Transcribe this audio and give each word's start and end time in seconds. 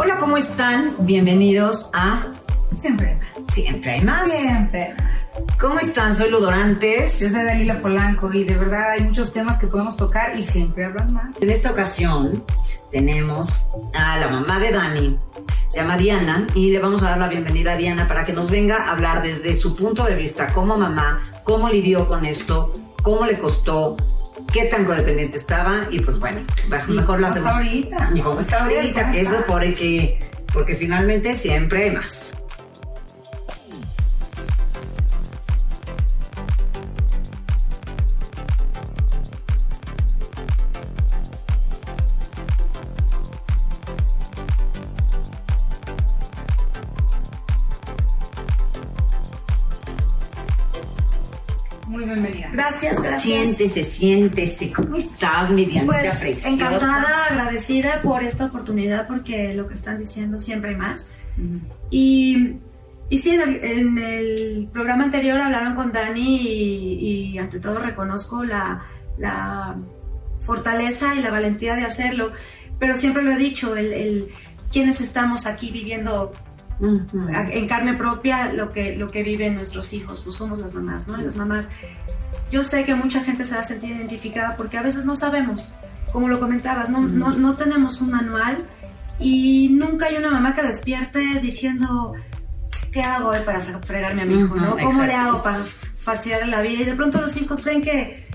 Hola, 0.00 0.18
¿cómo 0.18 0.36
están? 0.36 0.94
Bienvenidos 1.00 1.90
a 1.92 2.24
Siempre 2.76 3.08
hay 3.08 3.16
más. 3.16 3.52
Siempre 3.52 3.90
hay 3.90 4.00
más. 4.04 4.30
Siempre. 4.30 4.94
¿Cómo 5.60 5.80
están? 5.80 6.14
Soy 6.14 6.30
Ludorantes. 6.30 7.18
Yo 7.18 7.28
soy 7.28 7.42
Dalila 7.42 7.80
Polanco 7.80 8.32
y 8.32 8.44
de 8.44 8.56
verdad 8.56 8.92
hay 8.92 9.02
muchos 9.02 9.32
temas 9.32 9.58
que 9.58 9.66
podemos 9.66 9.96
tocar 9.96 10.38
y 10.38 10.44
siempre 10.44 10.84
hablan 10.84 11.12
más. 11.12 11.42
En 11.42 11.50
esta 11.50 11.72
ocasión 11.72 12.44
tenemos 12.92 13.72
a 13.92 14.18
la 14.18 14.28
mamá 14.28 14.60
de 14.60 14.70
Dani, 14.70 15.18
se 15.66 15.80
llama 15.80 15.96
Diana, 15.96 16.46
y 16.54 16.70
le 16.70 16.78
vamos 16.78 17.02
a 17.02 17.06
dar 17.06 17.18
la 17.18 17.26
bienvenida 17.26 17.72
a 17.72 17.76
Diana 17.76 18.06
para 18.06 18.22
que 18.22 18.32
nos 18.32 18.52
venga 18.52 18.84
a 18.84 18.92
hablar 18.92 19.24
desde 19.24 19.56
su 19.56 19.74
punto 19.74 20.04
de 20.04 20.14
vista 20.14 20.46
como 20.52 20.76
mamá, 20.76 21.20
cómo 21.42 21.68
lidió 21.68 22.06
con 22.06 22.24
esto, 22.24 22.72
cómo 23.02 23.24
le 23.26 23.36
costó, 23.36 23.96
qué 24.52 24.64
tan 24.64 24.84
codependiente 24.84 25.36
estaba 25.36 25.86
y 25.90 26.00
pues 26.00 26.18
bueno, 26.18 26.40
mejor 26.88 27.20
lo 27.20 27.26
¿Cómo 27.26 27.26
hacemos. 27.26 27.54
ahorita? 27.54 28.10
Y 28.14 28.20
cómo 28.20 28.40
está 28.40 28.64
ahorita, 28.64 29.00
¿Cómo 29.02 29.12
que 29.12 29.20
eso 29.20 29.44
porque, 29.46 30.18
porque 30.52 30.74
finalmente 30.74 31.34
siempre 31.34 31.84
hay 31.84 31.90
más. 31.92 32.32
Gracias. 53.18 53.56
Siéntese, 53.56 53.82
siéntese. 53.82 54.72
¿Cómo 54.72 54.96
estás, 54.96 55.50
mi 55.50 55.64
Dianita 55.64 55.92
Pues 55.92 56.16
preciosa? 56.16 56.48
encantada, 56.48 57.26
agradecida 57.30 58.00
por 58.02 58.22
esta 58.22 58.46
oportunidad 58.46 59.06
porque 59.08 59.54
lo 59.54 59.66
que 59.66 59.74
están 59.74 59.98
diciendo 59.98 60.38
siempre 60.38 60.70
hay 60.70 60.76
más. 60.76 61.08
Y, 61.90 62.54
y 63.10 63.18
sí, 63.18 63.30
en 63.30 63.40
el, 63.40 63.64
en 63.64 63.98
el 63.98 64.68
programa 64.72 65.04
anterior 65.04 65.40
hablaron 65.40 65.74
con 65.74 65.92
Dani 65.92 66.36
y, 66.42 67.32
y 67.34 67.38
ante 67.38 67.60
todo 67.60 67.78
reconozco 67.78 68.44
la, 68.44 68.82
la 69.18 69.76
fortaleza 70.42 71.14
y 71.14 71.22
la 71.22 71.30
valentía 71.30 71.74
de 71.76 71.84
hacerlo, 71.84 72.32
pero 72.78 72.96
siempre 72.96 73.22
lo 73.22 73.32
he 73.32 73.36
dicho, 73.36 73.76
el, 73.76 73.92
el 73.92 74.28
quienes 74.72 75.00
estamos 75.00 75.46
aquí 75.46 75.70
viviendo 75.70 76.32
Ujú. 76.80 77.28
a- 77.34 77.50
en 77.50 77.66
carne 77.68 77.94
propia 77.94 78.52
lo 78.52 78.72
que, 78.72 78.96
lo 78.96 79.08
que 79.08 79.22
viven 79.22 79.54
nuestros 79.56 79.92
hijos, 79.92 80.20
pues 80.24 80.36
somos 80.36 80.60
las 80.60 80.72
mamás, 80.74 81.08
¿no? 81.08 81.16
Las 81.18 81.36
mamás. 81.36 81.68
Yo 82.50 82.62
sé 82.62 82.84
que 82.84 82.94
mucha 82.94 83.22
gente 83.22 83.44
se 83.44 83.54
va 83.54 83.60
a 83.60 83.64
sentir 83.64 83.90
identificada 83.90 84.56
porque 84.56 84.78
a 84.78 84.82
veces 84.82 85.04
no 85.04 85.14
sabemos, 85.16 85.74
como 86.12 86.28
lo 86.28 86.40
comentabas, 86.40 86.88
no, 86.88 87.00
no, 87.02 87.30
no 87.34 87.54
tenemos 87.56 88.00
un 88.00 88.10
manual 88.10 88.58
y 89.20 89.70
nunca 89.72 90.06
hay 90.06 90.16
una 90.16 90.30
mamá 90.30 90.54
que 90.54 90.62
despierte 90.62 91.20
diciendo, 91.42 92.14
¿qué 92.92 93.02
hago 93.02 93.30
hoy 93.30 93.40
para 93.44 93.64
fre- 93.66 93.84
fregarme 93.84 94.22
a 94.22 94.26
mi 94.26 94.34
hijo? 94.38 94.46
Ujú, 94.54 94.56
¿no? 94.56 94.70
¿Cómo 94.78 95.02
le 95.02 95.08
exacto. 95.12 95.28
hago 95.28 95.42
para 95.42 95.64
fastidiarle 96.00 96.46
la 96.46 96.62
vida? 96.62 96.82
Y 96.82 96.84
de 96.86 96.94
pronto 96.94 97.20
los 97.20 97.36
hijos 97.36 97.60
creen 97.60 97.82
que, 97.82 98.26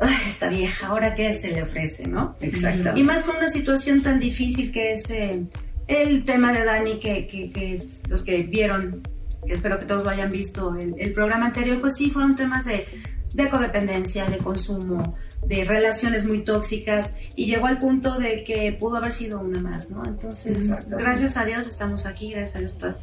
"Ay, 0.00 0.16
esta 0.26 0.48
vieja, 0.48 0.88
¿ahora 0.88 1.14
qué 1.14 1.38
se 1.38 1.52
le 1.52 1.62
ofrece? 1.62 2.08
¿no? 2.08 2.36
Exacto. 2.40 2.92
Y 2.96 3.02
más 3.04 3.22
con 3.22 3.36
una 3.36 3.48
situación 3.48 4.02
tan 4.02 4.18
difícil 4.18 4.72
que 4.72 4.94
es 4.94 5.08
eh, 5.10 5.44
el 5.86 6.24
tema 6.24 6.52
de 6.52 6.64
Dani, 6.64 6.98
que, 6.98 7.28
que- 7.28 7.52
que 7.52 7.80
los 8.08 8.22
que 8.24 8.42
vieron, 8.42 9.02
que 9.46 9.54
espero 9.54 9.78
que 9.78 9.86
todos 9.86 10.02
lo 10.04 10.10
hayan 10.10 10.30
visto, 10.30 10.74
el, 10.76 10.94
el 10.98 11.12
programa 11.12 11.46
anterior, 11.46 11.78
pues 11.80 11.94
sí, 11.96 12.10
fueron 12.10 12.34
temas 12.34 12.64
de, 12.64 12.86
de 13.34 13.48
codependencia, 13.48 14.26
de 14.26 14.38
consumo, 14.38 15.16
de 15.46 15.64
relaciones 15.64 16.26
muy 16.26 16.44
tóxicas, 16.44 17.16
y 17.36 17.46
llegó 17.46 17.66
al 17.66 17.78
punto 17.78 18.18
de 18.18 18.44
que 18.44 18.76
pudo 18.78 18.96
haber 18.98 19.12
sido 19.12 19.40
una 19.40 19.60
más, 19.60 19.88
¿no? 19.90 20.02
Entonces, 20.04 20.86
gracias 20.88 21.36
a 21.36 21.44
Dios 21.44 21.66
estamos 21.66 22.06
aquí, 22.06 22.30
gracias 22.30 22.56
a 22.56 22.58
Dios 22.58 22.72
estás- 22.72 22.96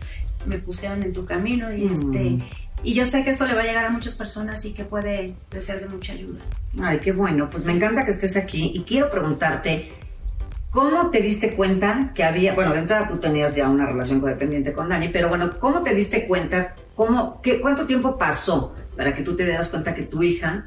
me 0.45 0.57
pusieron 0.59 1.01
en 1.03 1.13
tu 1.13 1.25
camino 1.25 1.73
y 1.73 1.81
Mm. 1.85 1.93
este... 1.93 2.37
Y 2.83 2.93
yo 2.93 3.07
sé 3.07 3.23
que 3.23 3.31
esto 3.31 3.47
le 3.47 3.55
va 3.55 3.61
a 3.61 3.65
llegar 3.65 3.85
a 3.85 3.89
muchas 3.89 4.13
personas 4.13 4.63
y 4.65 4.73
que 4.75 4.85
puede 4.85 5.33
de 5.49 5.61
ser 5.61 5.79
de 5.79 5.87
mucha 5.87 6.13
ayuda. 6.13 6.39
Ay, 6.79 6.99
qué 6.99 7.11
bueno. 7.11 7.49
Pues 7.49 7.65
me 7.65 7.73
encanta 7.73 8.05
que 8.05 8.11
estés 8.11 8.37
aquí 8.37 8.71
y 8.75 8.83
quiero 8.83 9.09
preguntarte, 9.09 9.91
¿cómo 10.69 11.09
te 11.09 11.21
diste 11.23 11.55
cuenta 11.55 12.11
que 12.13 12.23
había, 12.23 12.53
bueno, 12.53 12.73
de 12.73 12.79
entrada 12.79 13.07
tú 13.09 13.17
tenías 13.17 13.55
ya 13.55 13.67
una 13.67 13.87
relación 13.87 14.21
codependiente 14.21 14.73
con 14.73 14.89
Dani, 14.89 15.09
pero 15.09 15.27
bueno, 15.27 15.49
¿cómo 15.59 15.81
te 15.81 15.95
diste 15.95 16.27
cuenta, 16.27 16.75
cómo, 16.95 17.41
qué, 17.41 17.59
cuánto 17.59 17.87
tiempo 17.87 18.15
pasó 18.15 18.75
para 18.97 19.15
que 19.15 19.21
tú 19.23 19.35
te 19.35 19.45
dieras 19.45 19.69
cuenta 19.69 19.95
que 19.95 20.03
tu 20.03 20.23
hija 20.23 20.65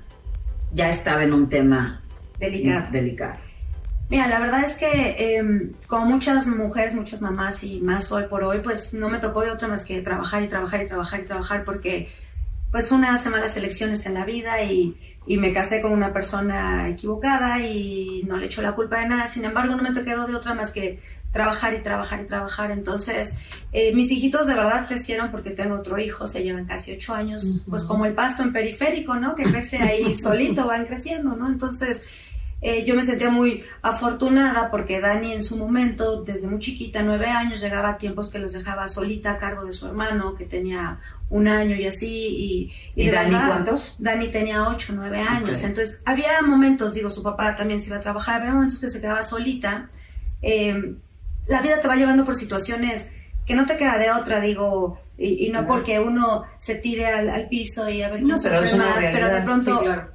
ya 0.73 0.89
estaba 0.89 1.25
en 1.25 1.35
un 1.35 1.49
tema 1.49 2.03
Delicada. 2.39 2.89
delicado? 2.91 3.35
Mira, 4.09 4.27
la 4.27 4.41
verdad 4.41 4.65
es 4.65 4.77
que 4.77 4.87
eh, 5.19 5.71
como 5.87 6.07
muchas 6.07 6.47
mujeres, 6.47 6.95
muchas 6.95 7.21
mamás 7.21 7.63
y 7.63 7.81
más 7.81 8.11
hoy 8.11 8.25
por 8.25 8.43
hoy, 8.43 8.61
pues 8.61 8.95
no 8.95 9.09
me 9.09 9.19
tocó 9.19 9.43
de 9.43 9.51
otra 9.51 9.69
más 9.69 9.85
que 9.85 10.01
trabajar 10.01 10.43
y 10.43 10.49
trabajar 10.49 10.83
y 10.83 10.87
trabajar 10.89 11.21
y 11.21 11.25
trabajar 11.25 11.65
porque 11.65 12.09
pues 12.73 12.91
una 12.93 13.15
hace 13.15 13.31
malas 13.31 13.57
elecciones 13.57 14.07
en 14.07 14.15
la 14.15 14.25
vida 14.25 14.63
y, 14.63 14.97
y 15.27 15.37
me 15.37 15.53
casé 15.53 15.83
con 15.83 15.93
una 15.93 16.13
persona 16.13 16.89
equivocada 16.89 17.61
y 17.61 18.25
no 18.29 18.37
le 18.37 18.47
echo 18.47 18.63
la 18.63 18.73
culpa 18.73 19.01
de 19.01 19.09
nada. 19.09 19.29
Sin 19.29 19.45
embargo, 19.45 19.77
no 19.77 19.83
me 19.83 19.93
quedó 20.05 20.27
de 20.27 20.35
otra 20.35 20.55
más 20.55 20.73
que 20.73 21.01
trabajar 21.33 21.75
y 21.75 21.83
trabajar 21.83 22.21
y 22.23 22.27
trabajar. 22.27 22.71
Entonces, 22.71 23.37
eh, 23.73 23.95
mis 23.95 24.11
hijitos 24.11 24.47
de 24.47 24.55
verdad 24.55 24.87
crecieron 24.87 25.31
porque 25.31 25.51
tengo 25.51 25.77
otro 25.77 25.99
hijo, 25.99 26.27
se 26.29 26.43
llevan 26.43 26.67
casi 26.67 26.93
ocho 26.93 27.15
años, 27.15 27.63
pues 27.69 27.85
como 27.85 28.07
el 28.07 28.15
pasto 28.15 28.43
en 28.43 28.53
periférico, 28.53 29.15
¿no? 29.17 29.35
Que 29.35 29.45
crece 29.45 29.79
ahí 29.79 30.17
solito, 30.21 30.67
van 30.67 30.87
creciendo, 30.87 31.37
¿no? 31.37 31.49
Entonces, 31.49 32.05
eh, 32.63 32.85
yo 32.85 32.95
me 32.95 33.03
sentía 33.03 33.31
muy 33.31 33.65
afortunada 33.81 34.71
porque 34.71 35.01
Dani 35.01 35.33
en 35.33 35.43
su 35.43 35.57
momento, 35.57 36.23
desde 36.25 36.47
muy 36.47 36.59
chiquita, 36.59 37.03
nueve 37.03 37.27
años, 37.27 37.61
llegaba 37.61 37.91
a 37.91 37.99
tiempos 37.99 38.31
que 38.31 38.39
los 38.39 38.53
dejaba 38.53 38.87
solita 38.89 39.33
a 39.33 39.39
cargo 39.39 39.65
de 39.65 39.73
su 39.73 39.87
hermano, 39.87 40.35
que 40.35 40.45
tenía 40.45 40.99
un 41.31 41.49
año 41.49 41.77
y 41.77 41.87
así. 41.87 42.73
¿Y, 42.95 43.01
¿Y 43.01 43.07
de 43.07 43.13
Dani 43.13 43.31
verdad, 43.31 43.47
cuántos? 43.47 43.95
Dani 43.99 44.29
tenía 44.29 44.69
ocho, 44.69 44.93
nueve 44.95 45.21
años. 45.21 45.63
Entonces, 45.63 46.03
había 46.05 46.43
momentos, 46.43 46.93
digo, 46.93 47.09
su 47.09 47.23
papá 47.23 47.57
también 47.57 47.81
se 47.81 47.87
iba 47.87 47.97
a 47.97 48.01
trabajar, 48.01 48.43
había 48.43 48.53
momentos 48.53 48.81
que 48.81 48.91
se 48.91 49.01
quedaba 49.01 49.23
solita. 49.23 49.89
Eh, 50.43 50.97
la 51.47 51.61
vida 51.63 51.81
te 51.81 51.89
va 51.89 51.97
llevando 51.97 52.25
por 52.25 52.37
situaciones 52.37 53.13
que 53.47 53.55
no 53.55 53.67
te 53.67 53.77
queda 53.77 53.99
de 53.99 54.11
otra, 54.11 54.41
digo, 54.41 55.01
y, 55.19 55.47
y 55.47 55.51
no 55.51 55.67
porque 55.67 55.99
uno 55.99 56.45
se 56.59 56.77
tire 56.77 57.07
al, 57.07 57.29
al 57.29 57.49
piso 57.49 57.89
y 57.89 58.03
a 58.03 58.09
ver 58.09 58.23
quién 58.23 58.37
No, 58.37 58.43
pero 58.43 58.61
más, 58.77 58.97
pero 59.13 59.29
de 59.29 59.43
pronto 59.43 59.79
Sí, 59.79 59.85
claro. 59.85 60.11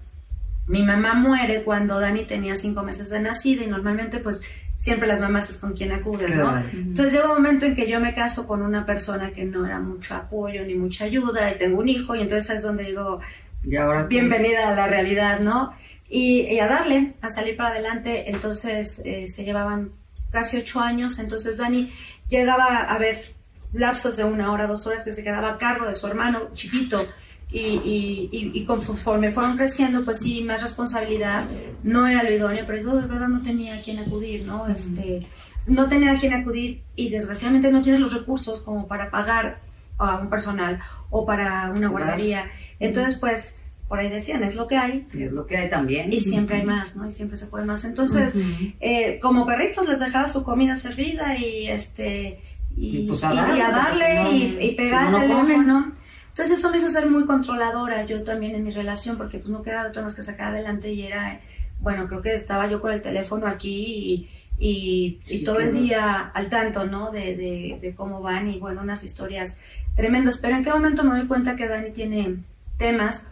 mi 0.67 0.83
mamá 0.83 1.15
muere 1.15 1.63
cuando 1.63 1.99
Dani 1.99 2.23
tenía 2.23 2.55
cinco 2.55 2.83
meses 2.83 3.09
de 3.09 3.19
nacida 3.19 3.63
y 3.63 3.67
normalmente 3.67 4.19
pues 4.19 4.41
siempre 4.77 5.07
las 5.07 5.19
mamás 5.19 5.49
es 5.49 5.57
con 5.57 5.73
quien 5.73 5.91
acudes, 5.91 6.35
¿no? 6.35 6.49
Claro. 6.49 6.67
Entonces 6.73 7.13
llega 7.13 7.25
un 7.25 7.35
momento 7.35 7.65
en 7.65 7.75
que 7.75 7.89
yo 7.89 7.99
me 7.99 8.13
caso 8.13 8.47
con 8.47 8.61
una 8.61 8.85
persona 8.85 9.31
que 9.31 9.43
no 9.43 9.65
era 9.65 9.79
mucho 9.79 10.15
apoyo 10.15 10.65
ni 10.65 10.75
mucha 10.75 11.05
ayuda 11.05 11.51
y 11.51 11.57
tengo 11.57 11.79
un 11.79 11.89
hijo 11.89 12.15
y 12.15 12.21
entonces 12.21 12.57
es 12.57 12.61
donde 12.63 12.83
digo, 12.85 13.19
Y 13.63 13.75
ahora 13.77 14.03
bienvenida 14.03 14.69
a 14.69 14.75
la 14.75 14.87
realidad, 14.87 15.39
¿no? 15.39 15.73
Y, 16.09 16.41
y 16.41 16.59
a 16.59 16.67
darle, 16.67 17.13
a 17.21 17.29
salir 17.29 17.57
para 17.57 17.69
adelante, 17.69 18.29
entonces 18.29 19.01
eh, 19.05 19.27
se 19.27 19.43
llevaban 19.43 19.91
casi 20.35 20.57
ocho 20.57 20.81
años, 20.81 21.17
entonces 21.19 21.57
Dani 21.57 21.91
llegaba 22.29 22.81
a 22.81 22.97
ver 22.99 23.33
lapsos 23.71 24.17
de 24.17 24.25
una 24.25 24.51
hora, 24.51 24.67
dos 24.67 24.85
horas 24.85 25.03
que 25.03 25.13
se 25.13 25.23
quedaba 25.23 25.51
a 25.51 25.57
cargo 25.57 25.87
de 25.87 25.95
su 25.95 26.05
hermano 26.07 26.49
chiquito 26.53 27.07
y, 27.49 27.59
y, 27.59 28.29
y, 28.31 28.51
y 28.53 28.65
conforme 28.65 29.31
fueron 29.31 29.55
creciendo, 29.55 30.03
pues 30.03 30.19
sí, 30.19 30.43
más 30.43 30.61
responsabilidad, 30.61 31.47
no 31.83 32.05
era 32.05 32.21
lo 32.23 32.31
idóneo, 32.31 32.65
pero 32.67 32.81
yo 32.81 32.95
de 32.95 33.07
verdad 33.07 33.29
no 33.29 33.41
tenía 33.41 33.77
a 33.77 33.81
quien 33.81 33.99
acudir, 33.99 34.45
¿no? 34.45 34.67
Este, 34.67 35.25
no 35.65 35.87
tenía 35.87 36.11
a 36.11 36.19
quien 36.19 36.33
acudir 36.33 36.83
y 36.95 37.09
desgraciadamente 37.09 37.71
no 37.71 37.81
tienes 37.81 38.01
los 38.01 38.13
recursos 38.13 38.61
como 38.61 38.87
para 38.87 39.09
pagar 39.09 39.61
a 39.97 40.17
un 40.17 40.29
personal 40.29 40.81
o 41.09 41.25
para 41.25 41.71
una 41.75 41.87
guardería. 41.87 42.49
Entonces, 42.79 43.15
pues, 43.15 43.55
por 43.87 43.99
ahí 43.99 44.09
decían, 44.09 44.43
es 44.43 44.55
lo 44.55 44.67
que 44.67 44.77
hay 44.77 45.07
Y 45.13 45.23
es 45.23 45.31
lo 45.31 45.45
que 45.45 45.57
hay 45.57 45.69
también. 45.69 46.11
y 46.11 46.19
siempre 46.19 46.57
hay 46.57 46.65
más, 46.65 46.95
¿no? 46.95 47.07
Y 47.07 47.11
siempre 47.11 47.37
se 47.37 47.45
puede 47.45 47.65
más. 47.65 47.83
Entonces, 47.85 48.33
eh, 48.79 49.19
como 49.21 49.45
perritos 49.45 49.87
les 49.87 49.99
dejaba 49.99 50.31
su 50.31 50.43
comida 50.43 50.75
servida 50.75 51.37
y 51.37 51.67
este 51.67 52.41
y, 52.75 52.97
Y 52.97 53.07
pues 53.07 53.23
a 53.23 53.31
y 53.31 53.35
darle, 53.35 53.63
a 54.05 54.23
no, 54.23 54.31
y, 54.31 54.57
y 54.59 54.75
pegar 54.75 55.09
si 55.09 55.15
el 55.15 55.29
teléfono. 55.29 55.93
Entonces 56.29 56.59
eso 56.59 56.69
me 56.69 56.77
hizo 56.77 56.89
ser 56.89 57.09
muy 57.09 57.25
controladora 57.25 58.05
yo 58.05 58.23
también 58.23 58.55
en 58.55 58.63
mi 58.65 58.71
relación 58.71 59.17
porque 59.17 59.37
pues 59.37 59.49
no 59.49 59.61
quedaba 59.61 59.87
otra 59.87 60.01
más 60.01 60.15
que 60.15 60.23
sacar 60.23 60.49
adelante 60.53 60.91
y 60.91 61.03
era 61.03 61.39
bueno, 61.79 62.07
creo 62.07 62.21
que 62.21 62.33
estaba 62.33 62.67
yo 62.69 62.81
con 62.81 62.91
el 62.91 63.01
teléfono 63.01 63.47
aquí 63.47 64.29
y, 64.57 65.19
Sí, 65.25 65.43
todo 65.43 65.59
el 65.59 65.73
día 65.73 66.21
al 66.33 66.49
tanto, 66.49 66.85
¿no? 66.85 67.11
De, 67.11 67.35
de, 67.35 67.77
de 67.81 67.93
cómo 67.93 68.21
van 68.21 68.49
y 68.49 68.57
bueno, 68.59 68.81
unas 68.81 69.03
historias 69.03 69.59
tremendas. 69.95 70.37
Pero 70.37 70.55
en 70.55 70.63
qué 70.63 70.71
momento 70.71 71.03
me 71.03 71.11
doy 71.11 71.27
cuenta 71.27 71.55
que 71.57 71.67
Dani 71.67 71.91
tiene 71.91 72.37
temas, 72.77 73.31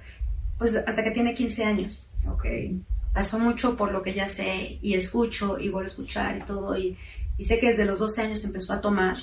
pues 0.64 0.78
hasta 0.78 1.04
que 1.04 1.12
tiene 1.12 1.34
15 1.36 1.66
años. 1.66 2.08
Ok. 2.26 2.46
Pasó 3.14 3.38
mucho 3.38 3.76
por 3.76 3.92
lo 3.92 4.02
que 4.02 4.14
ya 4.14 4.30
sé 4.30 4.80
y 4.82 4.94
escucho 4.94 5.60
y 5.60 5.68
vuelvo 5.68 5.88
a 5.88 5.92
escuchar 5.92 6.38
y 6.38 6.42
todo. 6.46 6.78
Y, 6.78 6.98
y 7.38 7.44
sé 7.44 7.60
que 7.60 7.68
desde 7.68 7.84
los 7.86 8.00
12 8.00 8.22
años 8.22 8.46
empezó 8.46 8.72
a 8.72 8.80
tomar. 8.80 9.18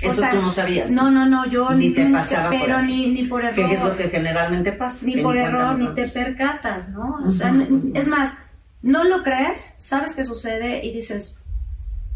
Eso 0.00 0.12
O 0.12 0.14
sea, 0.14 0.30
tú 0.30 0.40
no 0.40 0.50
sabías. 0.50 0.92
No, 0.92 1.10
no, 1.10 1.26
no, 1.26 1.44
yo 1.50 1.70
Ni 1.74 1.90
te 1.90 2.04
nunca- 2.04 2.18
pasaba 2.18 2.50
por 2.50 2.60
pero 2.60 2.76
ahí. 2.76 2.86
ni, 2.86 3.22
ni 3.22 3.26
por 3.26 3.40
Que 3.40 3.48
es 3.48 3.56
lo 3.56 3.66
error, 3.88 3.96
que 3.96 4.08
generalmente 4.08 4.70
pasa. 4.70 5.04
ni 5.04 5.16
por 5.20 5.36
error, 5.36 5.76
ni 5.76 5.88
te 5.94 6.06
percatas, 6.08 6.88
¿no? 6.90 7.18
O 7.26 7.30
sea, 7.32 7.48
Ujú, 7.50 7.56
n- 7.62 7.72
ujú. 7.74 7.92
es 7.96 8.06
más, 8.06 8.34
no 8.82 9.02
lo 9.02 9.24
crees, 9.24 9.74
sabes 9.78 10.12
que 10.14 10.22
sucede 10.22 10.86
y 10.86 10.92
dices, 10.92 11.37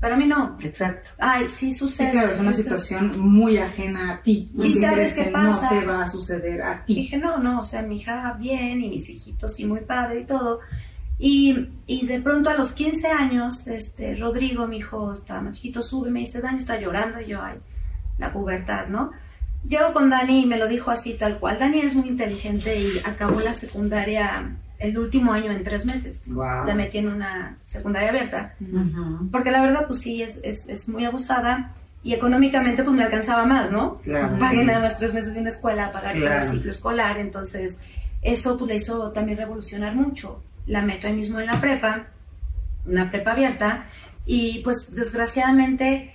para 0.03 0.17
mí 0.17 0.27
no. 0.27 0.59
Exacto. 0.61 1.11
Ay, 1.19 1.45
sí 1.49 1.73
Sí, 1.73 1.79
sucede. 1.79 2.11
claro, 2.11 2.33
es 2.33 2.41
una 2.41 2.53
situación 2.53 3.19
muy 3.21 3.57
ajena 3.57 4.15
a 4.15 4.23
ti. 4.23 4.51
¿Y 4.55 4.75
sabes 4.75 5.11
Entiendes 5.11 5.13
qué 5.15 5.25
pasa? 5.31 5.63
no 5.73 5.81
te 5.81 5.87
va 5.87 6.03
a 6.03 6.07
suceder 6.09 6.61
a 6.63 6.85
ti. 6.85 6.95
Dije, 6.97 7.17
no, 7.17 7.39
no, 7.39 7.61
o 7.61 7.65
sea, 7.65 7.83
mi 7.83 7.97
hija 7.97 8.37
bien 8.39 8.83
y 8.83 8.89
mis 8.89 9.09
hijitos 9.09 9.55
sí 9.55 9.65
muy 9.65 9.81
padre 9.81 10.21
y 10.21 10.25
todo. 10.27 10.59
Y, 11.19 11.69
y 11.87 12.07
de 12.07 12.21
pronto 12.21 12.51
a 12.51 12.55
los 12.55 12.73
15 12.73 13.07
años, 13.09 13.69
este, 13.69 14.17
Rodrigo, 14.17 14.67
mi 14.67 14.79
hijo, 14.79 15.13
estaba 15.13 15.41
más 15.41 15.57
chiquito, 15.57 15.81
sube 15.83 16.09
y 16.09 16.13
me 16.13 16.19
dice, 16.21 16.43
Dani 16.43 16.59
está 16.59 16.81
llorando 16.81 17.21
y 17.21 17.29
yo, 17.29 17.41
ay, 17.41 17.59
la 18.19 18.33
pubertad, 18.33 18.89
¿no? 18.89 19.13
Llego 19.65 19.93
con 19.93 20.11
Dani 20.11 20.43
y 20.43 20.47
me 20.47 20.59
lo 20.59 20.67
dijo 20.67 20.91
así 20.91 21.15
tal 21.15 21.39
cual. 21.39 21.61
Dani 21.61 21.79
es 21.79 21.95
muy 21.95 22.09
inteligente 22.09 22.77
y 22.77 22.99
acabó 23.09 23.41
la 23.41 23.55
secundaria 23.55 24.57
el 24.83 24.99
último 24.99 25.33
año 25.33 25.51
en 25.53 25.63
tres 25.65 25.87
meses. 25.87 26.25
Wow. 26.33 26.67
La 26.67 26.75
metí 26.75 26.99
en 26.99 27.09
una 27.09 27.59
secundaria 27.65 28.11
abierta. 28.11 28.55
Porque 29.31 29.51
la 29.51 29.63
verdad, 29.63 29.87
pues 29.87 30.01
sí, 30.01 30.23
es, 30.23 30.41
es, 30.45 30.69
es 30.69 30.89
muy 30.89 31.05
abusada 31.05 31.75
y 32.03 32.15
económicamente 32.15 32.83
pues 32.83 32.97
me 32.97 33.05
alcanzaba 33.05 33.47
más, 33.47 33.71
¿no? 33.71 33.99
Claro. 34.03 34.39
pagué 34.39 34.65
nada 34.65 34.81
más 34.81 34.97
tres 34.99 35.15
meses 35.15 35.35
de 35.35 35.41
una 35.41 35.51
escuela, 35.51 35.93
pagar 35.93 36.15
Claro. 36.17 36.47
el 36.47 36.51
ciclo 36.57 36.71
escolar, 36.73 37.19
entonces 37.19 37.81
eso 38.23 38.59
pues 38.59 38.69
le 38.69 38.77
hizo 38.77 39.11
también 39.13 39.39
revolucionar 39.39 39.95
mucho. 39.95 40.43
La 40.67 40.83
meto 40.83 41.07
ahí 41.07 41.13
mismo 41.15 41.39
en 41.41 41.47
la 41.47 41.61
prepa, 41.61 42.07
una 42.87 43.11
prepa 43.11 43.33
abierta, 43.33 43.87
y 44.27 44.61
pues 44.65 44.95
desgraciadamente 44.95 46.13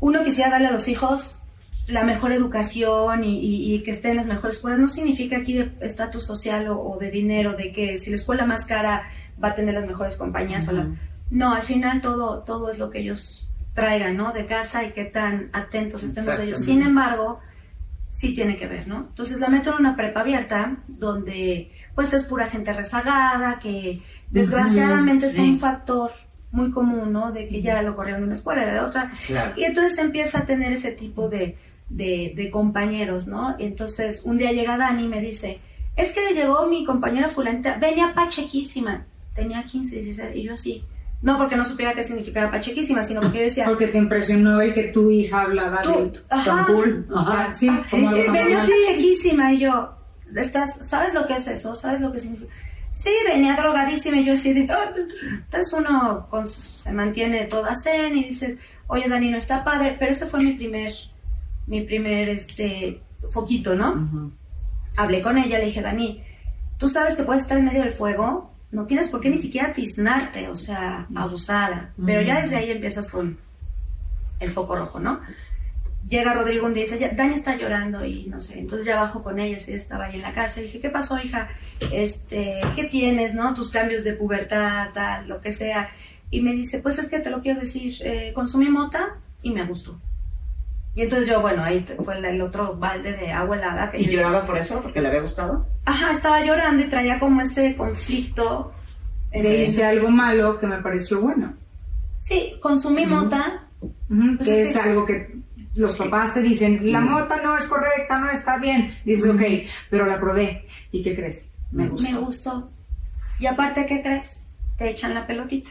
uno 0.00 0.22
quisiera 0.24 0.50
darle 0.50 0.68
a 0.68 0.72
los 0.72 0.88
hijos 0.88 1.42
la 1.88 2.04
mejor 2.04 2.32
educación 2.32 3.24
y, 3.24 3.38
y- 3.40 3.74
y 3.74 3.82
que 3.82 3.90
estén 3.90 4.12
en 4.12 4.16
las 4.18 4.26
mejores 4.26 4.56
escuelas. 4.56 4.78
No 4.78 4.88
significa 4.88 5.38
aquí 5.38 5.54
de 5.54 5.72
estatus 5.80 6.24
social 6.24 6.68
o, 6.68 6.80
o 6.80 6.98
de 6.98 7.10
dinero, 7.10 7.54
de 7.54 7.72
que 7.72 7.98
si 7.98 8.10
la 8.10 8.16
escuela 8.16 8.46
más 8.46 8.64
cara 8.66 9.08
va 9.42 9.48
a 9.48 9.54
tener 9.54 9.74
las 9.74 9.86
mejores 9.86 10.16
compañías 10.16 10.68
o 10.68 10.72
la- 10.72 10.88
no, 11.30 11.52
al 11.54 11.62
final 11.62 12.00
todo, 12.00 12.40
todo 12.44 12.70
es 12.70 12.78
lo 12.78 12.88
que 12.90 13.00
ellos 13.00 13.48
traigan, 13.74 14.16
¿no? 14.16 14.32
De 14.32 14.46
casa 14.46 14.84
y 14.84 14.92
qué 14.92 15.04
tan 15.04 15.50
atentos 15.52 16.02
estemos 16.04 16.36
de 16.38 16.44
ellos. 16.44 16.58
Sin 16.58 16.82
embargo, 16.82 17.40
sí 18.12 18.34
tiene 18.34 18.56
que 18.56 18.66
ver, 18.66 18.88
¿no? 18.88 19.04
Entonces 19.06 19.38
la 19.38 19.48
meto 19.48 19.70
en 19.70 19.76
una 19.76 19.94
prepa 19.96 20.20
abierta 20.20 20.78
donde 20.88 21.70
pues 21.94 22.12
es 22.12 22.24
pura 22.24 22.46
gente 22.48 22.72
rezagada, 22.72 23.58
que 23.60 24.02
desgraciadamente 24.30 25.26
es 25.26 25.32
sí. 25.34 25.40
un 25.40 25.60
factor 25.60 26.12
muy 26.50 26.70
común, 26.70 27.12
¿no? 27.12 27.30
De 27.32 27.46
que 27.48 27.60
ya 27.60 27.82
lo 27.82 27.94
corrieron 27.94 28.22
de 28.22 28.26
una 28.28 28.36
escuela 28.36 28.64
de 28.64 28.72
la 28.72 28.86
otra. 28.86 29.12
Claro. 29.26 29.52
Y 29.56 29.64
entonces 29.64 29.98
empieza 29.98 30.38
a 30.38 30.46
tener 30.46 30.72
ese 30.72 30.92
tipo 30.92 31.28
de, 31.28 31.56
de, 31.88 32.32
de 32.36 32.50
compañeros, 32.50 33.26
¿no? 33.26 33.56
Entonces 33.58 34.22
un 34.24 34.38
día 34.38 34.52
llega 34.52 34.76
Dani 34.76 35.04
y 35.04 35.08
me 35.08 35.20
dice, 35.20 35.60
es 35.96 36.12
que 36.12 36.34
llegó 36.34 36.66
mi 36.66 36.84
compañera 36.84 37.28
fulanita, 37.28 37.78
venía 37.78 38.14
pachequísima, 38.14 39.06
tenía 39.34 39.64
15, 39.64 39.96
16, 39.96 40.36
y 40.36 40.42
yo 40.44 40.54
así. 40.54 40.84
No 41.20 41.36
porque 41.36 41.56
no 41.56 41.64
supiera 41.64 41.94
qué 41.94 42.04
significaba 42.04 42.50
pachequísima, 42.52 43.02
sino 43.02 43.20
porque 43.20 43.38
yo 43.38 43.44
decía, 43.44 43.64
Porque 43.64 43.88
te 43.88 43.98
impresionó 43.98 44.60
el 44.60 44.72
que 44.72 44.84
tu 44.92 45.10
hija 45.10 45.42
hablara 45.42 45.82
tú, 45.82 45.90
de 45.90 46.20
ajá. 47.10 47.54
Sí, 47.54 47.68
Ah, 47.68 47.82
como 47.90 48.08
sí, 48.12 48.20
venía 48.32 48.58
pachequísima 48.86 49.52
y 49.52 49.58
yo, 49.58 49.96
estás, 50.36 50.88
¿sabes 50.88 51.14
lo 51.14 51.26
que 51.26 51.32
es 51.34 51.48
eso? 51.48 51.74
¿Sabes 51.74 52.00
lo 52.00 52.12
que 52.12 52.20
significa? 52.20 52.52
Sí, 52.92 53.10
venía 53.26 53.56
drogadísima 53.56 54.18
y 54.18 54.24
yo 54.26 54.34
así 54.34 54.52
de, 54.52 54.68
"Ah". 54.72 54.94
entonces 54.94 55.72
uno 55.72 56.26
con- 56.30 56.48
se 56.48 56.92
mantiene 56.92 57.46
toda 57.46 57.74
zen 57.74 58.16
y 58.16 58.24
dice, 58.24 58.56
oye 58.86 59.08
Dani, 59.08 59.30
no 59.30 59.38
está 59.38 59.64
padre, 59.64 59.96
pero 59.98 60.12
ese 60.12 60.26
fue 60.26 60.38
mi 60.40 60.52
primer, 60.52 60.92
mi 61.68 61.82
primer, 61.82 62.28
este, 62.28 63.02
foquito, 63.30 63.74
¿no? 63.74 64.32
Hablé 64.96 65.22
con 65.22 65.38
ella, 65.38 65.58
le 65.58 65.66
dije, 65.66 65.82
Dani, 65.82 66.22
tú 66.78 66.88
sabes 66.88 67.14
que 67.14 67.22
puedes 67.22 67.42
estar 67.42 67.58
en 67.58 67.66
medio 67.66 67.82
del 67.82 67.92
fuego, 67.92 68.52
no 68.70 68.86
tienes 68.86 69.08
por 69.08 69.20
qué 69.20 69.30
ni 69.30 69.40
siquiera 69.40 69.72
tiznarte, 69.72 70.48
o 70.48 70.54
sea, 70.54 71.06
abusada, 71.14 71.92
pero 72.04 72.22
ya 72.22 72.40
desde 72.40 72.56
ahí 72.56 72.70
empiezas 72.70 73.10
con 73.10 73.38
el 74.40 74.50
foco 74.50 74.76
rojo, 74.76 75.00
¿no? 75.00 75.20
Llega 76.08 76.32
Rodrigo 76.32 76.66
un 76.66 76.74
día 76.74 76.84
y 76.84 76.86
dice, 76.86 76.98
"Ya, 76.98 77.10
Dani 77.10 77.34
está 77.34 77.56
llorando 77.56 78.04
y 78.04 78.26
no 78.26 78.40
sé, 78.40 78.58
entonces 78.58 78.86
ya 78.86 78.96
bajo 78.96 79.22
con 79.22 79.38
ella, 79.38 79.58
ella 79.58 79.76
estaba 79.76 80.06
ahí 80.06 80.16
en 80.16 80.22
la 80.22 80.32
casa, 80.32 80.60
y 80.60 80.64
dije, 80.64 80.80
¿qué 80.80 80.90
pasó, 80.90 81.18
hija? 81.18 81.50
Este, 81.92 82.60
¿qué 82.76 82.84
tienes, 82.84 83.34
no? 83.34 83.52
Tus 83.52 83.70
cambios 83.70 84.04
de 84.04 84.14
pubertad, 84.14 84.90
tal, 84.94 85.28
lo 85.28 85.40
que 85.40 85.52
sea. 85.52 85.90
Y 86.30 86.40
me 86.40 86.52
dice, 86.52 86.80
pues 86.80 86.98
es 86.98 87.08
que 87.08 87.20
te 87.20 87.30
lo 87.30 87.42
quiero 87.42 87.60
decir, 87.60 87.94
eh, 88.00 88.32
consumí 88.34 88.68
mota 88.68 89.18
y 89.42 89.50
me 89.50 89.64
gustó. 89.64 90.00
Y 90.98 91.02
entonces 91.02 91.28
yo, 91.28 91.40
bueno, 91.40 91.62
ahí 91.62 91.86
fue 92.04 92.18
el, 92.18 92.40
otro 92.42 92.74
balde 92.74 93.12
de 93.12 93.30
agua 93.30 93.54
helada 93.56 93.88
que 93.92 94.00
¿Y 94.00 94.06
yo 94.06 94.14
lloraba 94.14 94.44
por 94.44 94.58
eso? 94.58 94.82
¿Porque 94.82 95.00
le 95.00 95.06
había 95.06 95.20
gustado? 95.20 95.64
Ajá, 95.84 96.10
estaba 96.10 96.44
llorando 96.44 96.82
y 96.82 96.88
traía 96.88 97.20
como 97.20 97.40
ese 97.40 97.76
conflicto. 97.76 98.72
Te 99.30 99.38
entre- 99.38 99.62
hice 99.62 99.84
algo 99.84 100.10
malo 100.10 100.58
que 100.58 100.66
me 100.66 100.78
pareció 100.78 101.20
bueno. 101.20 101.54
Sí, 102.18 102.54
consumí 102.60 103.06
mota. 103.06 103.68
Pues 104.08 104.40
que 104.48 104.62
es 104.62 104.68
es 104.70 104.74
que- 104.74 104.80
algo 104.82 105.06
que 105.06 105.36
los 105.76 105.94
papás 105.94 106.34
te 106.34 106.42
dicen, 106.42 106.90
la 106.90 107.00
mota 107.00 107.40
no 107.44 107.56
es 107.56 107.68
correcta, 107.68 108.18
no 108.18 108.28
está 108.32 108.58
bien. 108.58 108.98
Dices, 109.04 109.26
Ujú. 109.26 109.36
ok, 109.38 109.42
pero 109.90 110.04
la 110.04 110.18
probé. 110.18 110.66
¿Y 110.90 111.04
qué 111.04 111.14
crees? 111.14 111.48
Me 111.70 111.86
gustó. 111.86 112.10
Me 112.10 112.18
gustó. 112.18 112.70
Y 113.38 113.46
aparte, 113.46 113.86
¿qué 113.86 114.02
crees? 114.02 114.48
Te 114.76 114.90
echan 114.90 115.14
la 115.14 115.28
pelotita. 115.28 115.70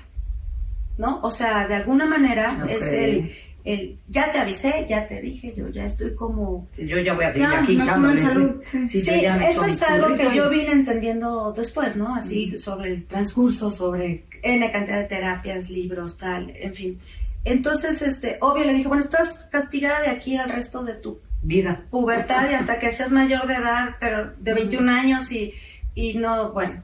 ¿No? 0.97 1.19
O 1.21 1.31
sea, 1.31 1.68
de 1.68 1.75
alguna 1.75 2.06
manera 2.06 2.65
es 2.69 2.83
el, 2.85 3.35
el, 3.73 3.99
ya 4.07 4.31
te 4.31 4.39
avisé, 4.39 4.85
ya 4.87 5.07
te 5.07 5.21
dije, 5.21 5.53
yo 5.55 5.67
ya 5.69 5.85
estoy 5.85 6.15
como... 6.15 6.67
Sí, 6.71 6.87
yo 6.87 6.97
ya 6.99 7.13
voy 7.13 7.25
a 7.25 7.33
seguir 7.33 7.49
Ya, 7.49 7.59
aquí 7.61 7.81
echándole. 7.81 8.15
salud, 8.21 8.61
sí. 8.63 8.87
Sí, 8.89 9.01
Sí, 9.01 9.09
eso 9.25 9.65
es 9.65 9.81
algo 9.83 10.15
que 10.15 10.35
yo 10.35 10.49
vine 10.49 10.71
entendiendo 10.71 11.51
después, 11.51 11.95
¿no? 11.97 12.15
Así 12.15 12.57
sobre 12.57 12.93
el 12.93 13.05
transcurso, 13.05 13.69
sobre 13.69 14.23
N 14.41 14.71
cantidad 14.71 15.00
de 15.00 15.05
terapias, 15.05 15.69
libros, 15.69 16.17
tal, 16.17 16.51
en 16.55 16.74
fin. 16.74 17.00
Entonces, 17.43 18.01
este, 18.01 18.38
obvio 18.41 18.63
le 18.65 18.74
dije, 18.74 18.88
bueno, 18.88 19.03
estás 19.03 19.47
castigada 19.51 20.01
de 20.01 20.09
aquí 20.09 20.38
al 20.38 20.50
resto 20.50 20.83
de 20.83 20.93
tu 20.93 21.19
Vida. 21.43 21.86
pubertad 21.91 22.50
y 22.50 22.53
hasta 22.55 22.79
que 22.79 22.91
seas 22.91 23.12
mayor 23.12 23.47
de 23.47 23.55
edad, 23.55 23.95
pero 24.00 24.33
de 24.38 24.53
21 24.53 24.91
años 24.91 25.31
y, 25.31 25.53
y 25.93 26.15
no, 26.15 26.51
bueno, 26.51 26.83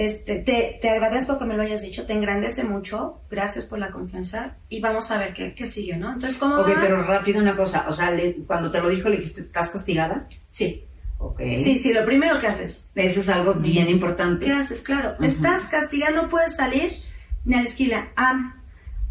este, 0.00 0.36
te, 0.40 0.78
te 0.80 0.90
agradezco 0.90 1.38
que 1.38 1.44
me 1.44 1.56
lo 1.56 1.62
hayas 1.64 1.82
dicho, 1.82 2.06
te 2.06 2.12
engrandece 2.12 2.62
mucho, 2.62 3.20
gracias 3.30 3.64
por 3.64 3.78
la 3.80 3.90
confianza 3.90 4.56
y 4.68 4.80
vamos 4.80 5.10
a 5.10 5.18
ver 5.18 5.34
qué, 5.34 5.54
qué 5.54 5.66
sigue, 5.66 5.96
¿no? 5.96 6.12
Entonces, 6.12 6.38
¿cómo 6.38 6.54
Ok, 6.56 6.68
va? 6.68 6.76
pero 6.80 7.02
rápido 7.02 7.40
una 7.40 7.56
cosa. 7.56 7.86
O 7.88 7.92
sea, 7.92 8.10
le- 8.12 8.36
cuando 8.46 8.70
te 8.70 8.80
lo 8.80 8.88
dijo, 8.88 9.08
le 9.08 9.16
dijiste, 9.16 9.40
¿estás 9.40 9.70
castigada? 9.70 10.28
Sí, 10.50 10.84
Ok. 11.18 11.40
sí, 11.56 11.76
sí, 11.78 11.92
lo 11.92 12.04
primero 12.04 12.38
que 12.38 12.46
haces, 12.46 12.90
Eso 12.94 13.20
es 13.20 13.28
algo 13.28 13.54
bien 13.54 13.88
importante. 13.88 14.46
¿qué 14.46 14.52
haces? 14.52 14.82
Claro, 14.82 15.16
estás 15.20 15.62
castigada, 15.68 16.12
no 16.12 16.28
puedes 16.28 16.54
salir 16.54 16.92
ni 17.44 17.54
a 17.56 17.62
la 17.62 17.68
esquina. 17.68 18.08
Ah, 18.16 18.54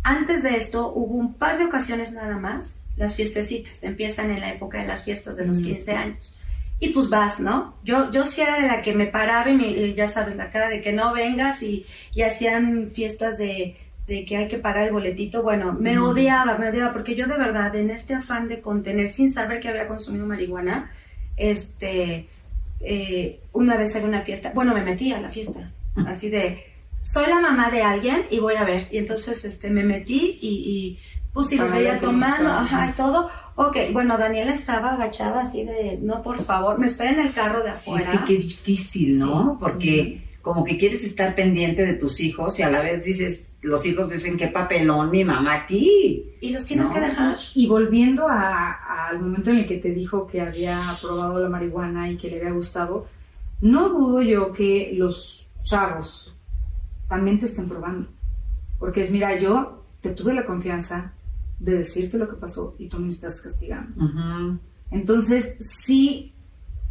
antes 0.04 0.42
de 0.44 0.56
esto 0.56 0.94
hubo 0.94 1.16
un 1.16 1.34
par 1.34 1.58
de 1.58 1.66
ocasiones 1.66 2.14
nada 2.14 2.38
más, 2.38 2.76
las 2.96 3.16
fiestecitas, 3.16 3.84
empiezan 3.84 4.32
en 4.32 4.40
la 4.40 4.52
época 4.54 4.80
de 4.82 4.88
las 4.88 5.04
fiestas 5.04 5.36
de 5.36 5.46
los 5.46 5.58
Ujú. 5.58 5.68
15 5.68 5.92
años. 5.92 6.38
Y 6.80 6.90
pues 6.90 7.10
vas, 7.10 7.40
¿no? 7.40 7.76
Yo, 7.84 8.12
yo 8.12 8.24
sí 8.24 8.42
era 8.42 8.60
de 8.62 8.68
la 8.68 8.82
que 8.84 8.94
me 8.94 9.08
paraba 9.08 9.50
y, 9.50 9.56
me- 9.56 9.94
ya 9.94 10.08
sabes, 10.08 10.36
la 10.36 10.52
cara 10.52 10.70
de 10.70 10.82
que 10.82 10.94
no 10.94 11.14
vengas 11.14 11.64
y, 11.64 11.86
y 12.14 12.22
hacían 12.22 12.92
fiestas 12.94 13.38
de, 13.40 13.76
de 14.08 14.26
que 14.26 14.38
hay 14.38 14.48
que 14.48 14.60
pagar 14.60 14.86
el 14.88 14.94
boletito. 14.94 15.42
Bueno, 15.42 15.74
me 15.74 15.98
odiaba, 15.98 16.58
me 16.60 16.70
odiaba, 16.70 16.94
porque 16.94 17.16
yo 17.16 17.26
de 17.28 17.38
verdad, 17.38 17.76
en 17.76 17.90
este 17.90 18.14
afán 18.14 18.48
de 18.48 18.62
contener, 18.62 19.12
sin 19.12 19.32
saber 19.32 19.60
que 19.60 19.70
había 19.70 19.88
consumido 19.88 20.28
marihuana, 20.28 20.92
este, 21.36 22.28
eh, 22.80 23.40
una 23.54 23.78
vez 23.78 23.96
en 23.96 24.06
una 24.06 24.22
fiesta, 24.22 24.52
bueno, 24.54 24.74
me 24.74 24.84
metí 24.84 25.12
a 25.14 25.20
la 25.22 25.30
fiesta, 25.30 25.72
así 26.06 26.30
de, 26.30 26.64
soy 27.02 27.28
la 27.28 27.40
mamá 27.40 27.72
de 27.72 27.82
alguien 27.82 28.28
y 28.30 28.40
voy 28.40 28.56
a 28.56 28.66
ver. 28.66 28.88
Y 28.92 28.98
entonces, 29.00 29.46
este, 29.46 29.70
me 29.72 29.84
metí 29.84 30.38
y, 30.42 30.50
y 30.50 31.00
pues 31.38 31.48
si 31.50 31.56
los 31.58 31.72
veía 31.72 32.00
tomando, 32.00 32.50
ajá, 32.52 32.90
y 32.90 32.94
todo. 32.94 33.30
Ok, 33.56 33.78
bueno, 33.94 34.18
Daniela 34.18 34.54
estaba 34.54 34.94
agachada 34.94 35.42
así 35.42 35.64
de, 35.64 36.00
no, 36.02 36.22
por 36.24 36.42
favor, 36.44 36.80
me 36.80 36.88
espera 36.88 37.12
en 37.12 37.20
el 37.20 37.32
carro 37.34 37.64
de 37.64 37.72
Sí, 37.72 37.92
es 37.96 38.02
afuera. 38.08 38.26
que 38.26 38.34
qué 38.38 38.44
difícil, 38.44 39.20
¿no? 39.20 39.52
Sí. 39.54 39.58
Porque 39.60 40.28
como 40.42 40.64
que 40.64 40.78
quieres 40.78 41.04
estar 41.04 41.36
pendiente 41.36 41.86
de 41.86 41.94
tus 41.94 42.20
hijos 42.22 42.58
y 42.60 42.64
a 42.64 42.70
la 42.70 42.82
vez 42.82 43.04
dices, 43.06 43.56
los 43.62 43.86
hijos 43.86 44.10
dicen, 44.10 44.38
qué 44.38 44.48
papelón 44.48 45.12
mi 45.12 45.24
mamá 45.26 45.54
aquí. 45.56 46.24
Y 46.42 46.52
los 46.52 46.66
tienes 46.66 46.88
No. 46.88 46.94
que 46.94 47.00
dejar. 47.02 47.38
Y 47.54 47.68
volviendo 47.68 48.28
a- 48.28 49.08
al 49.10 49.20
momento 49.20 49.50
en 49.52 49.58
el 49.58 49.68
que 49.68 49.78
te 49.78 49.92
dijo 49.92 50.26
que 50.28 50.42
había 50.42 50.98
probado 51.02 51.40
la 51.40 51.50
marihuana 51.50 52.10
y 52.10 52.18
que 52.18 52.30
le 52.30 52.38
había 52.40 52.52
gustado, 52.54 53.06
no 53.62 53.90
dudo 53.90 54.22
yo 54.22 54.52
que 54.54 54.92
los 54.96 55.52
chavos 55.64 56.34
también 57.10 57.40
te 57.40 57.46
estén 57.46 57.68
probando. 57.70 58.08
Porque 58.80 59.02
es, 59.02 59.12
mira, 59.12 59.40
yo 59.40 59.84
te 60.02 60.12
tuve 60.12 60.34
la 60.34 60.46
confianza 60.46 61.14
de 61.60 61.78
decirte 61.78 62.18
lo 62.18 62.30
que 62.30 62.36
pasó 62.36 62.76
y 62.78 62.88
tú 62.88 63.00
me 63.00 63.10
estás 63.10 63.42
castigando. 63.42 64.60
Entonces, 64.92 65.56
sí, 65.60 66.34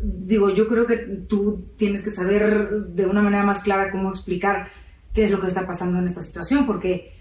digo, 0.01 0.51
yo 0.51 0.69
creo 0.69 0.87
que 0.87 0.97
tú 1.29 1.67
tienes 1.77 2.03
que 2.03 2.11
saber 2.11 2.87
de 2.89 3.07
una 3.07 3.23
manera 3.23 3.45
más 3.45 3.63
clara 3.63 3.91
cómo 3.91 4.11
explicar 4.11 4.69
qué 5.15 5.25
es 5.25 5.31
lo 5.31 5.41
que 5.41 5.47
está 5.47 5.67
pasando 5.67 5.99
en 5.99 6.05
esta 6.05 6.21
situación, 6.21 6.67
porque 6.67 7.13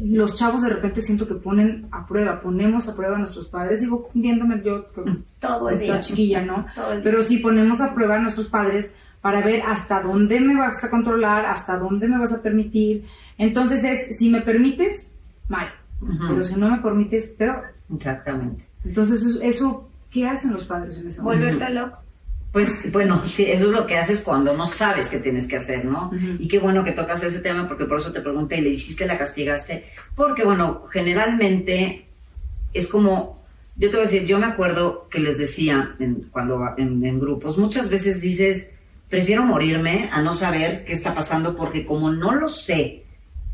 los 0.00 0.34
chavos 0.34 0.62
de 0.62 0.68
repente 0.68 1.00
siento 1.00 1.26
que 1.26 1.34
ponen 1.34 1.88
a 1.90 2.06
prueba, 2.06 2.40
ponemos 2.40 2.88
a 2.88 2.96
prueba 2.96 3.16
a 3.16 3.18
nuestros 3.18 3.48
padres, 3.48 3.80
digo, 3.80 4.10
viéndome 4.14 4.62
yo 4.64 4.86
Todo 5.38 5.70
el 5.70 5.78
día. 5.78 6.00
chiquilla, 6.00 6.42
¿no? 6.42 6.66
Todo 6.74 6.92
el 6.92 7.02
día. 7.02 7.04
Pero 7.10 7.22
sí 7.22 7.38
ponemos 7.38 7.80
a 7.80 7.94
prueba 7.94 8.16
a 8.16 8.20
nuestros 8.20 8.48
padres 8.48 8.94
para 9.20 9.42
ver 9.42 9.62
hasta 9.66 10.00
dónde 10.00 10.40
me 10.40 10.56
vas 10.56 10.84
a 10.84 10.90
controlar, 10.90 11.46
hasta 11.46 11.78
dónde 11.78 12.06
me 12.06 12.18
vas 12.18 12.32
a 12.32 12.42
permitir. 12.42 13.06
Entonces 13.38 13.82
es, 13.84 14.18
si 14.18 14.30
me 14.30 14.40
permites, 14.40 15.14
mal. 15.48 15.68
Pero 16.00 16.44
si 16.44 16.54
no 16.56 16.70
me 16.70 16.78
permites, 16.78 17.28
peor. 17.28 17.74
Exactamente. 17.94 18.64
Entonces 18.84 19.22
eso, 19.22 19.42
eso, 19.42 19.90
¿qué 20.10 20.26
hacen 20.26 20.52
los 20.52 20.64
padres 20.64 20.98
en 20.98 21.08
ese 21.08 21.22
momento? 21.22 21.46
Volverte 21.46 21.72
loco. 21.72 21.98
Pues 22.52 22.90
bueno, 22.90 23.22
sí, 23.32 23.44
eso 23.44 23.66
es 23.66 23.72
lo 23.72 23.86
que 23.86 23.98
haces 23.98 24.22
cuando 24.22 24.56
no 24.56 24.64
sabes 24.64 25.10
qué 25.10 25.18
tienes 25.18 25.46
que 25.46 25.56
hacer, 25.56 25.84
¿no? 25.84 26.10
Y 26.38 26.48
qué 26.48 26.58
bueno 26.58 26.84
que 26.84 26.92
tocas 26.92 27.22
ese 27.22 27.40
tema 27.40 27.68
porque 27.68 27.84
por 27.84 27.98
eso 27.98 28.12
te 28.12 28.22
pregunté 28.22 28.56
y 28.56 28.60
le 28.62 28.70
dijiste 28.70 29.06
la 29.06 29.18
castigaste, 29.18 29.84
porque 30.14 30.42
bueno, 30.42 30.84
generalmente 30.86 32.06
es 32.72 32.86
como, 32.86 33.44
yo 33.76 33.90
te 33.90 33.96
voy 33.96 34.06
a 34.06 34.08
decir, 34.08 34.26
yo 34.26 34.38
me 34.38 34.46
acuerdo 34.46 35.06
que 35.10 35.18
les 35.18 35.36
decía 35.36 35.94
en, 35.98 36.28
cuando 36.30 36.62
en, 36.78 37.04
en 37.04 37.20
grupos, 37.20 37.58
muchas 37.58 37.90
veces 37.90 38.22
dices, 38.22 38.78
prefiero 39.10 39.42
morirme 39.42 40.08
a 40.10 40.22
no 40.22 40.32
saber 40.32 40.86
qué 40.86 40.94
está 40.94 41.14
pasando 41.14 41.56
porque 41.56 41.84
como 41.84 42.10
no 42.10 42.34
lo 42.34 42.48
sé, 42.48 43.04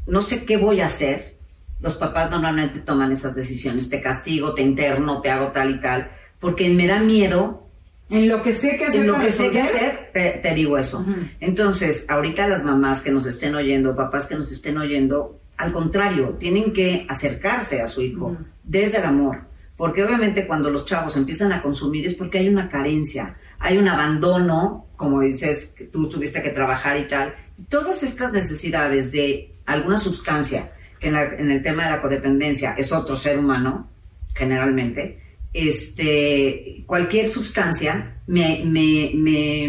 no 0.07 0.23
sé 0.23 0.45
qué 0.45 0.59
voy 0.59 0.81
a 0.81 0.87
hacer, 0.87 1.37
los 1.83 1.95
papás 1.97 2.31
normalmente 2.31 2.81
toman 2.81 3.13
esas 3.13 3.35
decisiones, 3.35 3.89
te 3.89 4.01
castigo, 4.01 4.55
te 4.55 4.63
interno, 4.63 5.21
te 5.21 5.31
hago 5.31 5.53
tal 5.53 5.71
y 5.75 5.81
tal, 5.81 6.11
porque 6.41 6.71
me 6.71 6.87
da 6.87 7.01
miedo 7.01 7.67
En 8.09 8.29
lo 8.29 8.43
que 8.43 8.53
sé 8.53 8.77
que 8.79 8.87
hacer 8.87 9.01
en 9.01 9.07
lo 9.07 9.19
que 9.19 9.31
sé 9.31 9.51
que 9.51 9.61
hacer, 9.61 10.11
te, 10.13 10.41
te 10.43 10.55
digo 10.55 10.79
eso. 10.79 11.05
Entonces, 11.41 12.09
ahorita 12.09 12.49
las 12.49 12.63
mamás 12.63 13.03
que 13.03 13.11
nos 13.11 13.27
estén 13.27 13.55
oyendo, 13.55 13.97
papás 13.97 14.27
que 14.27 14.37
nos 14.37 14.53
estén 14.53 14.79
oyendo, 14.79 15.41
al 15.57 15.73
contrario, 15.73 16.37
tienen 16.39 16.73
que 16.73 17.07
acercarse 17.09 17.81
a 17.81 17.87
su 17.87 18.03
hijo 18.03 18.37
desde 18.63 18.99
el 18.99 19.05
amor. 19.05 19.53
Porque 19.77 20.05
obviamente 20.05 20.47
cuando 20.47 20.71
los 20.71 20.85
chavos 20.85 21.17
empiezan 21.17 21.53
a 21.53 21.63
consumir 21.63 22.07
es 22.07 22.15
porque 22.15 22.39
hay 22.39 22.49
una 22.49 22.69
carencia, 22.69 23.37
hay 23.59 23.79
un 23.79 23.89
abandono, 23.89 24.87
como 24.97 25.21
dices, 25.21 25.75
que 25.77 25.85
tú 25.85 26.09
tuviste 26.09 26.43
que 26.43 26.51
trabajar 26.51 26.99
y 26.99 27.09
tal. 27.09 27.35
Todas 27.69 28.03
estas 28.03 28.33
necesidades 28.33 29.11
de 29.13 29.53
alguna 29.67 29.99
sustancia, 29.99 30.73
que 31.03 31.09
en, 31.09 31.15
la- 31.15 31.35
en 31.35 31.51
el 31.51 31.63
tema 31.63 31.85
de 31.85 31.91
la 31.91 32.01
codependencia 32.01 32.75
es 32.79 32.93
otro 32.93 33.15
ser 33.17 33.39
humano, 33.39 33.91
generalmente, 34.35 35.19
este, 35.53 36.83
cualquier 36.87 37.27
sustancia 37.29 38.17
me, 38.27 38.63
me, 38.65 39.11
me, 39.15 39.69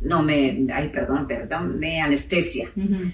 no 0.00 0.22
me, 0.22 0.66
ay, 0.72 0.88
perdón, 0.88 1.26
perdón, 1.26 1.78
me 1.78 2.00
anestesia. 2.00 2.68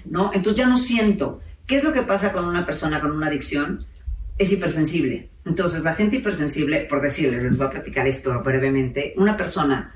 ¿no? 0.05 0.31
Entonces 0.33 0.57
ya 0.59 0.67
no 0.67 0.77
siento. 0.77 1.41
¿Qué 1.65 1.77
es 1.77 1.83
lo 1.83 1.91
que 1.91 2.03
pasa 2.03 2.31
con 2.31 2.45
una 2.45 2.65
persona 2.65 3.01
con 3.01 3.11
una 3.11 3.27
adicción? 3.27 3.85
Es 4.37 4.51
hipersensible. 4.53 5.29
Entonces, 5.45 5.83
la 5.83 5.93
gente 5.95 6.17
hipersensible, 6.17 6.81
por 6.89 7.01
decirles, 7.01 7.41
les 7.43 7.57
voy 7.57 7.67
a 7.67 7.71
platicar 7.71 8.07
esto 8.07 8.41
brevemente, 8.43 9.13
una 9.17 9.35
persona 9.35 9.93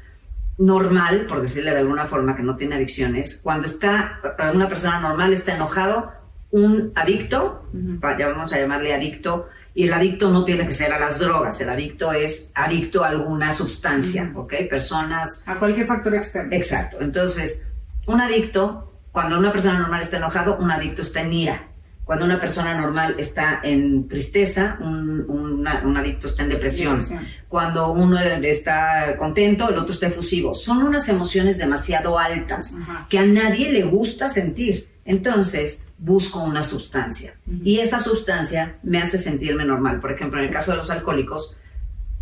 normal, 0.57 1.25
por 1.27 1.41
decirle 1.41 1.71
de 1.71 1.77
alguna 1.79 2.07
forma 2.07 2.35
que 2.35 2.43
no 2.43 2.55
tiene 2.55 2.75
adicciones, 2.75 3.39
cuando 3.43 3.67
está, 3.67 4.19
una 4.53 4.67
persona 4.67 4.99
normal 4.99 5.31
está 5.33 5.55
enojado, 5.55 6.11
un 6.51 6.91
adicto, 6.95 7.65
ya 7.73 8.27
vamos 8.27 8.53
a 8.53 8.59
llamarle 8.59 8.93
adicto, 8.93 9.49
y 9.73 9.85
el 9.85 9.93
adicto 9.93 10.29
no 10.29 10.43
tiene 10.43 10.65
que 10.65 10.73
ser 10.73 10.91
a 10.91 10.99
las 10.99 11.19
drogas, 11.19 11.59
el 11.61 11.69
adicto 11.69 12.11
es 12.11 12.51
adicto 12.55 13.03
a 13.03 13.09
alguna 13.09 13.53
sustancia. 13.53 14.31
¿ok? 14.35 14.53
Personas 14.69 15.43
A 15.45 15.57
cualquier 15.57 15.87
factor 15.87 16.13
externo. 16.13 16.53
Exacto. 16.53 16.97
Entonces, 16.99 17.69
un 18.05 18.19
adicto, 18.19 18.91
cuando 19.11 19.39
una 19.39 19.51
persona 19.51 19.79
normal 19.79 20.01
está 20.01 20.17
enojado, 20.17 20.57
un 20.57 20.71
adicto 20.71 21.01
está 21.01 21.21
en 21.21 21.33
ira. 21.33 21.67
Cuando 22.03 22.25
una 22.25 22.41
persona 22.41 22.75
normal 22.75 23.15
está 23.19 23.61
en 23.63 24.09
tristeza, 24.09 24.77
un, 24.81 25.25
un 25.29 25.97
adicto 25.97 26.27
está 26.27 26.43
en 26.43 26.49
depresión. 26.49 26.99
Depresión. 26.99 27.25
Cuando 27.47 27.93
uno 27.93 28.19
está 28.19 29.15
contento, 29.17 29.69
el 29.69 29.77
otro 29.77 29.93
está 29.93 30.07
efusivo. 30.07 30.53
Son 30.53 30.83
unas 30.83 31.07
emociones 31.07 31.59
demasiado 31.59 32.19
altas 32.19 32.75
que 33.07 33.19
a 33.19 33.23
nadie 33.23 33.71
le 33.71 33.83
gusta 33.83 34.27
sentir. 34.27 34.90
Entonces, 35.05 35.89
busco 35.97 36.43
una 36.43 36.63
sustancia. 36.63 37.33
Y 37.63 37.79
esa 37.79 37.99
sustancia 37.99 38.77
me 38.83 39.01
hace 39.01 39.17
sentirme 39.17 39.65
normal. 39.65 39.99
Por 39.99 40.11
ejemplo, 40.11 40.39
en 40.39 40.45
el 40.47 40.51
caso 40.53 40.71
de 40.71 40.77
los 40.77 40.89
alcohólicos, 40.89 41.57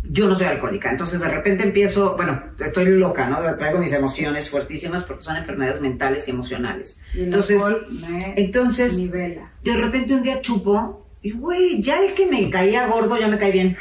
yo 0.02 0.26
no 0.26 0.34
soy 0.34 0.46
alcohólica, 0.46 0.90
entonces 0.90 1.20
de 1.20 1.28
repente 1.28 1.62
empiezo, 1.62 2.16
bueno, 2.16 2.42
estoy 2.58 2.86
loca, 2.86 3.28
¿no? 3.28 3.38
Traigo 3.56 3.78
mis 3.78 3.92
emociones 3.92 4.48
fuertísimas 4.48 5.04
porque 5.04 5.22
son 5.22 5.36
enfermedades 5.36 5.82
mentales 5.82 6.26
y 6.26 6.30
emocionales. 6.30 7.02
Y 7.12 7.24
Entonces, 7.24 7.60
me 7.90 8.32
entonces, 8.40 8.96
nivela. 8.96 9.50
de 9.62 9.74
repente 9.76 10.14
un 10.14 10.22
día 10.22 10.40
chupo 10.40 11.06
y, 11.22 11.32
güey, 11.32 11.82
ya 11.82 12.02
el 12.02 12.14
que 12.14 12.26
me 12.26 12.48
caía 12.48 12.86
gordo 12.86 13.18
ya 13.18 13.28
me 13.28 13.36
cae 13.36 13.52
bien. 13.52 13.76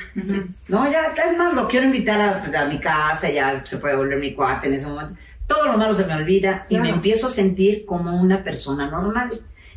No, 0.68 0.92
ya, 0.92 1.14
es 1.26 1.38
más, 1.38 1.54
lo 1.54 1.70
quiero 1.70 1.86
invitar 1.86 2.20
a, 2.20 2.44
pues, 2.44 2.54
a 2.54 2.66
mi 2.66 2.82
casa, 2.82 3.30
ya 3.32 3.66
se 3.66 3.78
puede 3.78 3.96
volver 3.96 4.20
mi 4.20 4.34
cuate 4.36 4.68
en 4.68 4.74
ese 4.74 4.88
momento. 4.88 5.16
Todo 5.50 5.66
lo 5.66 5.78
malo 5.78 5.94
se 5.94 6.06
me 6.06 6.14
olvida 6.14 6.66
y 6.70 6.76
Claro. 6.76 6.84
me 6.84 6.90
empiezo 6.92 7.28
a 7.28 7.30
sentir 7.32 7.86
como 7.86 8.22
una 8.22 8.44
persona 8.44 8.90
normal. 8.90 9.30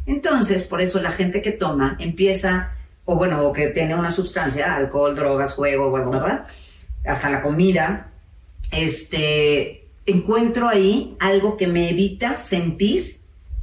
Entonces, 0.07 0.65
por 0.65 0.81
eso 0.81 1.01
la 1.01 1.11
gente 1.11 1.43
que 1.43 1.51
toma 1.53 1.97
empieza, 1.99 2.75
o 3.05 3.17
bueno, 3.17 3.43
o 3.43 3.53
que 3.53 3.69
tiene 3.69 3.95
una 3.97 4.11
sustancia, 4.11 4.77
alcohol, 4.77 5.17
drogas, 5.17 5.55
juego, 5.55 5.91
bla, 5.91 6.05
bla, 6.05 6.19
bla, 6.21 6.47
hasta 7.07 7.31
la 7.31 7.43
comida, 7.43 8.11
este, 8.71 9.87
encuentro 10.07 10.69
ahí 10.69 11.17
algo 11.21 11.57
que 11.57 11.67
me 11.67 11.91
evita 11.91 12.37
sentir 12.37 13.19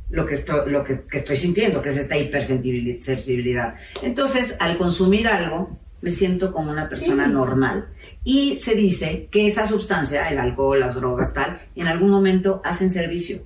lo 0.10 0.26
que 0.26 0.34
estoy, 0.34 0.72
lo 0.72 0.84
que, 0.84 1.02
que 1.02 1.20
estoy 1.20 1.36
sintiendo, 1.38 1.82
que 1.82 1.90
es 1.90 1.98
esta 1.98 2.18
hipersensibilidad. 2.18 3.76
Entonces, 4.02 4.58
al 4.60 4.78
consumir 4.78 5.28
algo, 5.28 5.78
me 6.02 6.12
siento 6.12 6.52
como 6.52 6.72
una 6.72 6.88
persona 6.90 7.26
Sí. 7.26 7.32
normal. 7.32 7.88
Y 8.24 8.60
se 8.60 8.76
dice 8.76 9.28
que 9.32 9.48
esa 9.48 9.66
sustancia, 9.68 10.30
el 10.30 10.38
alcohol, 10.38 10.80
las 10.80 10.96
drogas, 10.96 11.34
tal, 11.34 11.60
en 11.76 11.88
algún 11.88 12.10
momento 12.10 12.62
hacen 12.64 12.90
servicio. 12.90 13.40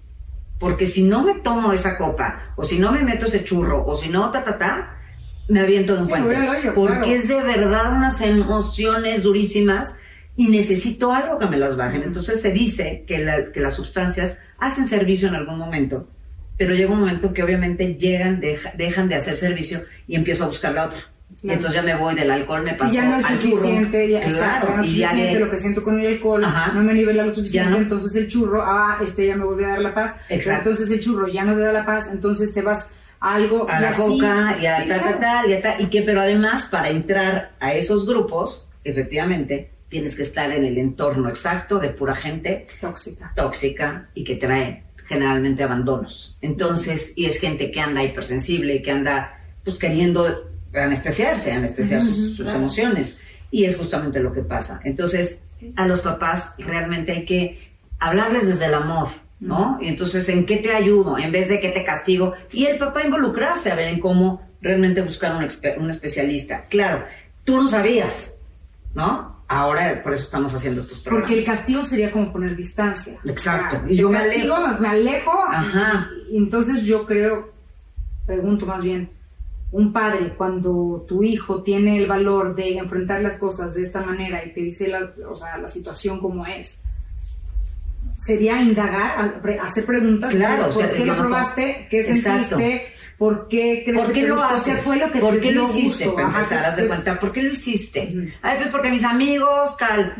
Porque 0.59 0.87
si 0.87 1.03
no 1.03 1.23
me 1.23 1.35
tomo 1.35 1.73
esa 1.73 1.97
copa, 1.97 2.53
o 2.55 2.63
si 2.63 2.79
no 2.79 2.91
me 2.91 3.03
meto 3.03 3.25
ese 3.25 3.43
churro, 3.43 3.85
o 3.85 3.95
si 3.95 4.09
no, 4.09 4.31
ta, 4.31 4.43
ta, 4.43 4.57
ta, 4.57 4.97
me 5.49 5.59
aviento 5.59 5.93
de 5.93 5.99
un 5.99 6.05
Sí, 6.05 6.11
puente. 6.11 6.71
porque 6.73 6.93
claro. 6.99 7.05
es 7.11 7.27
de 7.27 7.43
verdad 7.43 7.93
unas 7.97 8.21
emociones 8.21 9.23
durísimas 9.23 9.97
y 10.35 10.47
necesito 10.49 11.11
algo 11.13 11.37
que 11.37 11.47
me 11.47 11.57
las 11.57 11.75
bajen. 11.75 12.03
Entonces 12.03 12.41
se 12.41 12.51
dice 12.51 13.03
que, 13.07 13.19
la- 13.19 13.51
que 13.51 13.59
las 13.59 13.73
sustancias 13.73 14.41
hacen 14.57 14.87
servicio 14.87 15.27
en 15.27 15.35
algún 15.35 15.57
momento, 15.57 16.07
pero 16.57 16.73
llega 16.75 16.93
un 16.93 16.99
momento 17.01 17.33
que 17.33 17.43
obviamente 17.43 17.95
llegan, 17.95 18.39
deja- 18.39 18.71
dejan 18.77 19.09
de 19.09 19.15
hacer 19.15 19.35
servicio 19.35 19.81
y 20.07 20.15
empiezo 20.15 20.45
a 20.45 20.47
buscar 20.47 20.73
la 20.73 20.85
otra. 20.85 20.99
Claro. 21.41 21.55
entonces 21.55 21.73
ya 21.73 21.81
me 21.81 21.95
voy 21.95 22.15
del 22.15 22.31
alcohol, 22.31 22.63
me 22.63 22.71
paso 22.71 22.87
Si 22.89 22.95
ya 22.95 23.05
no 23.05 23.17
es 23.17 23.25
al 23.25 23.39
churro. 23.39 23.57
suficiente, 23.57 24.09
ya, 24.09 24.19
Claro, 24.21 24.35
exacto, 24.35 24.67
ya 24.69 24.75
no 24.77 24.83
es 24.83 24.89
y 24.89 24.95
ya 24.97 25.07
suficiente 25.09 25.33
le- 25.33 25.45
lo 25.45 25.51
que 25.51 25.57
siento 25.57 25.83
con 25.83 25.99
el 25.99 26.07
alcohol, 26.07 26.45
Ajá. 26.45 26.71
no 26.73 26.83
me 26.83 26.93
nivela 26.93 27.25
lo 27.25 27.33
suficiente, 27.33 27.69
no. 27.71 27.77
entonces 27.77 28.15
el 28.15 28.27
churro, 28.27 28.61
ah, 28.63 28.97
este 29.01 29.27
ya 29.27 29.35
me 29.35 29.43
vuelve 29.45 29.65
a 29.65 29.69
dar 29.69 29.81
la 29.81 29.93
paz, 29.93 30.17
Exacto. 30.29 30.69
entonces 30.69 30.91
el 30.91 30.99
churro 31.03 31.27
ya 31.27 31.43
no 31.43 31.53
te 31.53 31.59
da 31.61 31.71
la 31.73 31.85
paz, 31.85 32.09
entonces 32.11 32.53
te 32.53 32.61
vas 32.61 32.91
a 33.19 33.35
algo 33.35 33.67
a 33.69 33.79
la 33.79 33.89
así. 33.89 34.01
coca 34.01 34.57
y 34.61 34.65
a 34.65 34.81
Sí, 34.83 34.87
tal, 34.89 34.99
claro. 34.99 35.03
tal, 35.03 35.19
tal, 35.19 35.49
y 35.49 35.53
a 35.53 35.61
tal, 35.61 35.81
y 35.81 35.85
que, 35.87 36.01
pero 36.01 36.21
además 36.21 36.65
para 36.71 36.89
entrar 36.89 37.51
a 37.59 37.73
esos 37.73 38.05
grupos, 38.07 38.69
efectivamente, 38.83 39.71
tienes 39.89 40.15
que 40.15 40.23
estar 40.23 40.51
en 40.51 40.65
el 40.65 40.77
entorno 40.77 41.29
exacto 41.29 41.77
de 41.79 41.89
pura 41.89 42.15
gente 42.15 42.65
Tóxica. 42.81 43.31
tóxica 43.35 44.09
y 44.15 44.23
que 44.23 44.35
trae 44.35 44.83
generalmente 45.05 45.61
abandonos. 45.63 46.37
Entonces, 46.41 47.13
y 47.17 47.25
es 47.25 47.39
gente 47.39 47.69
que 47.71 47.79
anda 47.79 48.03
hipersensible 48.03 48.81
que 48.81 48.91
anda 48.91 49.39
pues 49.63 49.77
queriendo 49.77 50.49
anestesiarse, 50.73 51.51
anestesiar 51.51 52.01
sus, 52.01 52.17
Ujú, 52.17 52.27
sus 52.27 52.41
claro. 52.45 52.59
emociones. 52.59 53.19
Y 53.51 53.65
es 53.65 53.77
justamente 53.77 54.19
lo 54.19 54.33
que 54.33 54.41
pasa. 54.41 54.79
Entonces, 54.83 55.43
a 55.75 55.87
los 55.87 56.01
papás 56.01 56.55
realmente 56.57 57.11
hay 57.11 57.25
que 57.25 57.71
hablarles 57.99 58.47
desde 58.47 58.65
el 58.65 58.73
amor, 58.73 59.09
¿no? 59.39 59.77
Y 59.81 59.87
entonces, 59.89 60.27
¿en 60.29 60.45
qué 60.45 60.57
te 60.57 60.73
ayudo? 60.73 61.17
En 61.17 61.31
vez 61.31 61.49
de 61.49 61.59
que 61.59 61.69
te 61.69 61.83
castigo. 61.83 62.33
Y 62.51 62.65
el 62.65 62.77
papá 62.77 63.03
involucrarse 63.03 63.71
a 63.71 63.75
ver 63.75 63.89
en 63.89 63.99
cómo 63.99 64.41
realmente 64.61 65.01
buscar 65.01 65.35
un, 65.35 65.47
un 65.83 65.89
especialista. 65.89 66.63
Claro, 66.69 67.05
tú 67.43 67.61
no 67.61 67.69
sabías, 67.69 68.39
¿no? 68.95 69.33
Ahora 69.47 70.01
por 70.01 70.13
eso 70.13 70.23
estamos 70.23 70.53
haciendo 70.55 70.81
estos 70.81 70.99
programas. 70.99 71.29
Porque 71.29 71.39
el 71.39 71.45
castigo 71.45 71.83
sería 71.83 72.11
como 72.11 72.31
poner 72.33 72.55
distancia. 72.55 73.19
Exacto. 73.25 73.75
O 73.75 73.79
sea, 73.81 73.91
Y 73.91 73.97
yo 73.97 74.09
me 74.09 74.17
castigo, 74.17 74.55
alejo. 74.55 74.73
me, 74.73 74.79
me 74.79 74.87
alejo. 74.87 75.43
Ajá. 75.47 76.09
Y, 76.29 76.33
y 76.33 76.37
entonces 76.37 76.83
yo 76.83 77.05
creo, 77.05 77.53
pregunto 78.25 78.65
más 78.65 78.81
bien, 78.81 79.11
un 79.73 79.91
padre, 79.91 80.33
cuando 80.37 81.03
tu 81.07 81.23
hijo 81.23 81.61
tiene 81.63 81.97
el 81.97 82.07
valor 82.07 82.55
de 82.55 82.77
enfrentar 82.77 83.21
las 83.21 83.37
cosas 83.37 83.73
de 83.73 83.81
esta 83.81 84.01
manera 84.01 84.43
y 84.45 84.53
te 84.53 84.61
dice 84.61 84.87
la, 84.87 85.11
o 85.29 85.35
sea, 85.35 85.57
la 85.57 85.67
situación 85.67 86.19
como 86.19 86.45
es, 86.45 86.85
sería 88.17 88.61
indagar, 88.61 89.41
hacer 89.61 89.85
preguntas. 89.85 90.33
Claro, 90.33 90.69
¿Por 90.69 90.93
qué 90.93 91.05
lo 91.05 91.15
probaste? 91.17 91.87
¿Qué 91.89 92.03
sentiste? 92.03 92.87
¿Por 93.17 93.47
qué 93.47 93.83
crees 93.85 94.01
¿Por 94.03 94.13
qué 94.13 94.21
que 94.21 94.27
lo 94.27 94.43
haces? 94.43 94.75
¿Qué 94.75 94.81
fue 94.81 94.97
lo 94.97 95.11
que 95.11 95.19
¿Por 95.19 95.35
te 95.35 95.41
qué 95.41 95.51
lo 95.51 95.63
hiciste? 95.63 96.05
gusto? 96.05 96.15
Para 96.15 96.27
Ajá, 96.27 96.37
empezar, 96.39 96.57
haz 96.65 96.75
de 96.75 96.81
entonces- 96.83 97.03
cuenta, 97.03 97.19
¿por 97.19 97.31
qué 97.31 97.43
lo 97.43 97.51
hiciste? 97.51 98.13
Ujú. 98.15 98.27
Ay, 98.41 98.57
pues 98.57 98.69
porque 98.69 98.89
mis 98.91 99.03
amigos, 99.03 99.77
tal. 99.77 100.15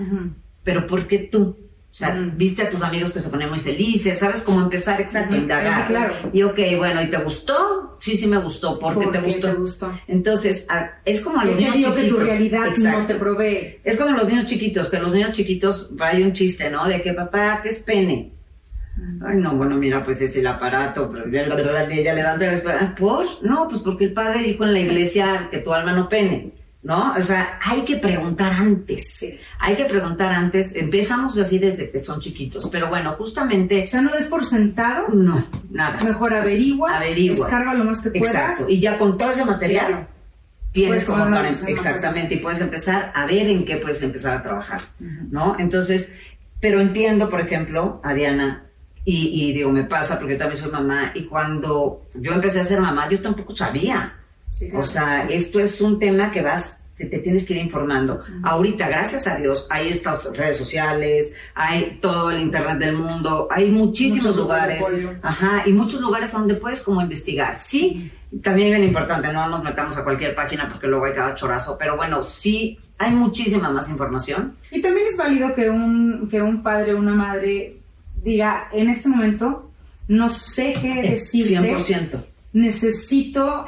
Pero 0.64 0.88
¿por 0.88 1.08
qué 1.08 1.20
tú? 1.20 1.58
O 1.94 1.96
sea, 1.96 2.10
viste 2.36 2.64
a 2.64 2.72
tus 2.72 2.82
amigos 2.82 3.12
que 3.14 3.20
se 3.20 3.30
ponían 3.30 3.52
muy 3.52 3.60
felices, 3.60 4.18
¿sabes 4.18 4.42
cómo 4.42 4.64
empezar? 4.64 5.00
Exacto, 5.00 5.36
indagar. 5.36 5.82
sí, 5.82 5.88
claro. 5.90 6.14
Y 6.34 6.42
ok, 6.42 6.60
bueno, 6.78 7.04
¿y 7.04 7.08
te 7.08 7.18
gustó? 7.18 7.98
Sí, 8.02 8.18
sí 8.18 8.26
me 8.26 8.38
gustó. 8.38 8.80
¿Por 8.80 8.98
qué 8.98 9.04
¿Por 9.04 9.12
te 9.14 9.20
qué 9.20 9.26
gustó? 9.26 9.48
te 9.50 9.54
gustó? 9.54 10.00
Entonces, 10.08 10.68
a- 10.72 10.94
es 11.06 11.22
como 11.22 11.40
a 11.42 11.46
los 11.46 11.56
niños 11.56 11.76
digo 11.76 11.94
que 11.94 12.02
chiquitos. 12.02 12.20
tu 12.20 12.26
realidad 12.26 12.68
Exacto. 12.70 13.00
no 13.00 13.06
te 13.06 13.14
provee. 13.16 13.80
Es 13.84 13.96
como 13.96 14.18
los 14.18 14.28
niños 14.28 14.48
chiquitos, 14.48 14.90
que 14.90 14.98
los 14.98 15.14
niños 15.14 15.34
chiquitos, 15.34 15.92
hay 16.00 16.24
un 16.24 16.34
chiste, 16.34 16.72
¿no? 16.72 16.88
De 16.88 17.00
que 17.00 17.14
papá, 17.14 17.60
¿qué 17.62 17.70
es 17.70 17.80
pene? 17.82 18.32
Ay, 19.24 19.38
no, 19.38 19.56
bueno, 19.56 19.76
mira, 19.76 20.04
pues 20.04 20.20
es 20.22 20.36
el 20.36 20.48
aparato, 20.48 21.12
pero 21.12 21.30
ya, 21.30 21.44
verdad, 21.48 21.92
ella 21.92 22.14
le 22.16 22.22
dan 22.24 22.36
otra 22.38 22.50
vez, 22.52 22.64
"Ah, 22.68 22.94
¿por? 22.98 23.26
No, 23.44 23.68
pues 23.68 23.82
porque 23.82 24.06
el 24.06 24.14
padre 24.14 24.42
dijo 24.44 24.64
en 24.66 24.74
la 24.74 24.80
iglesia 24.80 25.48
que 25.52 25.60
tu 25.60 25.72
alma 25.74 25.94
no 25.94 26.10
pene, 26.10 26.52
¿no? 26.84 27.14
O 27.18 27.22
sea, 27.22 27.60
hay 27.62 27.82
que 27.86 27.96
preguntar 27.98 28.52
antes, 28.54 29.16
Sí. 29.16 29.40
hay 29.60 29.76
que 29.76 29.86
preguntar 29.86 30.32
antes, 30.34 30.76
empezamos 30.76 31.38
así 31.38 31.58
desde 31.58 31.90
que 31.90 32.04
son 32.04 32.20
chiquitos, 32.20 32.68
pero 32.70 32.90
bueno, 32.90 33.14
justamente, 33.14 33.84
O 33.84 33.88
sea, 33.88 34.02
no 34.02 34.12
des 34.12 34.26
por 34.28 34.44
sentado, 34.44 35.08
no, 35.10 35.44
nada. 35.72 36.02
mejor 36.04 36.34
averigua, 36.34 36.98
Averigua. 36.98 37.36
descarga 37.38 37.74
lo 37.74 37.86
más 37.86 38.02
que 38.02 38.10
puedas. 38.12 38.36
Exacto, 38.36 38.66
y 38.70 38.80
ya 38.80 38.98
con 38.98 39.18
todo 39.18 39.32
ese 39.32 39.46
material 39.46 39.88
Claro. 39.88 40.08
tienes 40.74 41.04
como 41.06 41.24
para, 41.24 41.48
exactamente, 41.50 42.36
y 42.36 42.40
puedes 42.40 42.60
empezar 42.60 43.12
a 43.16 43.26
ver 43.26 43.48
en 43.48 43.64
qué 43.64 43.78
puedes 43.78 44.02
empezar 44.02 44.38
a 44.38 44.44
trabajar. 44.44 44.82
¿no? 45.00 45.56
Entonces, 45.60 46.14
pero 46.60 46.82
entiendo, 46.82 47.30
por 47.30 47.40
ejemplo, 47.42 48.02
a 48.04 48.14
Diana, 48.14 48.66
y, 49.06 49.50
y 49.50 49.54
digo, 49.54 49.70
me 49.72 49.84
pasa 49.84 50.18
porque 50.18 50.34
yo 50.34 50.40
también 50.40 50.62
soy 50.62 50.72
mamá, 50.72 51.12
y 51.14 51.26
cuando 51.26 52.08
yo 52.14 52.34
empecé 52.34 52.60
a 52.62 52.66
ser 52.66 52.80
mamá, 52.82 53.08
yo 53.10 53.22
tampoco 53.22 53.56
sabía. 53.56 54.16
Sí, 54.54 54.70
O 54.74 54.84
sea, 54.84 55.26
esto 55.30 55.60
es 55.60 55.82
un 55.82 55.98
tema 55.98 56.32
que 56.32 56.42
vas, 56.42 56.84
que 56.96 57.06
te 57.06 57.18
tienes 57.20 57.46
que 57.46 57.54
ir 57.54 57.60
informando. 57.60 58.22
Ahorita, 58.44 58.88
gracias 58.88 59.26
a 59.26 59.38
Dios, 59.38 59.68
hay 59.72 59.90
estas 59.90 60.32
redes 60.38 60.58
sociales, 60.58 61.34
hay 61.56 61.98
todo 62.00 62.30
el 62.30 62.40
internet 62.42 62.78
del 62.78 62.96
mundo, 62.96 63.48
hay 63.50 63.72
muchísimos 63.72 64.26
Muchos 64.26 64.38
lugares, 64.38 64.86
ajá, 65.24 65.64
y 65.66 65.74
muchos 65.74 66.02
lugares 66.02 66.32
donde 66.32 66.54
puedes 66.54 66.82
como 66.82 67.02
investigar. 67.02 67.60
Sí, 67.60 68.12
también 68.44 68.70
bien 68.70 68.84
importante, 68.84 69.34
no 69.34 69.50
nos 69.50 69.64
metamos 69.64 69.98
a 69.98 70.04
cualquier 70.04 70.36
página 70.36 70.70
porque 70.70 70.86
luego 70.86 71.06
hay 71.06 71.14
cada 71.14 71.34
chorazo, 71.34 71.76
pero 71.80 71.98
bueno, 71.98 72.22
sí, 72.22 72.78
hay 73.00 73.12
muchísima 73.12 73.72
más 73.72 73.90
información. 73.90 74.56
Y 74.70 74.82
también 74.82 75.08
es 75.08 75.18
válido 75.18 75.54
que 75.56 75.70
un, 75.70 76.28
que 76.30 76.42
un 76.42 76.62
padre 76.62 76.94
o 76.94 77.00
una 77.00 77.16
madre 77.16 77.78
diga, 78.22 78.70
en 78.72 78.90
este 78.90 79.10
momento 79.10 79.72
no 80.08 80.30
sé 80.30 80.76
qué 80.80 81.02
decirte, 81.02 81.60
100%. 81.60 82.24
necesito 82.54 83.66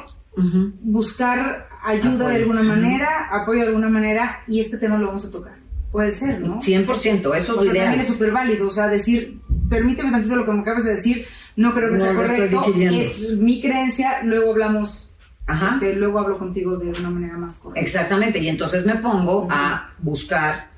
Buscar 0.82 1.68
ayuda 1.84 2.14
Apoyo. 2.14 2.28
de 2.28 2.36
alguna 2.36 2.62
manera, 2.62 3.28
apoyo 3.30 3.60
de 3.60 3.66
alguna 3.68 3.88
manera, 3.88 4.40
y 4.46 4.60
este 4.60 4.76
tema 4.76 4.98
lo 4.98 5.06
vamos 5.06 5.24
a 5.24 5.30
tocar. 5.30 5.54
Puede 5.90 6.12
ser, 6.12 6.40
¿no? 6.40 6.60
100%, 6.60 7.34
eso 7.34 7.58
O 7.58 7.62
sea, 7.62 7.72
también 7.72 8.00
es 8.00 8.06
súper 8.06 8.30
válido, 8.32 8.66
o 8.66 8.70
sea, 8.70 8.86
decir, 8.88 9.40
permíteme 9.70 10.10
tantito 10.10 10.36
lo 10.36 10.44
que 10.44 10.52
me 10.52 10.60
acabas 10.60 10.84
de 10.84 10.90
decir, 10.90 11.26
no 11.56 11.72
creo 11.72 11.88
que 11.88 11.96
No 11.96 12.04
sea 12.04 12.14
correcto, 12.14 12.64
es 12.76 13.30
mi 13.38 13.62
creencia, 13.62 14.22
luego 14.24 14.50
hablamos, 14.50 15.10
Ajá. 15.46 15.74
este, 15.74 15.94
luego 15.94 16.18
hablo 16.18 16.38
contigo 16.38 16.76
de 16.76 16.90
una 16.90 17.08
manera 17.08 17.38
más 17.38 17.56
correcta. 17.56 17.80
Exactamente, 17.80 18.38
y 18.40 18.48
entonces 18.48 18.84
me 18.84 18.96
pongo 18.96 19.48
a 19.50 19.90
buscar, 20.00 20.68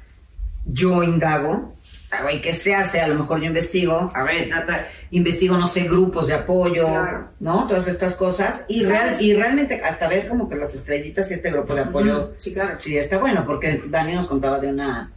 yo 0.67 1.03
indago, 1.03 1.75
ver 2.11 2.41
qué 2.41 2.53
se 2.53 2.75
hace, 2.75 3.01
a 3.01 3.09
lo 3.09 3.15
mejor 3.17 3.41
yo 3.41 3.47
investigo, 3.47 4.11
a 4.15 4.23
ver, 4.23 4.49
trata, 4.49 4.87
investigo, 5.11 5.57
no 5.59 5.67
sé, 5.67 5.83
grupos 5.85 6.27
de 6.29 6.35
apoyo, 6.35 6.87
Claro. 6.87 7.29
¿no? 7.41 7.67
Todas 7.67 7.87
estas 7.89 8.15
cosas, 8.15 8.65
y, 8.69 8.85
real, 8.85 9.05
¿Sabes? 9.11 9.21
y 9.21 9.35
realmente 9.35 9.83
hasta 9.83 10.09
ver 10.09 10.29
como 10.29 10.49
que 10.49 10.57
las 10.57 10.75
estrellitas 10.75 11.31
y 11.31 11.35
este 11.35 11.51
grupo 11.51 11.75
de 11.75 11.83
apoyo, 11.83 12.25
Ujú, 12.25 12.35
Sí, 12.39 12.53
claro. 12.55 12.79
sí 12.81 12.97
está 12.97 13.19
bueno, 13.19 13.45
porque 13.45 13.83
Dani 13.89 14.15
nos 14.15 14.27
contaba 14.27 14.59
de 14.59 14.69
una 14.69 15.13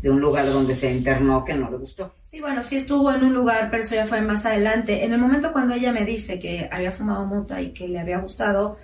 de 0.00 0.10
un 0.10 0.20
lugar 0.20 0.46
donde 0.46 0.76
se 0.76 0.92
internó 0.92 1.44
que 1.44 1.54
no 1.54 1.68
le 1.72 1.76
gustó. 1.76 2.14
Sí, 2.22 2.40
bueno, 2.40 2.62
sí 2.62 2.76
estuvo 2.76 3.12
en 3.12 3.24
un 3.24 3.34
lugar, 3.34 3.66
pero 3.68 3.82
eso 3.82 3.96
ya 3.96 4.06
fue 4.06 4.20
más 4.20 4.46
adelante. 4.46 5.04
En 5.04 5.12
el 5.12 5.18
momento 5.18 5.52
cuando 5.52 5.74
ella 5.74 5.90
me 5.90 6.04
dice 6.04 6.38
que 6.38 6.68
había 6.70 6.92
fumado 6.92 7.26
mota 7.26 7.60
y 7.60 7.72
que 7.72 7.88
le 7.88 7.98
había 7.98 8.18
gustado, 8.18 8.78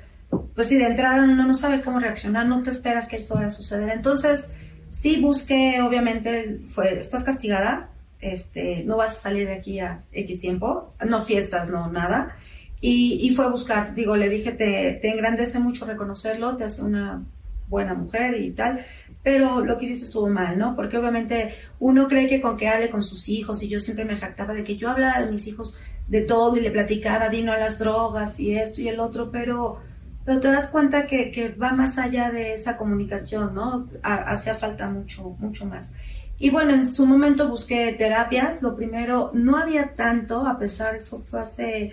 pues 0.57 0.67
sí, 0.67 0.77
de 0.77 0.87
entrada 0.87 1.23
uno 1.23 1.47
no 1.47 1.55
sabe 1.55 1.83
cómo 1.83 2.01
reaccionar, 2.01 2.47
no 2.47 2.65
te 2.65 2.71
esperas 2.71 3.07
que 3.09 3.19
eso 3.19 3.35
vaya 3.37 3.47
a 3.47 3.51
suceder. 3.51 3.91
Entonces, 3.91 4.57
sí 4.95 5.21
busqué, 5.21 5.83
obviamente, 5.83 6.61
fue, 6.69 6.97
estás 6.97 7.25
castigada, 7.25 7.91
este, 8.21 8.85
no 8.87 8.97
vas 8.97 9.11
a 9.11 9.23
salir 9.23 9.49
de 9.49 9.55
aquí 9.55 9.81
a 9.81 10.05
X 10.13 10.41
tiempo, 10.41 10.95
no 11.05 11.25
fiestas, 11.25 11.69
no 11.69 11.91
nada. 11.91 12.37
Y, 12.81 13.19
y 13.21 13.35
fue 13.35 13.45
a 13.45 13.49
buscar, 13.49 13.95
digo, 13.95 14.15
le 14.15 14.29
dije, 14.29 14.53
te, 14.53 14.95
te 15.03 15.11
engrandece 15.11 15.59
mucho 15.59 15.85
reconocerlo, 15.85 16.55
te 16.57 16.63
hace 16.63 16.83
una 16.83 17.25
buena 17.69 17.95
mujer 17.95 18.41
y 18.41 18.53
tal, 18.53 18.87
pero 19.25 19.65
lo 19.65 19.79
que 19.79 19.87
hiciste 19.87 20.05
estuvo 20.05 20.29
mal, 20.29 20.59
¿no? 20.59 20.77
Porque 20.77 20.97
obviamente 20.97 21.57
uno 21.81 22.07
cree 22.07 22.29
que 22.29 22.41
con 22.41 22.57
que 22.57 22.69
hable 22.69 22.91
con 22.91 23.03
sus 23.03 23.29
hijos, 23.29 23.65
y 23.65 23.69
yo 23.69 23.81
siempre 23.81 24.05
me 24.05 24.17
jactaba 24.17 24.55
de 24.55 24.63
que 24.63 24.77
yo 24.77 24.91
hablaba 24.91 25.25
de 25.25 25.31
mis 25.31 25.49
hijos 25.49 25.77
de 26.07 26.21
todo 26.21 26.57
y 26.57 26.61
le 26.61 26.71
platicaba, 26.71 27.31
dino 27.31 27.53
a 27.53 27.59
las 27.59 27.81
drogas 27.81 28.39
y 28.39 28.55
esto 28.55 28.81
y 28.81 28.89
el 28.89 29.01
otro, 29.01 29.33
pero, 29.33 29.81
pero 30.25 30.41
te 30.41 30.49
das 30.49 30.69
cuenta 30.69 31.07
que, 31.07 31.31
que 31.31 31.51
va 31.51 31.73
más 31.73 31.99
allá 31.99 32.31
de 32.31 32.55
esa 32.55 32.77
comunicación, 32.77 33.55
¿no? 33.55 33.89
Ha- 34.03 34.23
hacía 34.33 34.55
falta 34.55 34.89
mucho, 34.89 35.37
mucho 35.39 35.67
más. 35.67 35.95
Y 36.39 36.51
bueno, 36.51 36.75
en 36.75 36.87
su 36.87 37.07
momento 37.07 37.49
busqué 37.49 37.93
terapias, 37.97 38.61
lo 38.63 38.75
primero, 38.75 39.31
no 39.35 39.57
había 39.57 39.95
tanto, 39.95 40.47
a 40.47 40.59
pesar, 40.59 40.95
eso 40.95 41.19
fue 41.19 41.41
hace, 41.41 41.93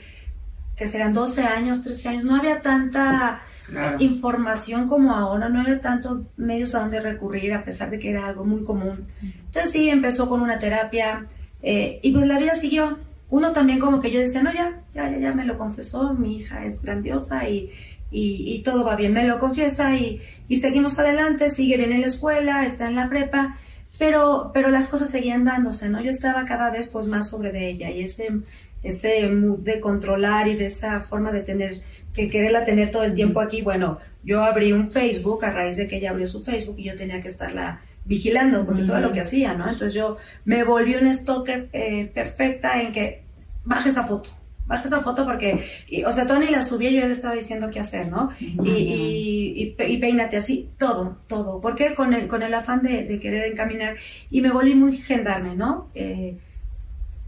que 0.76 0.88
serán 0.88 1.13
12 1.13 1.44
años, 1.44 1.82
13 1.82 2.10
años, 2.10 2.24
no 2.24 2.36
había 2.36 2.62
tanta 2.62 3.41
Claro. 3.67 3.98
información 4.02 4.86
como 4.88 5.13
ahora, 5.15 5.48
no 5.48 5.62
había 5.62 5.80
tantos 5.80 6.22
medios 6.36 6.76
a 6.76 6.80
donde 6.82 7.00
recurrir, 7.00 7.54
a 7.54 7.63
pesar 7.63 7.89
de 7.89 8.00
que 8.00 8.10
era 8.10 8.28
algo 8.28 8.44
muy 8.44 8.63
común. 8.65 9.08
Entonces 9.46 9.72
sí, 9.72 9.89
empezó 9.89 10.28
con 10.28 10.41
una 10.41 10.60
terapia 10.60 11.28
eh, 11.62 12.00
y 12.04 12.12
pues 12.12 12.28
la 12.28 12.38
vida 12.38 12.56
siguió. 12.56 12.98
Uno 13.30 13.54
también 13.54 13.80
como 13.80 14.02
que 14.02 14.12
yo 14.12 14.20
decía, 14.20 14.44
no, 14.44 14.52
ya, 14.54 14.82
ya, 14.94 15.10
ya, 15.10 15.20
ya 15.20 15.34
me 15.34 15.46
lo 15.46 15.58
confesó, 15.58 16.13
mi 16.13 16.38
hija 16.38 16.65
es 16.65 16.82
grandiosa 16.82 17.48
y, 17.48 17.72
y, 18.12 18.56
y 18.56 18.63
todo 18.63 18.86
va 18.86 18.95
bien, 18.95 19.13
me 19.13 19.26
lo 19.26 19.39
confiesa 19.39 19.95
y, 19.95 20.21
y 20.47 20.58
seguimos 20.58 21.00
adelante, 21.00 21.50
sigue 21.50 21.78
bien 21.78 21.93
en 21.93 22.02
la 22.02 22.08
escuela, 22.08 22.65
está 22.65 22.88
en 22.88 22.95
la 22.95 23.10
prepa, 23.10 23.58
pero, 23.97 24.52
pero 24.54 24.69
las 24.69 24.88
cosas 24.88 25.10
seguían 25.10 25.45
dándose, 25.45 25.89
¿no? 25.89 26.02
Yo 26.02 26.10
estaba 26.10 26.45
cada 26.45 26.71
vez 26.71 26.88
pues 26.88 27.08
más 27.08 27.30
sobre 27.30 27.52
de 27.52 27.69
ella 27.69 27.89
y 27.89 28.02
ese, 28.02 28.41
ese 28.84 29.30
mood 29.30 29.60
de 29.60 29.80
controlar 29.80 30.47
y 30.47 30.56
de 30.56 30.65
esa 30.65 31.00
forma 31.00 31.32
de 31.32 31.41
tener, 31.41 31.82
que 32.13 32.30
quererla 32.30 32.65
tener 32.65 32.91
todo 32.91 33.04
el 33.04 33.15
tiempo 33.15 33.41
aquí, 33.41 33.62
bueno, 33.62 34.00
yo 34.24 34.43
abrí 34.43 34.74
un 34.74 34.91
Facebook 34.91 35.45
a 35.45 35.52
raíz 35.52 35.78
de 35.78 35.88
que 35.88 35.97
ella 35.97 36.12
abrió 36.12 36.28
su 36.28 36.43
Facebook 36.43 36.80
y 36.80 36.86
yo 36.86 36.95
tenía 36.95 37.21
que 37.21 37.30
estarla 37.30 37.82
vigilando 38.06 38.65
porque 38.65 38.84
era 38.84 39.00
lo 39.00 39.13
que 39.13 39.21
hacía, 39.21 39.54
¿no? 39.54 39.65
Entonces 39.65 39.93
yo 39.93 40.17
me 40.45 40.63
volví 40.63 40.95
una 40.95 41.13
stalker 41.13 41.69
eh, 41.71 42.12
perfecta 42.13 42.82
en 42.82 42.91
que 42.91 43.24
baja 43.63 43.89
esa 43.89 44.06
foto, 44.06 44.32
baja 44.71 44.88
esa 44.88 45.01
foto 45.01 45.25
porque, 45.25 45.63
y, 45.88 46.03
o 46.03 46.12
sea, 46.12 46.25
Tony 46.25 46.47
la 46.47 46.63
subía 46.63 46.89
y 46.89 46.95
yo 46.95 47.05
le 47.07 47.13
estaba 47.13 47.36
diciendo 47.36 47.69
qué 47.69 47.79
hacer, 47.79 48.07
¿no? 48.07 48.29
Y, 48.39 48.71
y, 48.71 49.53
y, 49.62 49.65
pe- 49.77 49.89
y 49.89 49.97
peínate 49.97 50.38
así, 50.38 50.69
todo, 50.79 51.17
todo, 51.27 51.62
porque 51.62 51.93
con 51.93 52.13
el, 52.13 52.27
con 52.27 52.41
el 52.41 52.53
afán 52.53 52.81
de, 52.81 53.03
de 53.05 53.19
querer 53.19 53.45
encaminar 53.51 53.95
y 54.29 54.41
me 54.41 54.49
volví 54.51 54.73
muy 54.75 54.97
gendarme, 54.97 55.55
¿no? 55.55 55.89
Eh, 55.93 56.38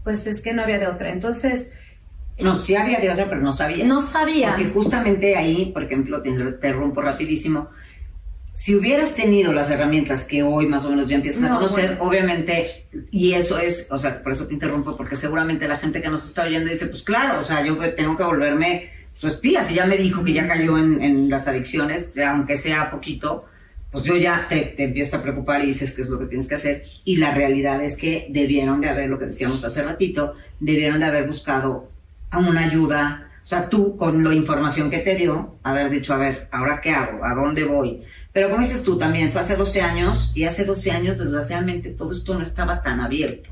pues 0.02 0.26
es 0.26 0.42
que 0.42 0.52
no 0.52 0.62
había 0.62 0.78
de 0.78 0.86
otra. 0.86 1.10
Entonces, 1.10 1.72
No, 2.40 2.54
sí 2.58 2.74
había 2.74 2.98
de 3.00 3.10
otra, 3.10 3.28
pero 3.28 3.40
no 3.40 3.52
sabías. 3.52 3.86
no 3.88 4.02
sabía. 4.02 4.50
Porque 4.56 4.70
justamente 4.70 5.36
ahí, 5.36 5.66
por 5.72 5.84
ejemplo, 5.84 6.20
te 6.20 6.28
interrumpo 6.30 7.00
rapidísimo, 7.00 7.68
si 8.56 8.76
hubieras 8.76 9.16
tenido 9.16 9.52
las 9.52 9.68
herramientas 9.68 10.22
que 10.22 10.44
hoy 10.44 10.66
más 10.68 10.84
o 10.84 10.90
menos 10.90 11.08
ya 11.08 11.16
empiezas 11.16 11.42
a 11.42 11.48
No, 11.48 11.54
conocer, 11.56 11.96
bueno. 11.96 12.04
obviamente, 12.04 12.86
y 13.10 13.32
eso 13.32 13.58
es, 13.58 13.88
o 13.90 13.98
sea, 13.98 14.22
por 14.22 14.30
eso 14.30 14.46
te 14.46 14.54
interrumpo, 14.54 14.96
porque 14.96 15.16
seguramente 15.16 15.66
la 15.66 15.76
gente 15.76 16.00
que 16.00 16.08
nos 16.08 16.24
está 16.24 16.44
oyendo 16.44 16.70
dice, 16.70 16.86
pues 16.86 17.02
claro, 17.02 17.40
o 17.40 17.44
sea, 17.44 17.66
yo 17.66 17.76
tengo 17.94 18.16
que 18.16 18.22
volverme 18.22 18.90
su 19.16 19.26
espía, 19.26 19.64
si 19.64 19.74
ya 19.74 19.86
me 19.86 19.96
dijo 19.96 20.22
que 20.22 20.32
ya 20.32 20.46
cayó 20.46 20.78
en, 20.78 21.02
en 21.02 21.28
las 21.28 21.48
adicciones, 21.48 22.14
ya 22.14 22.30
aunque 22.30 22.56
sea 22.56 22.92
poquito, 22.92 23.44
pues 23.90 24.04
yo 24.04 24.16
ya 24.16 24.46
te, 24.48 24.60
te 24.76 24.84
empiezas 24.84 25.18
a 25.18 25.22
preocupar 25.24 25.62
y 25.64 25.66
dices 25.66 25.92
qué 25.92 26.02
es 26.02 26.08
lo 26.08 26.20
que 26.20 26.26
tienes 26.26 26.46
que 26.46 26.54
hacer. 26.54 26.84
Y 27.04 27.16
la 27.16 27.34
realidad 27.34 27.82
es 27.82 27.96
que 27.96 28.26
debieron 28.30 28.80
de 28.80 28.88
haber, 28.88 29.08
lo 29.10 29.18
que 29.18 29.26
decíamos 29.26 29.64
hace 29.64 29.82
ratito, 29.82 30.34
debieron 30.60 31.00
de 31.00 31.06
haber 31.06 31.26
buscado 31.26 31.90
una 32.32 32.60
ayuda. 32.66 33.30
O 33.42 33.46
sea, 33.46 33.68
tú 33.68 33.96
con 33.96 34.24
la 34.24 34.32
información 34.34 34.90
que 34.90 34.98
te 34.98 35.14
dio, 35.16 35.58
haber 35.62 35.90
dicho, 35.90 36.14
a 36.14 36.18
ver, 36.18 36.48
¿ahora 36.50 36.80
qué 36.80 36.90
hago? 36.90 37.24
¿A 37.24 37.34
dónde 37.34 37.64
voy? 37.64 38.02
Pero 38.34 38.50
como 38.50 38.62
dices 38.62 38.82
tú 38.82 38.98
también, 38.98 39.30
fue 39.30 39.40
hace 39.40 39.54
12 39.54 39.80
años 39.80 40.32
y 40.34 40.42
hace 40.42 40.64
12 40.64 40.90
años, 40.90 41.18
desgraciadamente, 41.18 41.90
todo 41.90 42.12
esto 42.12 42.34
no 42.34 42.42
estaba 42.42 42.82
tan 42.82 43.00
abierto. 43.00 43.48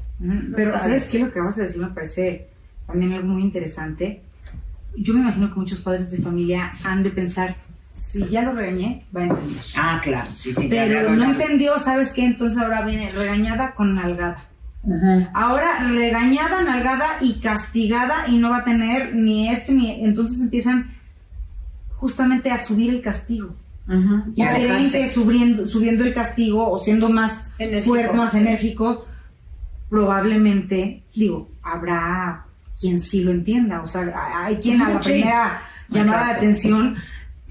Pero, 0.56 0.76
¿sabes 0.76 1.06
qué? 1.06 1.20
Lo 1.20 1.26
que 1.26 1.38
acabas 1.38 1.54
de 1.56 1.62
decir 1.62 1.80
me 1.80 1.88
parece 1.88 2.48
también 2.86 3.12
algo 3.12 3.28
muy 3.28 3.42
interesante. 3.42 4.22
Yo 4.96 5.14
me 5.14 5.20
imagino 5.20 5.52
que 5.52 5.60
muchos 5.60 5.80
padres 5.82 6.10
de 6.10 6.18
familia 6.18 6.72
han 6.82 7.04
de 7.04 7.10
pensar, 7.10 7.54
si 7.92 8.26
ya 8.26 8.42
lo 8.42 8.54
regañé, 8.54 9.04
va 9.16 9.20
a 9.20 9.24
entender. 9.24 9.62
Ah, 9.76 10.00
claro, 10.02 10.30
sí, 10.34 10.52
sí. 10.52 10.68
ya 10.68 10.84
Pero 10.84 11.14
no 11.14 11.24
entendió, 11.26 11.78
¿sabes 11.78 12.12
qué? 12.12 12.24
Entonces 12.24 12.58
ahora 12.58 12.82
viene 12.82 13.08
regañada 13.10 13.76
con 13.76 13.94
nalgada. 13.94 14.48
Ahora 15.32 15.88
regañada, 15.88 16.60
nalgada 16.62 17.18
y 17.20 17.34
castigada 17.34 18.26
y 18.26 18.36
no 18.36 18.50
va 18.50 18.58
a 18.58 18.64
tener 18.64 19.14
ni 19.14 19.48
esto 19.48 19.70
ni... 19.70 20.04
Entonces 20.04 20.42
empiezan 20.42 20.96
justamente 21.90 22.50
a 22.50 22.58
subir 22.58 22.90
el 22.90 23.00
castigo. 23.00 23.54
Y 24.34 24.44
creen 24.44 24.90
que 24.90 25.08
subiendo, 25.08 25.68
subiendo 25.68 26.04
el 26.04 26.14
castigo 26.14 26.70
o 26.70 26.78
siendo 26.78 27.08
más 27.08 27.50
fuerte, 27.84 28.16
más 28.16 28.34
enérgico, 28.34 29.06
probablemente, 29.88 31.02
digo, 31.14 31.50
habrá 31.62 32.46
quien 32.80 32.98
sí 32.98 33.22
lo 33.22 33.30
entienda. 33.30 33.82
O 33.82 33.86
sea, 33.86 34.44
hay 34.44 34.56
quien 34.56 34.80
a 34.82 34.90
la 34.90 35.00
primera 35.00 35.62
llamada 35.88 36.28
de 36.28 36.32
atención 36.34 36.96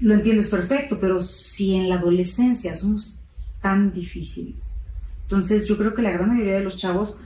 lo 0.00 0.14
entiendes 0.14 0.48
perfecto, 0.48 0.98
pero 0.98 1.20
si 1.20 1.76
en 1.76 1.88
la 1.88 1.96
adolescencia 1.96 2.74
somos 2.74 3.18
tan 3.60 3.92
difíciles, 3.92 4.74
entonces 5.22 5.68
yo 5.68 5.78
creo 5.78 5.94
que 5.94 6.02
la 6.02 6.10
gran 6.10 6.28
mayoría 6.28 6.54
de 6.54 6.64
los 6.64 6.76
chavos, 6.76 7.20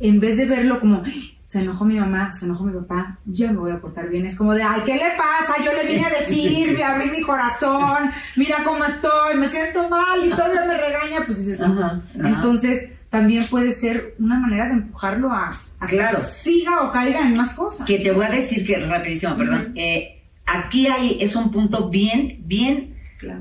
en 0.00 0.18
vez 0.18 0.36
de 0.36 0.46
verlo 0.46 0.80
como, 0.80 1.04
se 1.48 1.62
enojó 1.62 1.86
mi 1.86 1.98
mamá, 1.98 2.30
se 2.30 2.44
enojó 2.44 2.64
mi 2.64 2.78
papá, 2.78 3.18
ya 3.24 3.50
me 3.50 3.56
voy 3.56 3.72
a 3.72 3.80
portar 3.80 4.10
bien. 4.10 4.26
Es 4.26 4.36
como 4.36 4.52
de, 4.52 4.62
ay, 4.62 4.82
¿qué 4.84 4.96
le 4.96 5.16
pasa? 5.16 5.54
Yo 5.64 5.72
le 5.72 5.90
vine 5.90 6.04
a 6.04 6.10
decir, 6.10 6.76
le 6.76 6.84
abrí 6.84 7.08
mi 7.08 7.22
corazón, 7.22 8.10
mira 8.36 8.62
cómo 8.64 8.84
estoy, 8.84 9.34
me 9.38 9.48
siento 9.48 9.88
mal 9.88 10.26
y 10.26 10.28
todavía 10.28 10.66
me 10.66 10.76
regaña. 10.76 11.24
Pues 11.24 11.46
dices, 11.46 11.66
Entonces, 12.14 12.92
también 13.08 13.46
puede 13.46 13.72
ser 13.72 14.14
una 14.18 14.38
manera 14.38 14.66
de 14.66 14.74
empujarlo 14.74 15.32
a, 15.32 15.48
que 15.88 15.98
siga 16.22 16.82
o 16.82 16.92
caiga 16.92 17.20
en 17.20 17.38
más 17.38 17.54
cosas. 17.54 17.86
Que 17.86 17.98
te 18.00 18.12
voy 18.12 18.26
a 18.26 18.30
decir 18.30 18.66
que, 18.66 18.84
rapidísimo, 18.84 19.34
perdón, 19.34 19.72
eh, 19.74 20.20
aquí 20.44 20.86
hay, 20.86 21.16
es 21.18 21.34
un 21.34 21.50
punto 21.50 21.88
bien, 21.88 22.42
bien, 22.44 22.94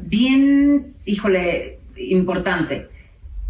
bien, 0.06 0.94
híjole, 1.04 1.80
importante 1.98 2.88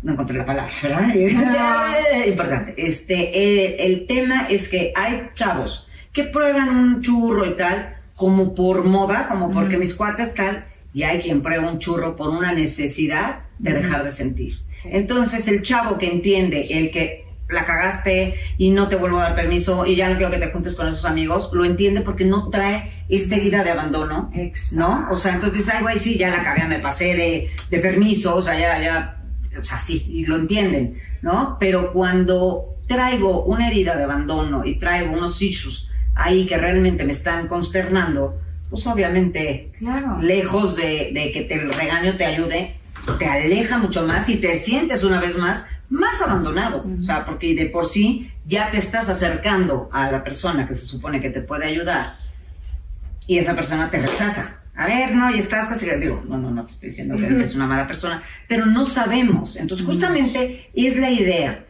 no 0.04 0.14
encontré 0.14 0.38
la 0.38 0.46
palabra, 0.46 0.74
¿verdad? 0.82 1.14
Importante. 2.28 2.74
Este, 2.78 3.16
eh, 3.16 3.86
el 3.86 4.06
tema 4.06 4.48
es 4.50 4.68
que 4.68 4.94
hay 4.96 5.30
chavos 5.34 5.88
que 6.14 6.24
prueban 6.24 6.70
un 6.70 7.02
churro 7.02 7.46
y 7.46 7.56
tal, 7.56 7.96
como 8.16 8.56
por 8.56 8.84
moda, 8.84 9.28
como 9.28 9.52
porque 9.52 9.78
mis 9.78 9.94
cuates 9.94 10.34
tal, 10.34 10.66
y 10.94 11.04
hay 11.04 11.20
quien 11.20 11.42
prueba 11.42 11.70
un 11.70 11.80
churro 11.80 12.16
por 12.16 12.30
una 12.30 12.54
necesidad 12.54 13.40
de 13.60 13.74
dejar 13.74 14.04
de 14.04 14.12
sentir. 14.12 14.60
Entonces 14.86 15.48
el 15.48 15.62
chavo 15.62 15.98
que 15.98 16.12
entiende, 16.12 16.68
el 16.72 16.92
que 16.92 17.26
la 17.50 17.66
cagaste 17.66 18.36
y 18.58 18.72
no 18.72 18.88
te 18.88 18.96
vuelvo 18.96 19.20
a 19.20 19.24
dar 19.24 19.36
permiso 19.36 19.86
y 19.86 19.96
ya 19.96 20.10
no 20.10 20.18
quiero 20.18 20.32
que 20.32 20.38
te 20.38 20.52
juntes 20.52 20.76
con 20.76 20.88
esos 20.88 21.06
amigos, 21.06 21.52
lo 21.54 21.66
entiende 21.66 22.02
porque 22.02 22.26
no 22.26 22.50
trae 22.50 23.06
esta 23.10 23.36
herida 23.36 23.64
de 23.64 23.72
abandono, 23.72 24.32
¿no? 24.76 25.08
O 25.10 25.16
sea, 25.16 25.36
entonces 25.36 25.60
dice, 25.60 25.72
ay, 25.76 25.84
güey, 25.84 26.00
sí, 26.00 26.18
ya 26.18 26.30
la 26.30 26.44
cagué, 26.44 26.66
me 26.68 26.80
pasé 26.80 27.14
de, 27.16 27.50
de 27.70 27.80
permiso, 27.80 28.36
o 28.36 28.42
sea, 28.42 28.58
ya, 28.60 28.82
ya 28.82 29.16
o 29.60 29.63
sea, 29.63 29.80
sí, 29.80 30.06
y 30.10 30.26
lo 30.26 30.38
entienden, 30.38 31.00
¿no? 31.22 31.58
Pero 31.60 31.93
cuando 31.93 32.78
traigo 32.88 33.43
una 33.43 33.67
herida 33.67 33.96
de 33.96 34.04
abandono 34.04 34.65
y 34.65 34.78
traigo 34.78 35.13
unos 35.13 35.41
issues 35.41 35.91
ahí 36.15 36.46
que 36.46 36.58
realmente 36.58 37.04
me 37.04 37.12
están 37.12 37.48
consternando, 37.48 38.39
pues 38.70 38.86
obviamente, 38.88 39.72
lejos 40.22 40.76
de, 40.76 41.32
que 41.34 41.46
te, 41.48 41.56
el 41.56 41.74
regaño 41.74 42.15
te 42.15 42.26
ayude, 42.26 42.76
te 43.20 43.26
aleja 43.26 43.78
mucho 43.78 44.06
más 44.06 44.28
y 44.30 44.38
te 44.38 44.56
sientes 44.56 45.04
una 45.04 45.20
vez 45.20 45.38
más 45.38 45.67
más 45.89 46.22
abandonado. 46.22 46.86
O 47.00 47.02
sea, 47.02 47.26
porque 47.26 47.56
de 47.56 47.67
por 47.67 47.86
sí 47.86 48.32
ya 48.46 48.70
te 48.72 48.78
estás 48.78 49.10
acercando 49.10 49.89
a 49.91 50.12
la 50.12 50.24
persona 50.24 50.67
que 50.67 50.74
se 50.74 50.86
supone 50.86 51.22
que 51.22 51.30
te 51.30 51.41
puede 51.41 51.65
ayudar 51.65 52.17
y 53.26 53.38
esa 53.38 53.56
persona 53.56 53.89
te 53.89 54.00
rechaza 54.00 54.62
a 54.78 54.86
ver, 54.86 55.16
no, 55.16 55.32
y 55.32 55.40
estás 55.40 55.70
castigado. 55.70 56.00
Digo, 56.00 56.24
no, 56.28 56.38
no, 56.38 56.52
no 56.52 56.63
te 56.63 56.72
estoy 56.72 56.90
diciendo 56.90 57.18
que 57.18 57.26
eres 57.26 57.56
una 57.56 57.66
mala 57.66 57.88
persona, 57.88 58.24
pero 58.48 58.68
no 58.68 58.86
sabemos. 58.86 59.56
Entonces, 59.56 59.86
justamente 59.86 60.70
es 60.76 60.98
la 60.98 61.10
idea, 61.10 61.66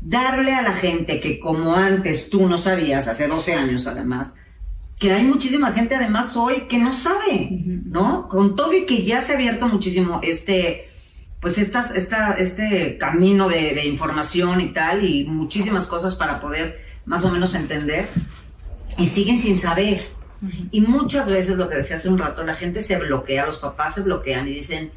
darle 0.00 0.54
a 0.54 0.62
la 0.62 0.72
gente 0.72 1.18
que 1.18 1.40
como 1.40 1.74
antes 1.74 2.30
tú 2.30 2.48
no 2.48 2.56
sabías, 2.56 3.08
hace 3.08 3.26
12 3.26 3.54
años 3.54 3.88
además, 3.88 4.36
que 4.96 5.12
hay 5.12 5.24
muchísima 5.24 5.72
gente 5.72 5.96
además 5.96 6.36
hoy 6.36 6.68
que 6.68 6.78
no 6.78 6.92
sabe, 6.92 7.48
¿no? 7.84 8.28
Con 8.28 8.54
todo 8.54 8.72
y 8.72 8.86
que 8.86 9.04
ya 9.04 9.20
se 9.20 9.32
ha 9.32 9.34
abierto 9.34 9.68
muchísimo 9.68 10.20
este, 10.22 10.88
pues 11.40 11.58
estas, 11.58 11.96
esta, 11.96 12.34
este 12.34 12.96
camino 12.96 13.48
de, 13.48 13.74
de 13.74 13.86
información 13.86 14.60
y 14.60 14.72
tal, 14.72 15.04
y 15.04 15.24
muchísimas 15.24 15.86
cosas 15.86 16.14
para 16.14 16.40
poder 16.40 16.80
más 17.06 17.24
o 17.24 17.30
menos 17.30 17.54
entender, 17.56 18.08
y 18.98 19.06
siguen 19.06 19.40
sin 19.40 19.56
saber. 19.56 20.15
Y 20.70 20.80
muchas 20.80 21.30
veces 21.30 21.56
lo 21.56 21.68
que 21.68 21.76
decía 21.76 21.96
hace 21.96 22.08
un 22.08 22.18
rato, 22.18 22.44
la 22.44 22.54
gente 22.54 22.80
se 22.80 22.98
bloquea, 22.98 23.46
los 23.46 23.58
papás 23.58 23.94
se 23.94 24.02
bloquean 24.02 24.48
y 24.48 24.54
dicen, 24.54 24.90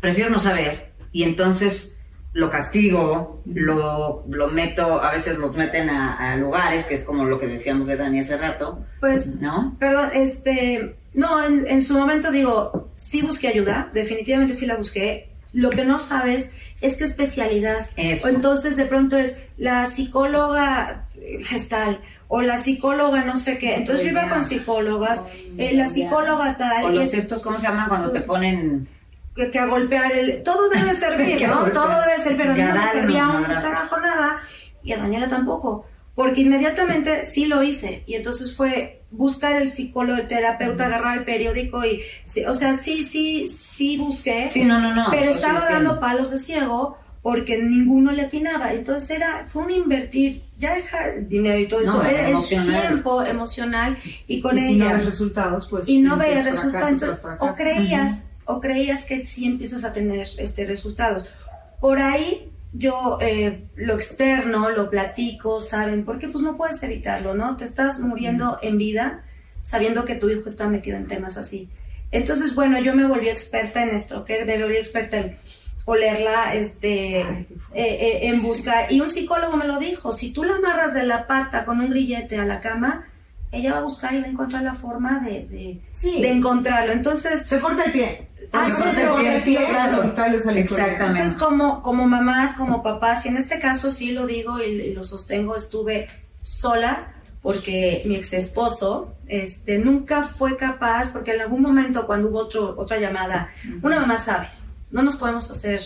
prefiero 0.00 0.30
no 0.30 0.38
saber. 0.38 0.92
Y 1.12 1.24
entonces 1.24 1.98
lo 2.32 2.50
castigo, 2.50 3.42
lo, 3.44 4.24
lo 4.28 4.48
meto, 4.48 5.02
a 5.02 5.12
veces 5.12 5.38
los 5.38 5.54
meten 5.54 5.90
a, 5.90 6.36
lugares, 6.36 6.86
que 6.86 6.94
es 6.94 7.04
como 7.04 7.24
lo 7.24 7.38
que 7.38 7.46
decíamos 7.46 7.86
de 7.86 7.96
Dani 7.96 8.20
hace 8.20 8.38
rato. 8.38 8.84
Pues, 9.00 9.36
¿no? 9.36 9.76
Perdón, 9.78 10.10
este, 10.14 10.96
no, 11.12 11.44
en, 11.44 11.66
en 11.66 11.82
su 11.82 11.98
momento 11.98 12.30
digo, 12.30 12.90
sí 12.94 13.20
busqué 13.20 13.48
ayuda, 13.48 13.90
definitivamente 13.92 14.54
sí 14.54 14.66
la 14.66 14.76
busqué. 14.76 15.28
Lo 15.52 15.68
que 15.68 15.84
no 15.84 15.98
sabes 15.98 16.54
es 16.80 16.96
qué 16.96 17.04
especialidad. 17.04 17.86
Eso. 17.96 18.26
O 18.26 18.30
entonces 18.30 18.76
de 18.76 18.86
pronto 18.86 19.18
es 19.18 19.44
la 19.58 19.84
psicóloga 19.86 21.08
gestal 21.40 22.00
o 22.34 22.40
la 22.40 22.56
psicóloga 22.56 23.26
no 23.26 23.36
sé 23.36 23.58
qué. 23.58 23.74
Entonces 23.74 24.06
yo 24.06 24.12
iba 24.12 24.26
con 24.26 24.42
psicólogas, 24.42 25.26
eh, 25.58 25.72
la 25.74 25.86
psicóloga 25.86 26.56
tal. 26.56 26.86
O 26.86 26.88
los 26.88 27.12
estos, 27.12 27.42
¿cómo 27.42 27.58
se 27.58 27.66
llaman 27.66 27.90
cuando 27.90 28.10
te 28.10 28.22
ponen...? 28.22 28.88
Que, 29.36 29.58
a 29.58 29.66
golpear 29.66 30.12
el... 30.12 30.42
Todo 30.42 30.70
debe 30.70 30.94
servir, 30.94 31.42
¿no? 31.46 31.64
Todo 31.72 31.90
debe 32.00 32.22
servir, 32.22 32.38
pero 32.38 32.52
a 32.52 32.54
mí 32.54 32.62
no 32.62 32.72
me 32.72 32.90
servía 32.90 33.28
un 33.28 33.44
carajo 33.44 34.00
nada 34.00 34.40
y 34.82 34.94
a 34.94 34.96
Daniela 34.96 35.28
tampoco. 35.28 35.84
Porque 36.14 36.40
inmediatamente 36.40 37.26
sí 37.26 37.44
lo 37.44 37.62
hice 37.62 38.02
y 38.06 38.14
entonces 38.14 38.56
fue 38.56 39.02
buscar 39.10 39.52
el 39.52 39.74
psicólogo, 39.74 40.18
el 40.18 40.26
terapeuta, 40.26 40.86
agarrar 40.86 41.18
el 41.18 41.24
periódico 41.26 41.84
y, 41.84 42.00
o 42.48 42.54
sea, 42.54 42.78
sí, 42.78 43.02
sí, 43.02 43.46
sí 43.46 43.98
busqué. 43.98 44.48
Sí, 44.50 44.64
no, 44.64 44.80
no, 44.80 44.94
no. 44.94 45.08
Pero 45.10 45.32
estaba 45.32 45.66
dando 45.68 46.00
palos 46.00 46.30
de 46.30 46.38
ciego 46.38 46.96
porque 47.20 47.62
ninguno 47.62 48.12
le 48.12 48.22
atinaba. 48.22 48.72
Entonces 48.72 49.10
era, 49.10 49.44
fue 49.46 49.64
un 49.64 49.70
invertir, 49.70 50.42
ya 50.62 50.76
deja 50.76 51.08
el 51.08 51.28
dinero 51.28 51.58
y 51.58 51.66
todo 51.66 51.80
esto, 51.80 52.04
era 52.04 52.28
el 52.28 52.38
tiempo 52.46 53.22
emocional 53.24 53.98
y 54.28 54.40
con 54.40 54.56
y 54.56 54.60
ella. 54.60 54.90
Si 54.90 54.96
no 54.96 55.04
resultados, 55.04 55.66
pues. 55.68 55.88
Y 55.88 56.00
no 56.00 56.16
veía 56.16 56.42
resultados. 56.42 57.24
o 57.40 57.50
creías, 57.50 58.30
o 58.44 58.60
creías 58.60 59.04
que 59.04 59.26
sí 59.26 59.46
empiezas 59.46 59.82
a 59.82 59.92
tener 59.92 60.28
este 60.38 60.64
resultados. 60.64 61.30
Por 61.80 61.98
ahí 61.98 62.52
yo 62.72 63.18
eh, 63.20 63.64
lo 63.74 63.94
externo, 63.94 64.70
lo 64.70 64.88
platico, 64.88 65.60
¿saben? 65.60 66.04
Porque 66.04 66.28
pues 66.28 66.44
no 66.44 66.56
puedes 66.56 66.80
evitarlo, 66.84 67.34
¿no? 67.34 67.56
Te 67.56 67.64
estás 67.64 67.98
muriendo 67.98 68.58
en 68.62 68.78
vida 68.78 69.24
sabiendo 69.62 70.04
que 70.04 70.14
tu 70.14 70.30
hijo 70.30 70.44
está 70.46 70.68
metido 70.68 70.96
en 70.96 71.08
temas 71.08 71.36
así. 71.36 71.70
Entonces, 72.12 72.54
bueno, 72.54 72.80
yo 72.80 72.94
me 72.94 73.06
volví 73.06 73.28
experta 73.28 73.82
en 73.82 73.90
esto, 73.90 74.24
que 74.24 74.44
me 74.44 74.62
volví 74.62 74.76
experta 74.76 75.18
en 75.18 75.36
olerla 75.84 76.54
este, 76.54 77.20
eh, 77.20 77.46
eh, 77.74 78.18
en 78.22 78.42
busca. 78.42 78.90
Y 78.90 79.00
un 79.00 79.10
psicólogo 79.10 79.56
me 79.56 79.66
lo 79.66 79.78
dijo, 79.78 80.12
si 80.12 80.32
tú 80.32 80.44
la 80.44 80.56
amarras 80.56 80.94
de 80.94 81.04
la 81.04 81.26
pata 81.26 81.64
con 81.64 81.80
un 81.80 81.90
grillete 81.90 82.38
a 82.38 82.44
la 82.44 82.60
cama, 82.60 83.06
ella 83.50 83.72
va 83.72 83.78
a 83.78 83.82
buscar 83.82 84.14
y 84.14 84.20
va 84.20 84.26
a 84.26 84.30
encontrar 84.30 84.62
la 84.62 84.74
forma 84.74 85.20
de, 85.20 85.46
de, 86.02 86.30
encontrarlo. 86.30 86.92
Entonces... 86.92 87.42
Se 87.46 87.60
corta 87.60 87.84
el 87.84 87.92
pie. 87.92 88.28
Ah, 88.52 88.66
se, 88.66 89.06
corta 89.06 89.36
el 89.36 89.42
pie, 89.42 89.66
claro. 89.68 90.02
Exactamente. 90.04 91.20
Entonces, 91.20 91.34
como, 91.34 91.82
como 91.82 92.06
mamás, 92.06 92.56
como 92.56 92.82
papás, 92.82 93.26
y 93.26 93.28
en 93.28 93.36
este 93.36 93.58
caso 93.60 93.90
sí 93.90 94.12
lo 94.12 94.26
digo 94.26 94.58
y, 94.60 94.94
lo 94.94 95.04
sostengo, 95.04 95.54
estuve 95.54 96.08
sola 96.40 97.12
porque 97.42 98.02
mi 98.06 98.14
ex 98.16 98.32
esposo 98.34 99.16
este, 99.26 99.78
nunca 99.78 100.22
fue 100.22 100.56
capaz, 100.56 101.10
porque 101.10 101.34
en 101.34 101.42
algún 101.42 101.60
momento 101.60 102.06
cuando 102.06 102.28
hubo 102.28 102.38
otro, 102.38 102.74
otra 102.78 102.98
llamada, 102.98 103.50
una 103.82 103.98
mamá 103.98 104.16
sabe, 104.16 104.48
no 104.92 105.02
nos 105.02 105.16
podemos 105.16 105.50
hacer 105.50 105.82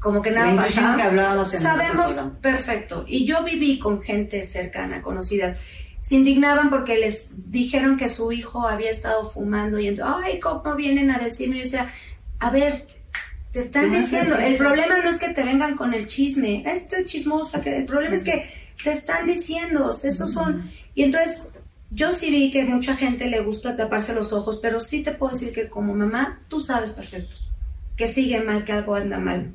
como 0.00 0.20
que 0.20 0.32
nada 0.32 0.56
pasa. 0.56 0.96
Sabemos 1.44 2.10
perfecto. 2.40 3.04
Y 3.06 3.24
yo 3.24 3.44
viví 3.44 3.78
con 3.78 4.02
gente 4.02 4.44
cercana, 4.44 5.00
conocida. 5.00 5.56
Se 6.00 6.16
indignaban 6.16 6.70
porque 6.70 6.98
les 6.98 7.52
dijeron 7.52 7.96
que 7.96 8.08
su 8.08 8.32
hijo 8.32 8.66
había 8.66 8.90
estado 8.90 9.30
fumando 9.30 9.78
y 9.78 9.86
entonces, 9.86 10.16
ay, 10.24 10.40
¿cómo 10.40 10.74
vienen 10.74 11.12
a 11.12 11.18
decirme? 11.18 11.56
Y 11.56 11.58
yo 11.58 11.64
decía, 11.64 11.94
a 12.40 12.50
ver, 12.50 12.86
te 13.52 13.60
están 13.60 13.92
diciendo, 13.92 14.36
el 14.36 14.56
problema 14.56 14.98
no 14.98 15.08
es 15.08 15.18
que 15.18 15.28
te 15.28 15.44
vengan 15.44 15.76
con 15.76 15.94
el 15.94 16.08
chisme, 16.08 16.64
este 16.66 17.06
chismosa, 17.06 17.60
que 17.60 17.76
el 17.76 17.84
problema 17.84 18.16
es 18.16 18.24
que 18.24 18.50
te 18.82 18.90
están 18.90 19.26
diciendo, 19.26 19.90
esos 19.90 20.32
son... 20.32 20.72
Y 20.96 21.04
entonces 21.04 21.50
yo 21.90 22.10
sí 22.10 22.30
vi 22.30 22.50
que 22.50 22.64
mucha 22.64 22.96
gente 22.96 23.28
le 23.28 23.40
gusta 23.40 23.76
taparse 23.76 24.12
los 24.12 24.32
ojos, 24.32 24.58
pero 24.60 24.80
sí 24.80 25.04
te 25.04 25.12
puedo 25.12 25.32
decir 25.32 25.52
que 25.52 25.68
como 25.68 25.94
mamá, 25.94 26.40
tú 26.48 26.58
sabes 26.58 26.90
perfecto 26.90 27.36
que 27.96 28.08
sigue 28.08 28.40
mal, 28.40 28.64
que 28.64 28.72
algo 28.72 28.94
anda 28.94 29.18
mal. 29.18 29.52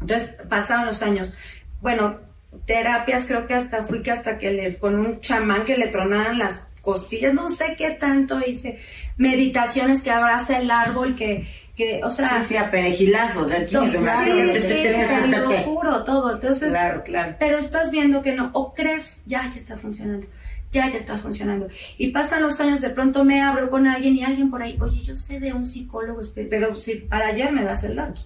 Entonces 0.00 0.30
pasaron 0.48 0.86
los 0.86 1.02
años. 1.02 1.36
Bueno, 1.80 2.20
terapias, 2.66 3.24
creo 3.26 3.46
que 3.46 3.54
hasta 3.54 3.84
fui 3.84 4.02
que 4.02 4.10
hasta 4.10 4.38
que 4.38 4.52
le, 4.52 4.78
con 4.78 4.98
un 4.98 5.20
chamán 5.20 5.64
que 5.64 5.76
le 5.76 5.88
tronaran 5.88 6.38
las 6.38 6.70
costillas, 6.82 7.34
no 7.34 7.48
sé 7.48 7.74
qué 7.76 7.90
tanto 7.90 8.40
hice. 8.46 8.78
Meditaciones 9.16 10.02
que 10.02 10.10
abraza 10.10 10.58
el 10.58 10.70
árbol, 10.70 11.16
que, 11.16 11.46
que, 11.76 12.00
o 12.04 12.10
sea... 12.10 12.40
Sí, 12.40 12.48
sí, 12.48 12.56
a 12.56 12.70
perejilazos, 12.70 13.48
de 13.50 13.68
Sí, 13.68 13.74
te 13.74 15.38
lo 15.38 15.50
juro, 15.64 16.04
todo. 16.04 16.34
Entonces, 16.34 16.70
Claro, 16.70 17.02
claro. 17.02 17.36
pero 17.38 17.58
estás 17.58 17.90
viendo 17.90 18.22
que 18.22 18.32
no, 18.32 18.50
o 18.54 18.74
crees, 18.74 19.22
ya, 19.26 19.42
ya 19.52 19.58
está 19.58 19.76
funcionando, 19.76 20.26
ya, 20.70 20.88
ya 20.90 20.96
está 20.98 21.16
funcionando. 21.18 21.68
Y 21.96 22.08
pasan 22.08 22.42
los 22.42 22.60
años, 22.60 22.80
de 22.80 22.90
pronto 22.90 23.24
me 23.24 23.40
abro 23.40 23.70
con 23.70 23.86
alguien 23.86 24.16
y 24.16 24.24
alguien 24.24 24.50
por 24.50 24.62
ahí, 24.62 24.76
oye, 24.80 25.02
yo 25.02 25.16
sé 25.16 25.40
de 25.40 25.52
un 25.52 25.66
psicólogo, 25.66 26.20
pero 26.50 26.76
si 26.76 26.96
para 26.96 27.28
ayer 27.28 27.50
me 27.52 27.62
das 27.64 27.84
el 27.84 27.96
dato. 27.96 28.20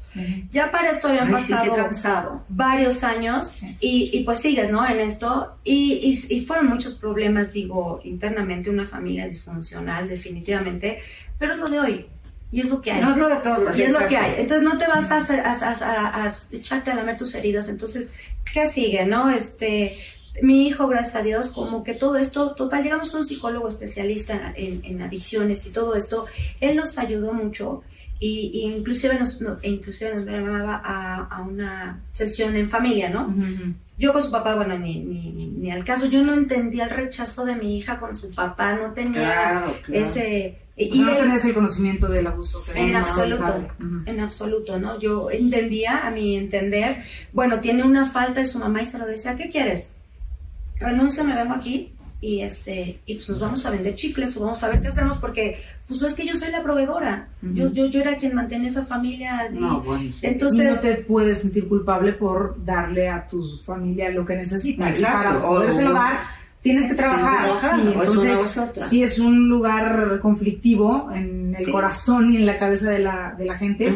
Ya 0.50 0.70
para 0.72 0.90
esto 0.90 1.08
habían 1.08 1.34
Ay, 1.34 1.42
sí, 1.42 1.52
pasado 1.52 1.76
cansado. 1.76 2.44
varios 2.48 3.04
años 3.04 3.60
y, 3.80 4.10
y 4.12 4.24
pues 4.24 4.38
sigues, 4.38 4.70
¿no? 4.70 4.86
En 4.88 5.00
esto. 5.00 5.56
Y, 5.64 5.94
y, 6.28 6.36
y 6.36 6.44
fueron 6.44 6.66
muchos 6.68 6.94
problemas, 6.94 7.52
digo, 7.52 8.00
internamente, 8.04 8.68
una 8.70 8.86
familia 8.88 9.26
disfuncional, 9.28 10.08
definitivamente, 10.08 11.00
pero 11.38 11.52
es 11.54 11.58
lo 11.58 11.68
de 11.68 11.80
hoy. 11.80 12.06
Y 12.50 12.60
es 12.60 12.68
lo 12.68 12.82
que 12.82 12.92
hay. 12.92 13.00
No 13.02 13.12
es 13.12 13.16
lo 13.16 13.28
de 13.30 13.36
todos. 13.36 13.78
Y 13.78 13.82
es 13.82 13.92
lo 13.92 14.06
que 14.08 14.16
hay. 14.16 14.34
Entonces 14.36 14.62
no 14.62 14.76
te 14.76 14.86
vas 14.86 15.10
a, 15.10 15.16
a- 15.18 15.70
a- 15.72 16.24
a 16.26 16.32
echarte 16.50 16.90
a 16.90 16.94
lamer 16.94 17.16
tus 17.16 17.34
heridas. 17.34 17.68
Entonces, 17.68 18.10
¿qué 18.52 18.66
sigue, 18.66 19.06
no? 19.06 19.30
Este, 19.30 19.96
mi 20.40 20.66
hijo, 20.66 20.88
gracias 20.88 21.16
a 21.16 21.22
Dios, 21.22 21.50
como 21.50 21.84
que 21.84 21.94
todo 21.94 22.16
esto, 22.16 22.54
total, 22.54 22.82
llegamos 22.82 23.14
a 23.14 23.18
un 23.18 23.24
psicólogo 23.24 23.68
especialista 23.68 24.52
en, 24.56 24.80
en 24.84 25.02
adicciones 25.02 25.66
y 25.66 25.70
todo 25.72 25.94
esto. 25.94 26.26
Él 26.60 26.76
nos 26.76 26.96
ayudó 26.98 27.34
mucho 27.34 27.82
y, 28.18 28.50
y 28.54 28.72
inclusive 28.72 29.18
nos, 29.18 29.40
no- 29.42 29.58
e 29.62 29.68
inclusive 29.68 30.14
nos 30.14 30.24
llamaba 30.24 30.80
a, 30.82 31.24
a 31.26 31.42
una 31.42 32.00
sesión 32.12 32.56
en 32.56 32.70
familia, 32.70 33.10
¿no? 33.10 33.34
Yo 33.98 34.12
con 34.12 34.22
su 34.22 34.30
papá, 34.30 34.54
bueno, 34.54 34.78
ni, 34.78 35.00
ni, 35.00 35.30
ni, 35.32 35.46
ni 35.48 35.70
al 35.70 35.84
caso. 35.84 36.06
Yo 36.06 36.24
no 36.24 36.32
entendía 36.32 36.84
el 36.84 36.90
rechazo 36.90 37.44
de 37.44 37.54
mi 37.56 37.76
hija 37.78 38.00
con 38.00 38.16
su 38.16 38.30
papá, 38.34 38.74
no 38.74 38.92
tenía 38.92 39.12
Claro, 39.12 39.76
claro. 39.84 40.04
ese... 40.04 40.58
Y 40.74 41.02
no 41.02 41.14
tenías 41.14 41.44
el 41.44 41.52
conocimiento 41.52 42.08
del 42.08 42.26
abuso. 42.26 42.58
que 42.72 42.80
en 42.80 42.96
absoluto, 42.96 43.68
en 44.06 44.20
absoluto, 44.20 44.80
¿no? 44.80 44.98
Yo 44.98 45.30
entendía, 45.30 46.06
a 46.06 46.10
mi 46.10 46.34
entender, 46.34 47.04
bueno, 47.32 47.60
tiene 47.60 47.84
una 47.84 48.06
falta 48.06 48.40
de 48.40 48.46
su 48.46 48.58
mamá 48.58 48.80
y 48.82 48.86
se 48.86 48.98
lo 48.98 49.04
decía, 49.06 49.36
¿qué 49.36 49.50
quieres? 49.50 49.91
Renuncio, 50.82 51.24
me 51.24 51.34
vengo 51.34 51.54
aquí 51.54 51.92
y 52.20 52.40
este 52.42 53.00
y 53.04 53.16
pues 53.16 53.28
nos 53.30 53.40
vamos 53.40 53.66
a 53.66 53.70
vender 53.70 53.94
chicles 53.96 54.36
o 54.36 54.44
vamos 54.44 54.62
a 54.62 54.68
ver 54.68 54.80
qué 54.80 54.88
hacemos 54.88 55.18
porque 55.18 55.60
pues 55.88 56.00
es 56.02 56.14
que 56.14 56.24
yo 56.24 56.34
soy 56.34 56.52
la 56.52 56.62
proveedora, 56.62 57.28
yo, 57.42 57.72
yo, 57.72 57.86
yo 57.86 58.00
era 58.00 58.16
quien 58.16 58.34
mantenía 58.34 58.68
esa 58.68 58.86
familia 58.86 59.40
así. 59.40 59.58
No, 59.58 59.80
bueno, 59.80 60.12
sí. 60.12 60.20
Y 60.22 60.26
no 60.28 60.32
entonces 60.34 60.80
te 60.80 60.94
puedes 60.98 61.38
sentir 61.42 61.68
culpable 61.68 62.12
por 62.12 62.64
darle 62.64 63.08
a 63.10 63.26
tu 63.26 63.58
familia 63.58 64.08
lo 64.10 64.24
que 64.24 64.36
necesita. 64.36 64.88
Exacto. 64.88 65.18
Y 65.18 65.24
para 65.24 65.46
O- 65.48 65.60
o- 65.90 65.92
dar, 65.92 66.20
tienes 66.62 66.84
que 66.84 66.88
Tienes 66.88 66.90
que 66.90 66.94
trabajar. 66.94 67.74
Sí, 67.74 67.80
una 67.82 67.90
entonces, 68.04 68.60
sí 68.88 69.02
es 69.02 69.18
un 69.18 69.48
lugar 69.48 70.20
conflictivo 70.20 71.10
en 71.12 71.54
el 71.56 71.64
Sí. 71.66 71.70
corazón 71.72 72.32
y 72.32 72.36
en 72.36 72.46
la 72.46 72.58
cabeza 72.58 72.88
de 72.90 73.00
la, 73.00 73.34
de 73.36 73.44
la 73.44 73.58
gente, 73.58 73.92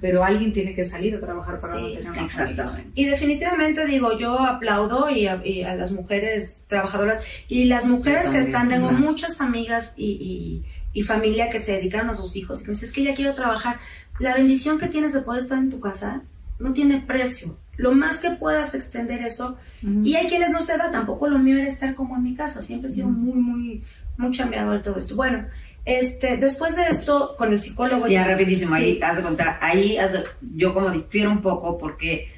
pero 0.00 0.24
alguien 0.24 0.52
tiene 0.52 0.74
que 0.74 0.84
salir 0.84 1.14
a 1.16 1.20
trabajar 1.20 1.58
para 1.60 1.74
Sí, 1.74 1.80
mantener 1.80 2.02
una 2.02 2.14
familia. 2.14 2.24
Exactamente. 2.26 2.90
Y 2.94 3.04
definitivamente 3.06 3.86
digo, 3.86 4.18
yo 4.18 4.38
aplaudo 4.40 5.08
y 5.10 5.26
a, 5.26 5.40
y 5.44 5.62
a 5.62 5.74
las 5.74 5.92
mujeres 5.92 6.64
trabajadoras 6.66 7.22
y 7.48 7.64
las 7.66 7.86
mujeres 7.86 8.28
que 8.28 8.38
están, 8.38 8.68
tengo 8.68 8.90
muchas 8.92 9.40
amigas 9.40 9.94
y, 9.96 10.10
y- 10.20 10.64
y 10.94 11.02
familia 11.04 11.48
que 11.50 11.60
se 11.60 11.72
dedicaron 11.72 12.10
a 12.10 12.14
sus 12.16 12.34
hijos 12.34 12.60
y 12.60 12.64
me 12.64 12.70
dicen, 12.70 12.88
es 12.88 12.92
que 12.94 13.04
ya 13.04 13.14
quiero 13.14 13.34
trabajar. 13.34 13.78
La 14.18 14.34
bendición 14.34 14.78
que 14.78 14.88
tienes 14.88 15.12
de 15.12 15.20
poder 15.20 15.42
estar 15.42 15.58
en 15.58 15.70
tu 15.70 15.78
casa 15.80 16.22
no 16.58 16.72
tiene 16.72 17.00
precio. 17.06 17.56
Lo 17.78 17.92
más 17.94 18.18
que 18.18 18.30
puedas 18.32 18.74
extender 18.74 19.22
eso. 19.22 19.56
Y 20.04 20.14
hay 20.16 20.26
quienes 20.26 20.50
no 20.50 20.60
se 20.60 20.76
da, 20.76 20.90
tampoco 20.90 21.26
lo 21.28 21.38
mío 21.38 21.56
era 21.56 21.66
estar 21.68 21.94
como 21.94 22.16
en 22.16 22.22
mi 22.24 22.34
casa. 22.34 22.60
Siempre 22.60 22.90
he 22.90 22.92
sido 22.92 23.08
muy, 23.08 23.40
muy, 23.40 23.84
muy 24.18 24.30
chambeador 24.32 24.82
todo 24.82 24.98
esto. 24.98 25.16
Bueno, 25.16 25.46
este, 25.84 26.36
después 26.36 26.76
de 26.76 26.82
esto, 26.88 27.34
con 27.38 27.50
el 27.52 27.58
psicólogo... 27.58 28.06
Ya 28.08 28.26
rapidísimo, 28.26 28.74
Sí. 28.76 28.82
ahí 28.82 29.00
haz 29.02 29.16
de 29.18 29.22
contar, 29.22 29.58
ahí 29.62 29.96
haz 29.96 30.12
yo 30.54 30.74
como 30.74 30.90
difiero 30.90 31.30
un 31.30 31.40
poco 31.40 31.78
porque 31.78 32.28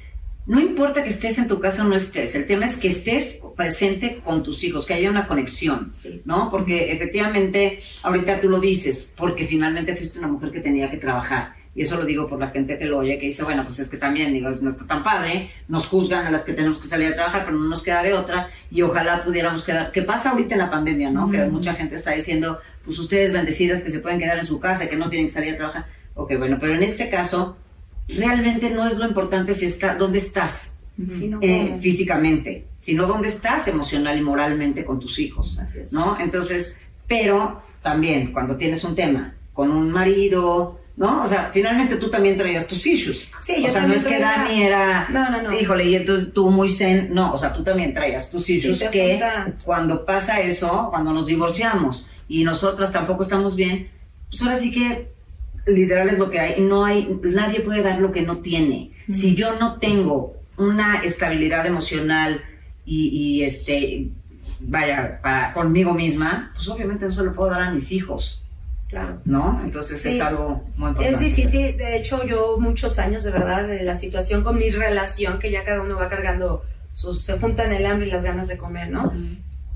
no 0.45 0.59
importa 0.59 1.03
que 1.03 1.09
estés 1.09 1.37
en 1.37 1.47
tu 1.47 1.59
casa 1.59 1.83
o 1.83 1.87
no 1.87 1.95
estés, 1.95 2.33
el 2.35 2.45
tema 2.45 2.65
es 2.65 2.77
que 2.77 2.87
estés 2.87 3.39
presente 3.57 4.21
con 4.23 4.43
tus 4.43 4.63
hijos, 4.63 4.85
que 4.85 4.93
haya 4.93 5.09
una 5.09 5.27
conexión, 5.27 5.91
Sí. 5.93 6.21
¿no? 6.25 6.49
Porque 6.49 6.91
efectivamente, 6.93 7.79
ahorita 8.03 8.39
tú 8.39 8.47
lo 8.49 8.59
dices, 8.59 9.13
porque 9.17 9.45
finalmente 9.45 9.95
fuiste 9.95 10.19
una 10.19 10.27
mujer 10.29 10.51
que 10.51 10.61
tenía 10.61 10.89
que 10.89 10.97
trabajar. 10.97 11.55
Y 11.73 11.83
eso 11.83 11.95
lo 11.95 12.03
digo 12.03 12.27
por 12.27 12.37
la 12.37 12.49
gente 12.49 12.77
que 12.77 12.85
lo 12.85 12.99
oye, 12.99 13.17
que 13.17 13.27
dice, 13.27 13.43
bueno, 13.43 13.63
pues 13.63 13.79
es 13.79 13.89
que 13.89 13.95
también, 13.95 14.33
digo, 14.33 14.49
no 14.61 14.69
está 14.69 14.85
tan 14.85 15.03
padre, 15.03 15.51
nos 15.69 15.87
juzgan 15.87 16.27
a 16.27 16.31
las 16.31 16.41
que 16.41 16.53
tenemos 16.53 16.79
que 16.79 16.87
salir 16.87 17.07
a 17.07 17.15
trabajar, 17.15 17.45
pero 17.45 17.57
no 17.57 17.69
nos 17.69 17.81
queda 17.81 18.03
de 18.03 18.13
otra, 18.13 18.49
y 18.69 18.81
ojalá 18.81 19.23
pudiéramos 19.23 19.63
quedar, 19.63 19.91
¿qué 19.91 20.01
pasa 20.01 20.31
ahorita 20.31 20.55
en 20.55 20.59
la 20.59 20.69
pandemia, 20.69 21.09
no? 21.11 21.31
Que 21.31 21.43
Ujú. 21.43 21.51
mucha 21.51 21.73
gente 21.73 21.95
está 21.95 22.11
diciendo, 22.11 22.59
pues 22.83 22.99
ustedes 22.99 23.31
bendecidas 23.31 23.83
que 23.83 23.89
se 23.89 23.99
pueden 23.99 24.19
quedar 24.19 24.37
en 24.37 24.45
su 24.45 24.59
casa, 24.59 24.89
que 24.89 24.97
no 24.97 25.09
tienen 25.09 25.27
que 25.27 25.33
salir 25.33 25.53
a 25.53 25.57
trabajar. 25.57 25.85
Ok, 26.15 26.33
bueno, 26.37 26.57
pero 26.59 26.73
en 26.73 26.83
este 26.83 27.09
caso, 27.09 27.55
realmente 28.09 28.69
no 28.69 28.85
es 28.85 28.97
lo 28.97 29.07
importante 29.07 29.53
si 29.53 29.65
está, 29.65 29.95
dónde 29.95 30.17
estás 30.17 30.81
eh, 31.41 31.77
físicamente, 31.79 32.65
sino 32.77 33.07
dónde 33.07 33.29
estás 33.29 33.69
emocional 33.69 34.17
y 34.17 34.21
moralmente 34.21 34.83
con 34.83 34.99
tus 34.99 35.19
hijos, 35.19 35.57
Así 35.57 35.79
es. 35.79 35.93
¿no? 35.93 36.19
Entonces, 36.19 36.77
pero 37.07 37.61
también 37.81 38.33
cuando 38.33 38.57
tienes 38.57 38.83
un 38.83 38.93
tema 38.93 39.33
con 39.53 39.71
un 39.71 39.89
marido, 39.89 40.80
¿no? 40.97 41.23
O 41.23 41.27
sea, 41.27 41.49
finalmente 41.53 41.95
tú 41.95 42.09
también 42.09 42.37
traías 42.37 42.67
tus 42.67 42.85
issues. 42.85 43.31
Sí, 43.39 43.55
o 43.63 43.67
yo 43.67 43.73
sea, 43.73 43.87
no 43.87 43.93
es 43.93 44.03
que 44.03 44.19
Dani 44.19 44.63
era, 44.63 45.07
No, 45.09 45.29
no, 45.29 45.41
no. 45.41 45.59
híjole, 45.59 45.85
y 45.85 45.95
entonces 45.95 46.33
tú 46.33 46.49
muy 46.49 46.69
zen, 46.69 47.13
no, 47.13 47.33
o 47.33 47.37
sea, 47.37 47.53
tú 47.53 47.63
también 47.63 47.93
traías 47.93 48.29
tus 48.29 48.49
issues 48.49 48.79
se 48.79 48.89
que 48.89 49.11
junta. 49.11 49.53
cuando 49.63 50.05
pasa 50.05 50.41
eso, 50.41 50.89
cuando 50.89 51.13
nos 51.13 51.25
divorciamos 51.27 52.07
y 52.27 52.43
nosotras 52.43 52.91
tampoco 52.91 53.23
estamos 53.23 53.55
bien, 53.55 53.89
pues 54.29 54.41
ahora 54.41 54.57
sí 54.57 54.71
que 54.71 55.09
literal 55.65 56.09
es 56.09 56.17
lo 56.17 56.29
que 56.29 56.39
hay, 56.39 56.61
no 56.61 56.85
hay, 56.85 57.19
nadie 57.23 57.61
puede 57.61 57.83
dar 57.83 57.99
lo 57.99 58.11
que 58.11 58.21
no 58.21 58.37
tiene. 58.37 58.91
Si 59.09 59.35
yo 59.35 59.59
no 59.59 59.75
tengo 59.79 60.35
una 60.57 61.01
estabilidad 61.03 61.65
emocional 61.65 62.41
y, 62.85 63.07
y, 63.09 63.43
este, 63.43 64.07
vaya, 64.61 65.19
para, 65.21 65.53
conmigo 65.53 65.93
misma, 65.93 66.51
pues 66.55 66.67
obviamente 66.69 67.05
no 67.05 67.11
se 67.11 67.23
lo 67.23 67.33
puedo 67.33 67.51
dar 67.51 67.63
a 67.63 67.71
mis 67.71 67.91
hijos, 67.91 68.43
Claro. 68.91 69.21
¿no? 69.25 69.61
Entonces 69.63 70.01
Sí. 70.01 70.09
es 70.17 70.21
algo 70.21 70.65
muy 70.75 70.89
importante. 70.89 71.09
Es 71.15 71.19
difícil, 71.21 71.77
de 71.77 71.95
hecho 71.95 72.25
yo 72.27 72.57
muchos 72.59 72.99
años 72.99 73.23
de 73.23 73.31
verdad 73.31 73.65
de 73.65 73.83
la 73.83 73.97
situación 73.97 74.43
con 74.43 74.57
mi 74.57 74.69
relación, 74.69 75.39
que 75.39 75.49
ya 75.49 75.63
cada 75.63 75.81
uno 75.81 75.95
va 75.95 76.09
cargando, 76.09 76.63
sus, 76.91 77.23
se 77.23 77.39
juntan 77.39 77.71
el 77.71 77.85
hambre 77.85 78.07
y 78.07 78.11
las 78.11 78.23
ganas 78.25 78.49
de 78.49 78.57
comer, 78.57 78.89
¿no? 78.91 79.13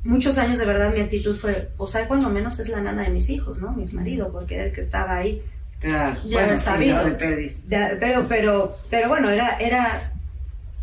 Muchos 0.03 0.37
años 0.37 0.59
de 0.59 0.65
verdad 0.65 0.93
mi 0.93 0.99
actitud 0.99 1.35
fue, 1.39 1.69
o 1.77 1.87
sea, 1.87 2.07
cuando 2.09 2.29
menos 2.29 2.59
es 2.59 2.67
la 2.67 2.81
nana 2.81 3.03
de 3.03 3.09
mis 3.09 3.29
hijos, 3.29 3.57
¿no? 3.59 3.71
Mi 3.71 3.85
marido, 3.93 4.31
porque 4.33 4.55
era 4.55 4.65
el 4.65 4.73
que 4.73 4.81
estaba 4.81 5.15
ahí. 5.15 5.41
Claro, 5.79 6.19
Ya 6.25 6.41
bueno, 6.43 6.57
sabido. 6.57 6.97
Ya, 7.69 7.91
Pero, 7.99 8.25
pero, 8.27 8.75
pero 8.89 9.07
bueno, 9.07 9.29
era, 9.29 9.57
era, 9.59 10.11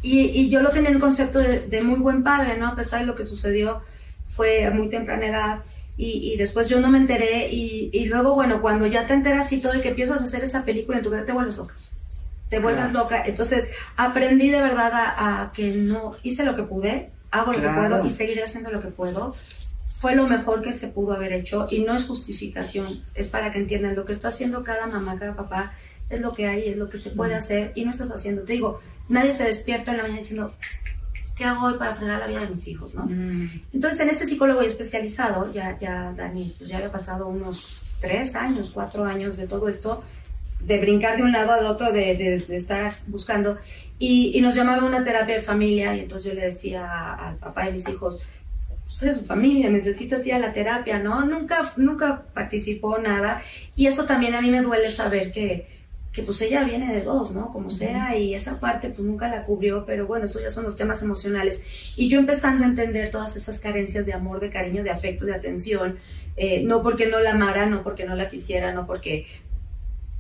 y, 0.00 0.20
y 0.22 0.48
yo 0.48 0.62
lo 0.62 0.70
tenía 0.70 0.88
en 0.90 0.98
concepto 1.00 1.38
de, 1.38 1.60
de 1.60 1.82
muy 1.82 1.98
buen 2.00 2.22
padre, 2.24 2.56
¿no? 2.56 2.66
A 2.68 2.74
pesar 2.76 3.00
de 3.00 3.06
lo 3.06 3.14
que 3.14 3.24
sucedió, 3.26 3.82
fue 4.28 4.64
a 4.64 4.70
muy 4.70 4.88
temprana 4.88 5.26
edad. 5.26 5.58
Y, 5.96 6.32
y 6.32 6.36
después 6.36 6.68
yo 6.68 6.80
no 6.80 6.88
me 6.88 6.98
enteré 6.98 7.48
y, 7.52 7.90
y 7.92 8.06
luego, 8.06 8.34
bueno, 8.34 8.60
cuando 8.62 8.86
ya 8.86 9.06
te 9.06 9.12
enteras 9.14 9.52
y 9.52 9.60
todo 9.60 9.74
y 9.76 9.80
que 9.82 9.90
empiezas 9.90 10.20
a 10.20 10.24
hacer 10.24 10.42
esa 10.42 10.64
película 10.64 10.98
en 10.98 11.04
tu 11.04 11.10
vida, 11.10 11.24
te 11.24 11.32
vuelves 11.32 11.56
loca. 11.58 11.74
Te 12.48 12.58
vuelves 12.58 12.90
Claro. 12.90 13.04
loca. 13.04 13.22
Entonces, 13.26 13.68
aprendí 13.96 14.48
de 14.50 14.60
verdad 14.60 14.90
a, 14.92 15.42
a 15.42 15.52
que 15.52 15.72
no, 15.72 16.16
hice 16.22 16.44
lo 16.44 16.56
que 16.56 16.62
pude, 16.62 17.10
hago 17.30 17.52
lo 17.52 17.58
Claro. 17.60 17.74
que 17.82 17.88
puedo 17.88 18.06
y 18.06 18.10
seguiré 18.10 18.42
haciendo 18.42 18.70
lo 18.70 18.80
que 18.80 18.88
puedo. 18.88 19.34
Fue 19.86 20.16
lo 20.16 20.26
mejor 20.26 20.62
que 20.62 20.72
se 20.72 20.88
pudo 20.88 21.12
haber 21.14 21.32
hecho 21.32 21.68
y 21.70 21.80
no 21.84 21.94
es 21.96 22.04
justificación, 22.04 23.04
es 23.14 23.28
para 23.28 23.52
que 23.52 23.58
entiendan 23.58 23.94
lo 23.94 24.04
que 24.04 24.12
está 24.12 24.28
haciendo 24.28 24.64
cada 24.64 24.86
mamá, 24.88 25.16
cada 25.18 25.36
papá, 25.36 25.74
es 26.10 26.20
lo 26.20 26.34
que 26.34 26.46
hay, 26.48 26.68
es 26.68 26.76
lo 26.76 26.90
que 26.90 26.98
se 26.98 27.10
puede 27.10 27.34
hacer 27.34 27.72
y 27.76 27.84
no 27.84 27.90
estás 27.90 28.10
haciendo. 28.10 28.42
Te 28.42 28.54
digo, 28.54 28.80
nadie 29.08 29.30
se 29.32 29.44
despierta 29.44 29.92
en 29.92 29.98
la 29.98 30.02
mañana 30.02 30.20
diciendo, 30.20 30.50
¿qué 31.36 31.44
hago 31.44 31.66
hoy 31.66 31.74
para 31.78 31.94
frenar 31.96 32.18
la 32.20 32.26
vida 32.26 32.40
de 32.40 32.48
mis 32.48 32.66
hijos? 32.68 32.94
¿no? 32.94 33.04
Mm. 33.06 33.48
Entonces, 33.74 34.00
en 34.00 34.08
este 34.10 34.26
psicólogo 34.26 34.60
especializado, 34.62 35.52
ya, 35.52 35.78
ya 35.78 36.12
Dani, 36.16 36.54
pues 36.58 36.70
ya 36.70 36.76
había 36.76 36.92
pasado 36.92 37.26
unos 37.28 37.82
tres 38.00 38.34
años, 38.36 38.70
cuatro 38.74 39.04
años 39.04 39.36
de 39.36 39.46
todo 39.46 39.68
esto, 39.68 40.02
de 40.60 40.78
brincar 40.80 41.16
de 41.16 41.22
un 41.24 41.32
lado 41.32 41.52
al 41.52 41.66
otro, 41.66 41.92
de, 41.92 42.16
de- 42.16 42.44
de 42.46 42.56
estar 42.56 42.92
buscando, 43.08 43.58
y, 43.98 44.32
y 44.36 44.40
nos 44.40 44.54
llamaba 44.54 44.82
a 44.82 44.86
una 44.86 45.04
terapia 45.04 45.36
de 45.36 45.42
familia, 45.42 45.94
y 45.96 46.00
entonces 46.00 46.30
yo 46.32 46.34
le 46.34 46.46
decía 46.46 47.14
al 47.14 47.36
papá 47.36 47.66
de 47.66 47.72
mis 47.72 47.88
hijos, 47.88 48.20
soy 48.88 49.14
su 49.14 49.24
familia, 49.24 49.70
necesitas 49.70 50.26
ir 50.26 50.34
a 50.34 50.38
la 50.38 50.52
terapia, 50.52 50.98
¿no? 50.98 51.24
Nunca, 51.24 51.72
nunca 51.76 52.24
participó 52.34 52.98
nada, 52.98 53.42
y 53.74 53.86
eso 53.86 54.04
también 54.04 54.34
a 54.34 54.40
mí 54.42 54.50
me 54.50 54.60
duele 54.60 54.92
saber 54.92 55.32
que, 55.32 55.71
que 56.12 56.22
pues 56.22 56.40
ella 56.42 56.64
viene 56.64 56.92
de 56.92 57.02
dos, 57.02 57.32
¿no? 57.32 57.50
Como 57.50 57.70
sea, 57.70 58.16
y 58.16 58.34
esa 58.34 58.60
parte 58.60 58.90
pues 58.90 59.00
nunca 59.00 59.28
la 59.28 59.44
cubrió, 59.44 59.86
pero 59.86 60.06
bueno, 60.06 60.26
eso 60.26 60.40
ya 60.40 60.50
son 60.50 60.64
los 60.64 60.76
temas 60.76 61.02
emocionales. 61.02 61.64
Y 61.96 62.10
yo 62.10 62.18
empezando 62.18 62.64
a 62.64 62.68
entender 62.68 63.10
todas 63.10 63.34
esas 63.36 63.60
carencias 63.60 64.04
de 64.04 64.12
amor, 64.12 64.40
de 64.40 64.50
cariño, 64.50 64.84
de 64.84 64.90
afecto, 64.90 65.24
de 65.24 65.34
atención, 65.34 65.98
eh, 66.36 66.62
no 66.64 66.82
porque 66.82 67.06
no 67.06 67.18
la 67.20 67.32
amara, 67.32 67.64
no 67.66 67.82
porque 67.82 68.04
no 68.04 68.14
la 68.14 68.28
quisiera, 68.28 68.72
no 68.72 68.86
porque, 68.86 69.26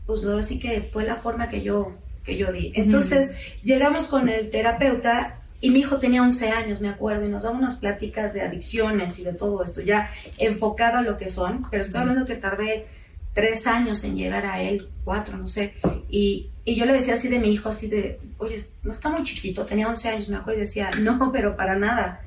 pues 0.06 0.24
ahora 0.24 0.42
sí 0.42 0.58
que 0.58 0.80
fue 0.80 1.04
la 1.04 1.16
forma 1.16 1.50
que 1.50 1.62
yo, 1.62 1.94
que 2.24 2.38
yo 2.38 2.52
di. 2.52 2.72
Entonces 2.74 3.36
llegamos 3.62 4.06
con 4.06 4.30
el 4.30 4.48
terapeuta 4.48 5.42
y 5.60 5.70
mi 5.70 5.80
hijo 5.80 5.98
tenía 5.98 6.22
11 6.22 6.50
años, 6.50 6.80
me 6.80 6.88
acuerdo, 6.88 7.26
y 7.26 7.28
nos 7.28 7.42
daba 7.42 7.56
unas 7.56 7.76
pláticas 7.76 8.32
de 8.32 8.40
adicciones 8.40 9.18
y 9.18 9.24
de 9.24 9.34
todo 9.34 9.62
esto, 9.62 9.82
ya 9.82 10.10
enfocado 10.38 10.98
a 10.98 11.02
lo 11.02 11.18
que 11.18 11.28
son, 11.28 11.66
pero 11.70 11.82
estoy 11.82 12.00
hablando 12.00 12.24
que 12.24 12.36
tardé 12.36 12.86
tres 13.34 13.66
años 13.66 14.04
en 14.04 14.16
llegar 14.16 14.46
a 14.46 14.62
él, 14.62 14.88
cuatro, 15.04 15.36
no 15.36 15.48
sé. 15.48 15.74
Y, 16.08 16.50
y 16.64 16.74
yo 16.74 16.86
le 16.86 16.92
decía 16.92 17.14
así 17.14 17.28
de 17.28 17.38
mi 17.38 17.52
hijo, 17.52 17.68
así 17.68 17.88
de, 17.88 18.20
oye, 18.38 18.56
no 18.82 18.92
está 18.92 19.10
muy 19.10 19.24
chiquito, 19.24 19.66
tenía 19.66 19.88
11 19.88 20.08
años, 20.08 20.28
me 20.28 20.36
acuerdo, 20.36 20.60
y 20.60 20.64
decía, 20.64 20.90
no, 21.00 21.30
pero 21.32 21.56
para 21.56 21.76
nada. 21.76 22.22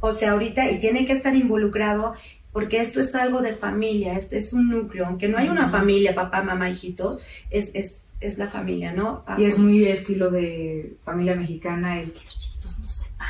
O 0.00 0.12
sea, 0.12 0.32
ahorita, 0.32 0.70
y 0.70 0.80
tiene 0.80 1.06
que 1.06 1.12
estar 1.12 1.34
involucrado, 1.34 2.14
porque 2.52 2.80
esto 2.80 3.00
es 3.00 3.14
algo 3.14 3.40
de 3.40 3.54
familia, 3.54 4.14
esto 4.14 4.36
es 4.36 4.52
un 4.52 4.68
núcleo, 4.68 5.06
aunque 5.06 5.28
no 5.28 5.38
hay 5.38 5.48
una 5.48 5.68
familia, 5.68 6.14
papá, 6.14 6.42
mamá, 6.42 6.70
hijitos, 6.70 7.22
es, 7.50 7.74
es, 7.74 8.16
es 8.20 8.38
la 8.38 8.48
familia, 8.48 8.92
¿no? 8.92 9.24
Y 9.36 9.44
es 9.44 9.58
muy 9.58 9.86
estilo 9.86 10.30
de 10.30 10.96
familia 11.04 11.34
mexicana 11.34 12.00
el 12.00 12.12
que 12.12 12.24
los 12.24 12.38
chiquitos 12.38 12.78
no 12.78 12.86
sepan. 12.88 13.28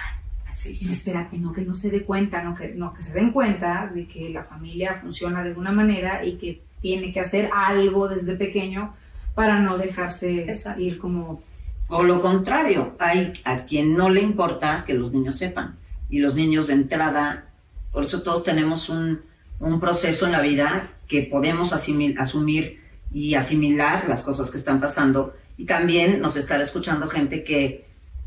Sí, 0.57 0.77
No, 0.87 0.93
espérate, 0.93 1.39
no 1.39 1.53
que 1.53 1.63
no 1.63 1.73
se 1.73 1.89
dé 1.89 2.03
cuenta, 2.03 2.43
no 2.43 2.55
que, 2.55 2.71
no 2.75 2.93
que 2.93 3.01
se 3.01 3.13
den 3.13 3.31
cuenta 3.31 3.91
de 3.95 4.09
que 4.09 4.29
la 4.31 4.43
familia 4.43 4.97
funciona 5.01 5.45
de 5.45 5.53
una 5.53 5.71
manera 5.71 6.25
y 6.25 6.37
que 6.37 6.63
tiene 6.81 7.13
que 7.13 7.21
hacer 7.21 7.51
algo 7.55 8.09
desde 8.09 8.35
pequeño 8.37 8.95
para 9.35 9.59
no 9.61 9.79
dejarse 9.79 10.43
Exacto. 10.43 10.81
ir 10.81 10.99
como... 10.99 11.43
O 11.89 12.03
lo 12.03 12.21
contrario, 12.21 12.95
hay 12.99 13.33
a 13.45 13.65
quien 13.65 13.97
no 13.97 14.11
le 14.11 14.21
importa 14.21 14.85
que 14.87 14.95
los 14.95 15.13
niños 15.13 15.37
sepan. 15.37 15.77
Y 16.11 16.19
los 16.19 16.35
niños 16.35 16.67
de 16.67 16.75
entrada, 16.75 17.47
por 17.93 18.05
eso 18.05 18.23
todos 18.23 18.45
tenemos 18.45 18.89
un, 18.89 19.21
un 19.61 19.81
proceso 19.81 20.27
en 20.27 20.33
la 20.33 20.41
vida 20.43 20.91
que 21.07 21.23
podemos 21.23 21.73
asimil- 21.73 22.19
asumir 22.19 22.83
y 23.13 23.35
asimilar 23.35 24.07
las 24.09 24.23
cosas 24.23 24.51
que 24.51 24.59
están 24.59 24.81
pasando. 24.81 25.35
Y 25.57 25.65
también 25.65 26.21
nos 26.21 26.37
estará 26.37 26.63
escuchando 26.65 27.07
gente 27.09 27.43
que, 27.43 27.87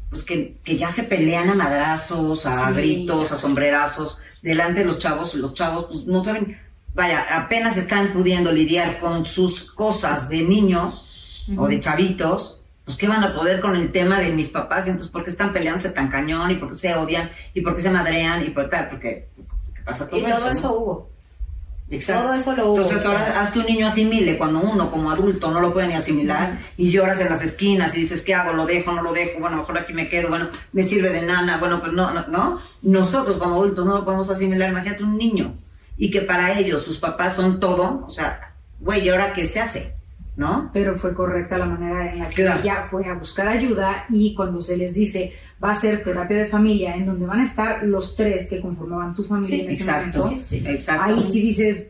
pues 0.10 0.24
que, 0.24 0.58
que 0.64 0.76
ya 0.78 0.90
se 0.90 1.04
pelean 1.04 1.50
a 1.50 1.54
madrazos, 1.56 2.46
a 2.48 2.70
Sí. 2.70 2.74
gritos, 2.74 3.32
a 3.32 3.36
sombrerazos, 3.36 4.20
delante 4.42 4.80
de 4.80 4.86
los 4.88 4.98
chavos. 4.98 5.36
Los 5.36 5.54
chavos 5.54 5.86
pues, 5.86 6.06
no 6.06 6.24
saben, 6.24 6.58
vaya, 6.94 7.26
apenas 7.38 7.78
están 7.78 8.14
pudiendo 8.14 8.52
lidiar 8.52 9.00
con 9.00 9.26
sus 9.26 9.72
cosas 9.72 10.30
de 10.30 10.44
niños 10.44 11.08
o 11.58 11.68
de 11.68 11.80
chavitos, 11.80 12.62
pues 12.86 12.98
qué 12.98 13.08
van 13.08 13.24
a 13.24 13.34
poder 13.34 13.62
con 13.62 13.76
el 13.76 13.92
tema 13.92 14.20
de 14.20 14.32
mis 14.32 14.50
papás, 14.50 14.88
y 14.88 14.92
entonces 14.92 15.12
por 15.12 15.24
qué 15.24 15.32
están 15.32 15.54
peleándose 15.54 15.90
tan 15.90 16.08
cañón, 16.08 16.52
y 16.52 16.56
por 16.56 16.70
qué 16.70 16.76
se 16.76 16.96
odian, 16.96 17.32
y 17.54 17.62
por 17.62 17.76
qué 17.76 17.82
se 17.82 17.90
madrean, 17.90 18.46
y 18.46 18.50
por 18.50 18.70
tal, 18.70 18.90
porque, 18.90 19.28
porque 19.36 19.82
pasa 19.82 20.10
todo 20.10 20.20
Y 20.20 20.24
todo 20.24 20.40
¿no? 20.40 20.52
eso 20.52 20.80
hubo. 20.80 21.12
Exacto. 21.90 22.24
todo 22.24 22.34
eso 22.36 22.56
lo 22.56 22.72
hubo, 22.72 22.82
Entonces 22.84 23.06
ahora 23.06 23.42
haz 23.42 23.52
que 23.52 23.60
un 23.60 23.66
niño 23.66 23.88
asimile 23.88 24.38
cuando 24.38 24.62
uno 24.62 24.90
como 24.90 25.12
adulto 25.12 25.52
no 25.52 25.60
lo 25.60 25.74
puede 25.74 25.88
ni 25.88 25.94
asimilar 25.96 26.60
y 26.78 26.90
lloras 26.90 27.20
en 27.20 27.28
las 27.28 27.44
esquinas 27.44 27.94
y 27.98 28.02
dices, 28.02 28.22
¿qué 28.22 28.34
hago? 28.34 28.54
¿Lo 28.54 28.66
dejo? 28.66 28.94
¿No 28.94 29.02
lo 29.02 29.12
dejo? 29.12 29.42
Bueno, 29.42 29.58
mejor 29.58 29.78
aquí 29.78 29.92
me 29.92 30.08
quedo, 30.08 30.30
bueno, 30.30 30.48
me 30.72 30.84
sirve 30.84 31.10
de 31.10 31.22
nana, 31.22 31.58
bueno, 31.58 31.82
pues 31.82 31.92
no, 31.92 32.12
no, 32.14 32.28
no. 32.28 32.62
Nosotros 32.82 33.36
como 33.36 33.56
adultos 33.56 33.86
no 33.86 33.98
lo 33.98 34.06
podemos 34.06 34.30
asimilar, 34.30 34.70
imagínate 34.70 35.04
un 35.04 35.18
niño 35.18 35.54
y 36.02 36.10
que 36.10 36.22
para 36.22 36.58
ellos 36.58 36.82
sus 36.82 36.98
papás 36.98 37.36
son 37.36 37.60
todo, 37.60 38.04
o 38.08 38.10
sea, 38.10 38.56
güey, 38.80 39.06
¿y 39.06 39.10
ahora 39.10 39.34
qué 39.34 39.46
se 39.46 39.60
hace? 39.60 39.94
¿No? 40.36 40.72
Pero 40.74 40.98
fue 40.98 41.14
correcta 41.14 41.60
la 41.60 41.66
manera 41.68 42.12
en 42.12 42.20
la 42.20 42.30
que 42.30 42.36
Claro. 42.42 42.62
ella 42.62 42.88
fue 42.90 43.06
a 43.08 43.14
buscar 43.14 43.48
ayuda 43.48 44.06
y 44.10 44.34
cuando 44.34 44.62
se 44.64 44.78
les 44.78 44.96
dice 44.96 45.32
va 45.64 45.70
a 45.72 45.76
ser 45.76 46.04
terapia 46.04 46.38
de 46.38 46.46
familia 46.48 46.96
en 46.96 47.06
donde 47.06 47.28
van 47.28 47.40
a 47.42 47.44
estar 47.44 47.84
los 47.84 48.16
tres 48.16 48.48
que 48.50 48.60
conformaban 48.62 49.14
tu 49.14 49.24
familia 49.24 49.56
Sí, 49.58 49.62
en 49.62 49.70
ese 49.70 49.84
Exacto, 49.84 50.18
momento, 50.24 50.44
Sí, 50.44 50.60
sí. 50.60 50.64
exacto. 50.68 51.04
ahí 51.04 51.24
sí 51.32 51.42
dices, 51.42 51.90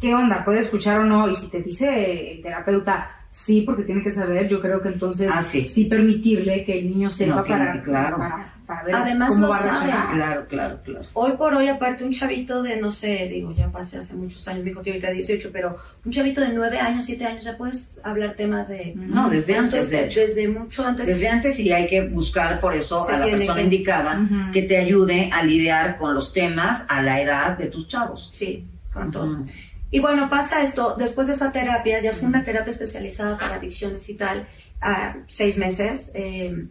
¿qué 0.00 0.14
onda? 0.14 0.44
¿Puede 0.44 0.60
escuchar 0.60 1.00
o 1.00 1.04
no? 1.04 1.28
Y 1.28 1.34
si 1.34 1.48
te 1.50 1.60
dice 1.62 2.32
el 2.34 2.42
terapeuta, 2.42 3.10
sí, 3.38 3.60
porque 3.66 3.82
tiene 3.82 4.02
que 4.02 4.10
saber, 4.10 4.48
yo 4.48 4.62
creo 4.62 4.80
que 4.80 4.88
entonces 4.88 5.30
Ah, 5.30 5.42
sí. 5.42 5.84
permitirle 5.90 6.64
que 6.64 6.78
el 6.78 6.86
niño 6.90 7.10
sepa 7.10 7.36
No, 7.36 7.44
para, 7.44 7.72
que- 7.74 7.82
claro. 7.82 8.16
para, 8.16 8.54
para 8.66 8.82
ver 8.82 8.94
Además 8.94 9.28
cómo 9.28 9.42
lo 9.42 9.48
va 9.50 9.56
a 9.58 9.60
sabe. 9.60 9.72
reaccionar. 9.72 10.06
Claro, 10.16 10.46
claro, 10.48 10.78
claro. 10.82 11.06
Hoy 11.12 11.32
por 11.36 11.52
hoy, 11.52 11.68
aparte, 11.68 12.02
un 12.02 12.12
chavito 12.12 12.62
de, 12.62 12.80
no 12.80 12.90
sé, 12.90 13.28
digo, 13.30 13.52
ya 13.52 13.70
pasé 13.70 13.98
hace 13.98 14.14
muchos 14.16 14.48
años, 14.48 14.64
mi 14.64 14.70
hijo 14.70 14.80
tiene 14.80 14.96
ahorita 14.96 15.12
18, 15.12 15.50
pero 15.52 15.76
un 16.04 16.12
chavito 16.12 16.40
de 16.40 16.48
9 16.48 16.78
años, 16.80 17.04
7 17.04 17.26
años, 17.26 17.44
ya 17.44 17.58
puedes 17.58 18.00
hablar 18.04 18.32
temas 18.36 18.68
de... 18.68 18.94
No, 18.96 19.28
desde 19.28 19.54
antes, 19.56 19.90
de 19.90 20.06
hecho. 20.06 20.18
Desde 20.20 20.48
mucho 20.48 20.86
antes. 20.86 21.06
Desde 21.06 21.28
antes 21.28 21.60
y 21.60 21.70
hay 21.72 21.86
que 21.88 22.08
buscar 22.08 22.58
por 22.58 22.74
eso 22.74 23.06
a 23.06 23.18
la 23.18 23.26
persona 23.26 23.56
que- 23.56 23.62
indicada 23.64 24.28
que 24.52 24.62
te 24.62 24.78
ayude 24.78 25.28
a 25.30 25.42
lidiar 25.44 25.98
con 25.98 26.14
los 26.14 26.32
temas 26.32 26.86
a 26.88 27.02
la 27.02 27.20
edad 27.20 27.58
de 27.58 27.66
tus 27.66 27.86
chavos. 27.86 28.30
Sí, 28.32 28.64
con 28.92 29.10
todo. 29.10 29.44
Y 29.90 30.00
bueno, 30.00 30.28
pasa 30.28 30.62
esto, 30.62 30.96
después 30.98 31.28
de 31.28 31.34
esa 31.34 31.52
terapia, 31.52 32.00
ya 32.02 32.12
fue 32.12 32.28
una 32.28 32.42
terapia 32.44 32.72
especializada 32.72 33.38
para 33.38 33.54
adicciones 33.54 34.08
y 34.08 34.14
tal, 34.14 34.48
a 34.80 35.16
seis 35.28 35.56
meses. 35.58 36.10
eh, 36.14 36.66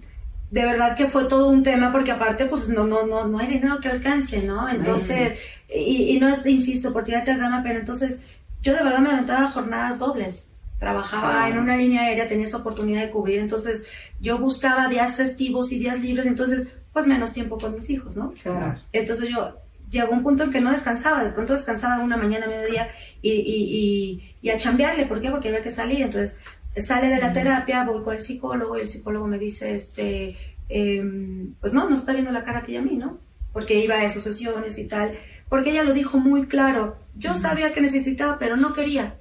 de 0.52 0.64
verdad 0.64 0.96
que 0.96 1.08
fue 1.08 1.26
todo 1.26 1.50
un 1.50 1.64
tema 1.64 1.92
porque 1.92 2.12
aparte 2.12 2.46
pues 2.46 2.70
no 2.70 2.86
no 2.86 3.06
no 3.08 3.28
no 3.28 3.40
hay 3.40 3.48
dinero 3.48 3.80
que 3.82 3.90
alcance 3.90 4.44
no 4.44 4.70
entonces 4.70 5.40
y, 5.68 6.16
y 6.16 6.20
no 6.20 6.30
es 6.30 6.46
insisto 6.46 6.94
por 6.94 7.04
tirarte 7.04 7.32
al 7.32 7.40
drama 7.40 7.62
pero 7.64 7.80
entonces 7.80 8.20
yo 8.62 8.76
de 8.76 8.84
verdad 8.84 9.00
me 9.00 9.10
aventaba 9.10 9.50
jornadas 9.50 10.00
dobles 10.00 10.52
trabajaba 10.80 11.46
Ah. 11.46 11.50
en 11.50 11.58
una 11.58 11.76
línea 11.76 12.04
aérea 12.04 12.30
tenía 12.30 12.46
esa 12.46 12.58
oportunidad 12.58 13.02
de 13.02 13.10
cubrir 13.10 13.40
entonces 13.40 13.86
yo 14.22 14.38
buscaba 14.38 14.88
días 14.88 15.16
festivos 15.16 15.72
y 15.72 15.80
días 15.80 16.00
libres 16.00 16.28
entonces 16.28 16.70
pues 16.94 17.08
menos 17.08 17.34
tiempo 17.34 17.58
con 17.58 17.74
mis 17.74 17.90
hijos 17.90 18.16
no 18.16 18.32
Claro. 18.44 18.80
entonces 18.94 19.28
yo 19.30 19.58
llegó 19.96 20.14
un 20.14 20.24
punto 20.24 20.44
en 20.44 20.52
que 20.52 20.62
no 20.62 20.72
descansaba, 20.72 21.24
de 21.24 21.32
pronto 21.32 21.54
descansaba 21.54 22.04
una 22.04 22.18
mañana, 22.18 22.48
mediodía 22.48 22.90
y, 23.22 23.32
y, 23.32 23.42
y, 23.42 24.36
y 24.42 24.50
a 24.50 24.58
chambearle, 24.58 25.06
¿por 25.06 25.22
qué? 25.22 25.32
Porque 25.32 25.48
había 25.48 25.64
que 25.64 25.72
salir, 25.72 26.02
entonces 26.02 26.40
sale 26.78 27.08
de 27.08 27.20
la 27.20 27.34
terapia, 27.34 27.86
voy 27.86 28.04
con 28.04 28.16
el 28.16 28.22
psicólogo 28.22 28.78
y 28.78 28.82
el 28.82 28.88
psicólogo 28.88 29.28
me 29.28 29.40
dice, 29.40 29.74
este, 29.74 30.38
em, 30.70 31.54
pues 31.62 31.74
no, 31.74 31.90
nos 31.90 32.00
está 32.00 32.14
viendo 32.14 32.32
la 32.32 32.44
cara 32.44 32.60
a 32.60 32.64
ti 32.64 32.74
y 32.74 32.78
a 32.78 32.82
mí, 32.82 32.96
¿no? 32.98 33.20
Porque 33.54 33.80
iba 33.80 33.96
a 33.96 34.04
esas 34.04 34.24
sesiones 34.24 34.78
y 34.78 34.88
tal, 34.88 35.18
porque 35.50 35.72
ella 35.72 35.84
lo 35.84 35.94
dijo 35.94 36.20
muy 36.20 36.48
claro, 36.48 36.98
yo 37.16 37.36
sabía 37.36 37.74
que 37.74 37.82
necesitaba, 37.82 38.38
pero 38.40 38.58
no 38.58 38.74
quería. 38.74 39.16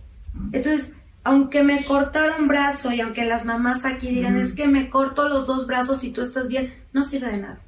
Entonces, 0.53 0.99
aunque 1.23 1.63
me 1.63 1.85
cortara 1.85 2.37
un 2.37 2.49
brazo 2.49 2.93
y 2.93 3.01
aunque 3.01 3.25
las 3.25 3.45
mamás 3.45 3.85
aquí 3.85 4.09
digan, 4.09 4.37
es 4.37 4.53
que 4.53 4.67
me 4.67 4.91
corto 4.91 5.29
los 5.29 5.47
dos 5.47 5.67
brazos 5.67 6.03
y 6.03 6.11
tú 6.11 6.23
estás 6.23 6.49
bien, 6.49 6.75
no 6.93 7.05
sirve 7.05 7.31
de 7.31 7.39
nada. 7.39 7.61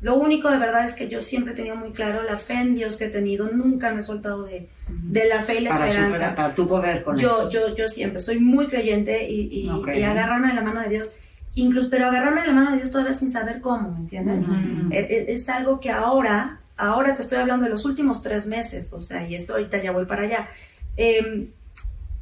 Lo 0.00 0.14
único 0.16 0.48
de 0.50 0.58
verdad 0.58 0.84
es 0.86 0.94
que 0.94 1.08
yo 1.08 1.20
siempre 1.20 1.52
he 1.52 1.56
tenido 1.56 1.74
muy 1.76 1.90
claro 1.92 2.22
la 2.22 2.38
fe 2.38 2.54
en 2.54 2.74
Dios 2.74 2.96
que 2.96 3.06
he 3.06 3.10
tenido, 3.10 3.50
nunca 3.50 3.92
me 3.92 4.00
he 4.00 4.02
soltado 4.02 4.44
de, 4.44 4.68
de 4.88 5.28
la 5.28 5.42
fe 5.42 5.56
y 5.56 5.60
la 5.62 5.70
Para, 5.70 5.86
esperanza. 5.86 6.14
superar, 6.16 6.36
para 6.36 6.54
tu 6.54 6.68
poder 6.68 7.02
con 7.02 7.18
Yo, 7.18 7.28
eso. 7.28 7.50
yo, 7.50 7.74
yo 7.76 7.88
siempre 7.88 8.20
soy 8.20 8.38
muy 8.38 8.68
creyente 8.68 9.28
y, 9.28 9.48
y, 9.50 9.68
Ok. 9.70 9.88
y 9.96 10.02
agarrarme 10.04 10.48
de 10.48 10.54
la 10.54 10.62
mano 10.62 10.80
de 10.82 10.88
Dios, 10.90 11.16
incluso, 11.56 11.90
pero 11.90 12.06
agarrarme 12.06 12.42
de 12.42 12.46
la 12.46 12.52
mano 12.52 12.70
de 12.70 12.76
Dios 12.76 12.90
todavía 12.92 13.12
sin 13.14 13.28
saber 13.30 13.60
cómo, 13.60 13.90
¿me 13.90 13.98
entiendes? 13.98 14.46
Ujú. 14.46 14.88
Es, 14.90 15.10
es- 15.10 15.28
es 15.28 15.48
algo 15.48 15.80
que 15.80 15.90
ahora, 15.90 16.60
ahora 16.76 17.16
te 17.16 17.22
estoy 17.22 17.38
hablando 17.38 17.64
de 17.64 17.70
los 17.70 17.84
últimos 17.84 18.22
tres 18.22 18.46
meses, 18.46 18.92
o 18.92 19.00
sea, 19.00 19.26
y 19.28 19.34
esto 19.34 19.54
ahorita 19.54 19.82
ya 19.82 19.90
voy 19.90 20.04
para 20.06 20.22
allá. 20.22 20.48
Eh, 20.96 21.48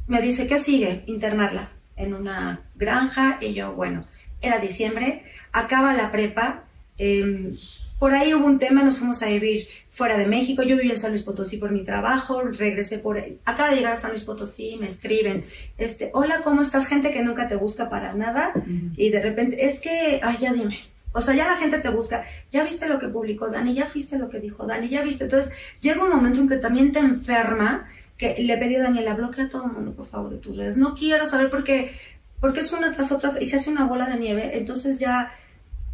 me 0.07 0.21
dice, 0.23 0.47
¿qué 0.47 0.59
sigue? 0.59 1.03
Internarla 1.07 1.71
en 1.97 2.15
una 2.15 2.63
granja 2.75 3.39
y 3.41 3.53
yo, 3.55 3.75
bueno, 3.75 4.07
era 4.41 4.59
diciembre, 4.59 5.25
acaba 5.53 5.93
la 5.95 6.13
prepa, 6.13 6.63
eh, 6.99 7.57
por 7.99 8.13
ahí 8.13 8.35
hubo 8.35 8.47
un 8.47 8.59
tema, 8.59 8.83
nos 8.83 8.99
fuimos 8.99 9.23
a 9.23 9.29
vivir 9.29 9.69
fuera 9.89 10.19
de 10.19 10.27
México, 10.27 10.63
yo 10.63 10.77
vivía 10.77 10.93
en 10.93 10.99
San 10.99 11.13
Luis 11.13 11.23
Potosí 11.23 11.57
por 11.57 11.71
mi 11.71 11.83
trabajo, 11.83 12.43
regresé 12.43 12.99
por, 12.99 13.17
acaba 13.47 13.71
de 13.71 13.77
llegar 13.77 13.93
a 13.93 13.97
San 13.97 14.11
Luis 14.11 14.25
Potosí, 14.25 14.77
me 14.79 14.87
escriben, 14.87 15.47
este, 15.79 16.11
hola, 16.13 16.43
¿cómo 16.45 16.61
estás? 16.61 16.87
Gente 16.87 17.13
que 17.13 17.23
nunca 17.23 17.49
te 17.49 17.57
busca 17.57 17.89
para 17.89 18.13
nada 18.13 18.53
y 18.97 19.09
de 19.09 19.23
repente, 19.23 19.67
es 19.67 19.81
que, 19.81 20.21
ay, 20.23 20.37
ya 20.39 20.53
dime, 20.53 20.79
o 21.13 21.23
sea, 21.23 21.35
ya 21.35 21.47
la 21.47 21.57
gente 21.57 21.79
te 21.79 21.89
busca, 21.89 22.27
ya 22.53 22.63
viste 22.65 22.87
lo 22.87 22.99
que 22.99 23.09
publicó 23.09 23.49
Dani, 23.49 23.73
ya 23.73 23.89
viste 23.93 24.19
lo 24.19 24.29
que 24.29 24.41
dijo 24.41 24.67
Dani, 24.67 24.91
ya 24.91 25.01
viste, 25.01 25.25
entonces 25.25 25.55
llega 25.81 26.05
un 26.05 26.11
momento 26.11 26.41
en 26.41 26.51
que 26.51 26.59
también 26.59 26.93
te 26.93 26.99
enferma, 26.99 27.89
que 28.19 28.37
le 28.39 28.59
pedí 28.59 28.77
a 28.77 28.83
Daniela, 28.83 29.15
bloquea 29.15 29.47
a 29.47 29.49
todo 29.49 29.65
el 29.65 29.73
mundo, 29.73 29.95
por 29.95 30.05
favor, 30.05 30.31
de 30.31 30.39
tus 30.39 30.59
redes, 30.59 30.77
no 30.77 30.95
quiero 30.95 31.27
saber 31.27 31.49
por 31.49 31.65
qué, 31.65 31.93
porque 32.41 32.61
es 32.61 32.71
una 32.73 32.93
tras 32.93 33.11
otra 33.13 33.33
y 33.41 33.47
se 33.47 33.57
hace 33.57 33.71
una 33.71 33.87
bola 33.87 34.07
de 34.07 34.19
nieve, 34.19 34.59
entonces 34.59 34.99
ya... 34.99 35.33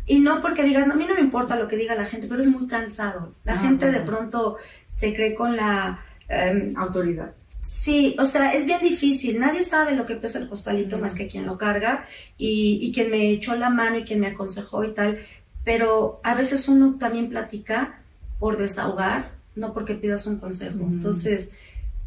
Y 0.07 0.19
no 0.19 0.43
porque 0.43 0.65
digas, 0.65 0.87
no, 0.87 0.95
a 0.95 0.97
mí 0.97 1.07
no 1.07 1.15
me 1.15 1.21
importa 1.21 1.57
lo 1.57 1.69
que 1.69 1.77
diga 1.77 1.95
la 1.95 2.07
gente, 2.07 2.27
pero 2.27 2.41
es 2.41 2.49
muy 2.49 2.67
cansado. 2.67 3.35
La 3.45 3.55
Ah, 3.55 3.59
gente 3.59 3.91
de 3.91 4.01
pronto 4.01 4.57
se 4.89 5.15
cree 5.15 5.35
con 5.35 5.57
la... 5.57 6.05
em, 6.29 6.75
Autoridad. 6.77 7.33
Sí, 7.61 8.17
o 8.19 8.25
sea, 8.25 8.53
es 8.55 8.67
bien 8.67 8.81
difícil. 8.83 9.39
Nadie 9.39 9.63
sabe 9.63 9.95
lo 9.95 10.05
que 10.05 10.17
pesa 10.17 10.41
el 10.41 10.49
costalito 10.49 10.99
más 10.99 11.15
que 11.15 11.29
quien 11.29 11.47
lo 11.47 11.57
carga 11.57 12.07
y, 12.37 12.81
y 12.83 12.93
quien 12.93 13.11
me 13.13 13.31
echó 13.31 13.55
la 13.55 13.71
mano 13.71 13.99
y 13.99 14.05
quien 14.05 14.19
me 14.19 14.27
aconsejó 14.27 14.83
y 14.85 14.93
tal. 14.93 15.21
Pero 15.65 16.21
a 16.25 16.35
veces 16.35 16.69
uno 16.69 16.97
también 16.99 17.29
platica 17.29 18.03
por 18.41 18.59
desahogar, 18.59 19.31
no 19.55 19.73
porque 19.73 19.95
pidas 19.95 20.27
un 20.27 20.39
consejo. 20.41 20.81
Entonces, 20.81 21.53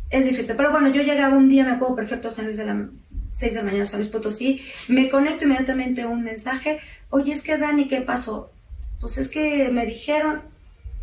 es 0.10 0.30
difícil. 0.30 0.56
Pero 0.58 0.72
bueno, 0.72 0.90
yo 0.90 1.02
llegaba 1.04 1.38
un 1.38 1.48
día, 1.48 1.64
me 1.64 1.72
acuerdo 1.72 1.96
perfecto, 1.96 2.28
a 2.28 2.32
San 2.32 2.46
Luis 2.46 2.58
de 2.58 2.66
la 2.66 2.90
6 3.36 3.54
de 3.54 3.60
la 3.60 3.66
mañana, 3.66 3.86
San 3.86 4.00
Luis 4.00 4.12
Potosí, 4.12 4.62
me 4.88 5.10
conecto 5.10 5.44
inmediatamente 5.44 6.06
un 6.06 6.24
mensaje. 6.24 6.80
Oye, 7.10 7.34
es 7.34 7.44
que 7.44 7.58
Dani, 7.58 7.88
¿qué 7.88 8.02
pasó? 8.02 8.52
Pues 9.02 9.18
es 9.18 9.28
que 9.28 9.70
me 9.72 9.86
dijeron, 9.86 10.42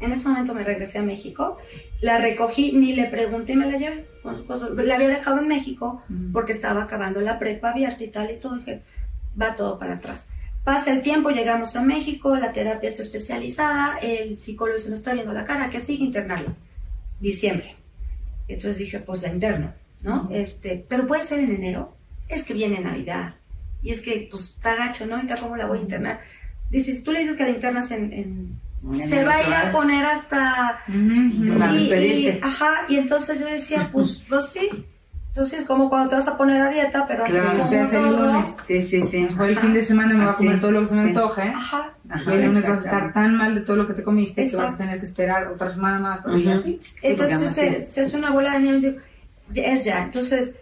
en 0.01 0.13
ese 0.13 0.29
momento 0.29 0.55
me 0.55 0.65
regresé 0.65 0.99
a 0.99 1.03
México, 1.03 1.59
la 2.01 2.19
recogí, 2.19 2.73
ni 2.73 2.95
le 2.95 3.05
pregunté 3.05 3.53
y 3.53 3.57
me 3.57 3.71
la 3.71 3.79
llevé 3.79 4.09
con. 4.23 4.35
La 4.87 4.95
había 4.95 5.09
dejado 5.09 5.41
en 5.41 5.49
México 5.49 6.03
porque 6.33 6.53
estaba 6.53 6.85
acabando 6.85 7.21
la 7.21 7.39
prepa 7.39 7.71
abierta 7.71 8.03
y 8.03 8.09
tal 8.09 8.31
y 8.31 8.37
todo. 8.37 8.57
Dije, 8.57 8.83
va 9.41 9.55
todo 9.55 9.79
para 9.79 9.95
atrás. 9.95 10.31
Pasa 10.65 10.93
el 10.93 11.03
tiempo, 11.03 11.31
llegamos 11.31 11.77
a 11.77 11.83
México, 11.83 12.37
la 12.37 12.53
terapia 12.53 12.89
está 12.89 13.03
especializada, 13.03 13.99
el 13.99 14.37
psicólogo 14.37 14.79
se 14.79 14.91
nos 14.91 15.01
está 15.01 15.13
viendo 15.13 15.33
la 15.33 15.45
cara, 15.45 15.69
que 15.71 15.81
sigue 15.81 16.05
internarla. 16.05 16.55
Diciembre. 17.21 17.77
Entonces 18.49 18.79
dije, 18.79 19.01
pues 19.01 19.21
la 19.23 19.29
interno. 19.29 19.75
¿no? 20.03 20.29
Este, 20.33 20.85
pero 20.89 21.07
puede 21.07 21.23
ser 21.23 21.41
en 21.41 21.53
enero, 21.53 21.97
es 22.35 22.45
que 22.45 22.55
viene 22.55 22.81
Navidad, 22.81 23.35
y 23.83 23.91
es 23.93 24.01
que, 24.01 24.29
pues, 24.31 24.51
está 24.57 24.75
gacho, 24.77 25.07
¿no? 25.07 25.17
Ahorita, 25.17 25.37
¿cómo 25.39 25.57
la 25.57 25.67
voy 25.67 25.79
a 25.79 25.83
internar? 25.83 26.21
Dices, 26.71 26.99
si 26.99 27.05
tú 27.05 27.13
le 27.13 27.21
dices 27.21 27.37
que 27.37 27.43
la 27.45 27.51
internas 27.51 27.91
en... 27.91 28.13
en 28.13 28.61
se 29.09 29.23
va 29.25 29.35
a 29.37 29.47
ir 29.49 29.55
a 29.55 29.71
poner 29.73 30.05
hasta... 30.05 30.81
Para 30.87 31.73
y, 31.73 31.89
despedirse. 31.89 32.39
y- 32.39 32.41
ajá, 32.47 32.71
y 32.89 32.97
entonces 32.97 33.39
yo 33.39 33.47
decía, 33.47 33.89
pues, 33.93 34.23
pues 34.29 34.47
sí. 34.49 34.69
Entonces 35.29 35.61
es 35.61 35.67
como 35.67 35.89
cuando 35.89 36.11
te 36.11 36.17
vas 36.17 36.29
a 36.29 36.37
poner 36.37 36.61
a 36.61 36.69
dieta, 36.69 37.07
pero 37.09 37.25
antes 37.25 37.41
Claro. 37.41 37.59
como 37.59 37.65
Esperas 37.65 37.93
el 37.95 38.03
todo. 38.03 38.27
lunes. 38.33 38.55
Sí, 38.61 38.83
sí, 38.83 39.01
sí. 39.01 39.29
O 39.41 39.45
el 39.45 39.59
fin 39.59 39.73
de 39.73 39.81
semana 39.81 40.13
me 40.15 40.25
va 40.27 40.33
a 40.33 40.35
comer 40.37 40.61
todo 40.61 40.73
lo 40.73 40.81
que 40.81 40.87
se 40.87 40.95
me 40.95 41.03
sí. 41.05 41.09
antoje. 41.09 41.43
Ajá. 41.43 41.95
Ajá, 42.11 42.31
Y 42.31 42.35
el 42.37 42.47
lunes 42.47 42.63
vas 42.69 42.83
a 42.83 42.85
estar 42.85 43.13
tan 43.15 43.37
mal 43.39 43.55
de 43.55 43.61
todo 43.63 43.77
lo 43.77 43.87
que 43.87 43.95
te 43.95 44.03
comiste 44.03 44.43
que 44.45 44.51
vas 44.51 44.55
a 44.55 44.59
Exacto. 44.65 44.85
tener 44.85 44.99
que 45.01 45.07
esperar 45.07 45.47
otra 45.49 45.73
semana 45.73 45.99
más 46.01 46.21
para 46.21 46.37
ir 46.39 46.49
Ujú. 46.49 46.55
así. 46.59 46.81
Sí, 46.83 46.99
Entonces 47.03 47.35
además 47.37 47.55
se, 47.55 47.81
sí. 47.81 47.93
se 47.93 48.01
hace 48.03 48.17
una 48.19 48.31
bola 48.31 48.53
de 48.53 48.61
nieve 48.61 48.79
y 48.79 48.81
digo, 48.83 48.99
es 49.55 49.85
ya. 49.85 50.03
Entonces 50.05 50.57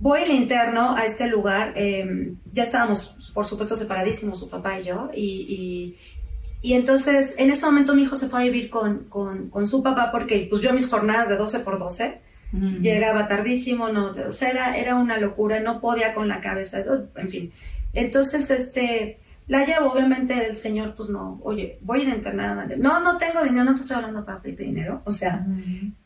voy 0.00 0.20
en 0.26 0.36
interno 0.36 0.96
a 0.96 1.04
este 1.04 1.26
lugar. 1.28 1.72
eh, 1.76 2.34
ya 2.52 2.62
estábamos, 2.62 3.32
por 3.34 3.46
supuesto, 3.46 3.76
separadísimos, 3.76 4.38
su 4.38 4.48
papá 4.48 4.80
y 4.80 4.84
yo. 4.84 5.10
Y, 5.14 5.46
y, 5.48 6.70
y 6.70 6.74
entonces 6.74 7.34
en 7.38 7.50
ese 7.50 7.64
momento 7.64 7.94
mi 7.94 8.02
hijo 8.02 8.16
se 8.16 8.28
fue 8.28 8.40
a 8.40 8.44
vivir 8.44 8.70
con, 8.70 9.04
con, 9.04 9.48
con 9.50 9.66
su 9.66 9.82
papá 9.82 10.10
porque 10.10 10.46
pues 10.50 10.62
yo 10.62 10.72
mis 10.72 10.88
jornadas 10.88 11.28
de 11.28 11.36
12 11.36 11.60
por 11.60 11.78
12 11.78 12.20
Ujú. 12.52 12.80
llegaba 12.80 13.28
tardísimo, 13.28 13.90
no, 13.90 14.12
o 14.12 14.32
sea, 14.32 14.50
era, 14.50 14.76
era 14.78 14.94
una 14.94 15.18
locura, 15.18 15.60
no 15.60 15.80
podía 15.80 16.14
con 16.14 16.28
la 16.28 16.40
cabeza, 16.40 16.78
en 17.16 17.28
fin. 17.28 17.52
Entonces, 17.92 18.50
este, 18.50 19.18
la 19.48 19.66
llevo, 19.66 19.92
obviamente 19.92 20.48
el 20.48 20.56
señor, 20.56 20.94
pues 20.94 21.10
no, 21.10 21.38
oye, 21.42 21.78
voy 21.82 22.00
a 22.00 22.02
ir 22.04 22.10
a 22.10 22.14
internar, 22.14 22.78
no, 22.78 23.00
no 23.00 23.18
tengo 23.18 23.42
dinero, 23.44 23.64
no 23.64 23.74
te 23.74 23.82
estoy 23.82 23.96
hablando 23.96 24.24
para 24.24 24.40
pedirte 24.40 24.64
dinero, 24.64 25.02
o 25.04 25.12
sea, 25.12 25.46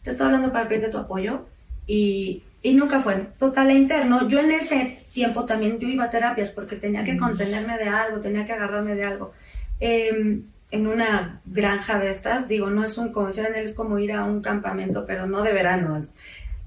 te 0.02 0.10
estoy 0.10 0.26
hablando 0.26 0.52
para 0.52 0.68
pedirte 0.68 0.90
tu 0.90 0.98
apoyo, 0.98 1.46
y, 1.86 2.42
y 2.62 2.74
nunca 2.74 3.00
fue. 3.00 3.28
Total, 3.38 3.68
a 3.68 3.72
interno, 3.72 4.28
yo 4.28 4.38
en 4.40 4.52
ese 4.52 5.04
tiempo 5.12 5.44
también, 5.44 5.78
yo 5.78 5.88
iba 5.88 6.04
a 6.04 6.10
terapias 6.10 6.50
porque 6.50 6.76
tenía 6.76 7.04
que 7.04 7.18
contenerme 7.18 7.76
de 7.76 7.88
algo, 7.88 8.20
tenía 8.20 8.46
que 8.46 8.52
agarrarme 8.52 8.94
de 8.94 9.04
algo. 9.04 9.32
Eh, 9.80 10.42
en 10.70 10.86
una 10.86 11.40
granja 11.44 11.98
de 11.98 12.10
estas, 12.10 12.48
digo, 12.48 12.70
no 12.70 12.82
es 12.82 12.96
un, 12.96 13.12
él, 13.14 13.54
es 13.56 13.74
como 13.74 13.98
ir 13.98 14.12
a 14.12 14.24
un 14.24 14.40
campamento, 14.40 15.04
pero 15.06 15.26
no 15.26 15.42
de 15.42 15.52
verano, 15.52 15.98
es 15.98 16.14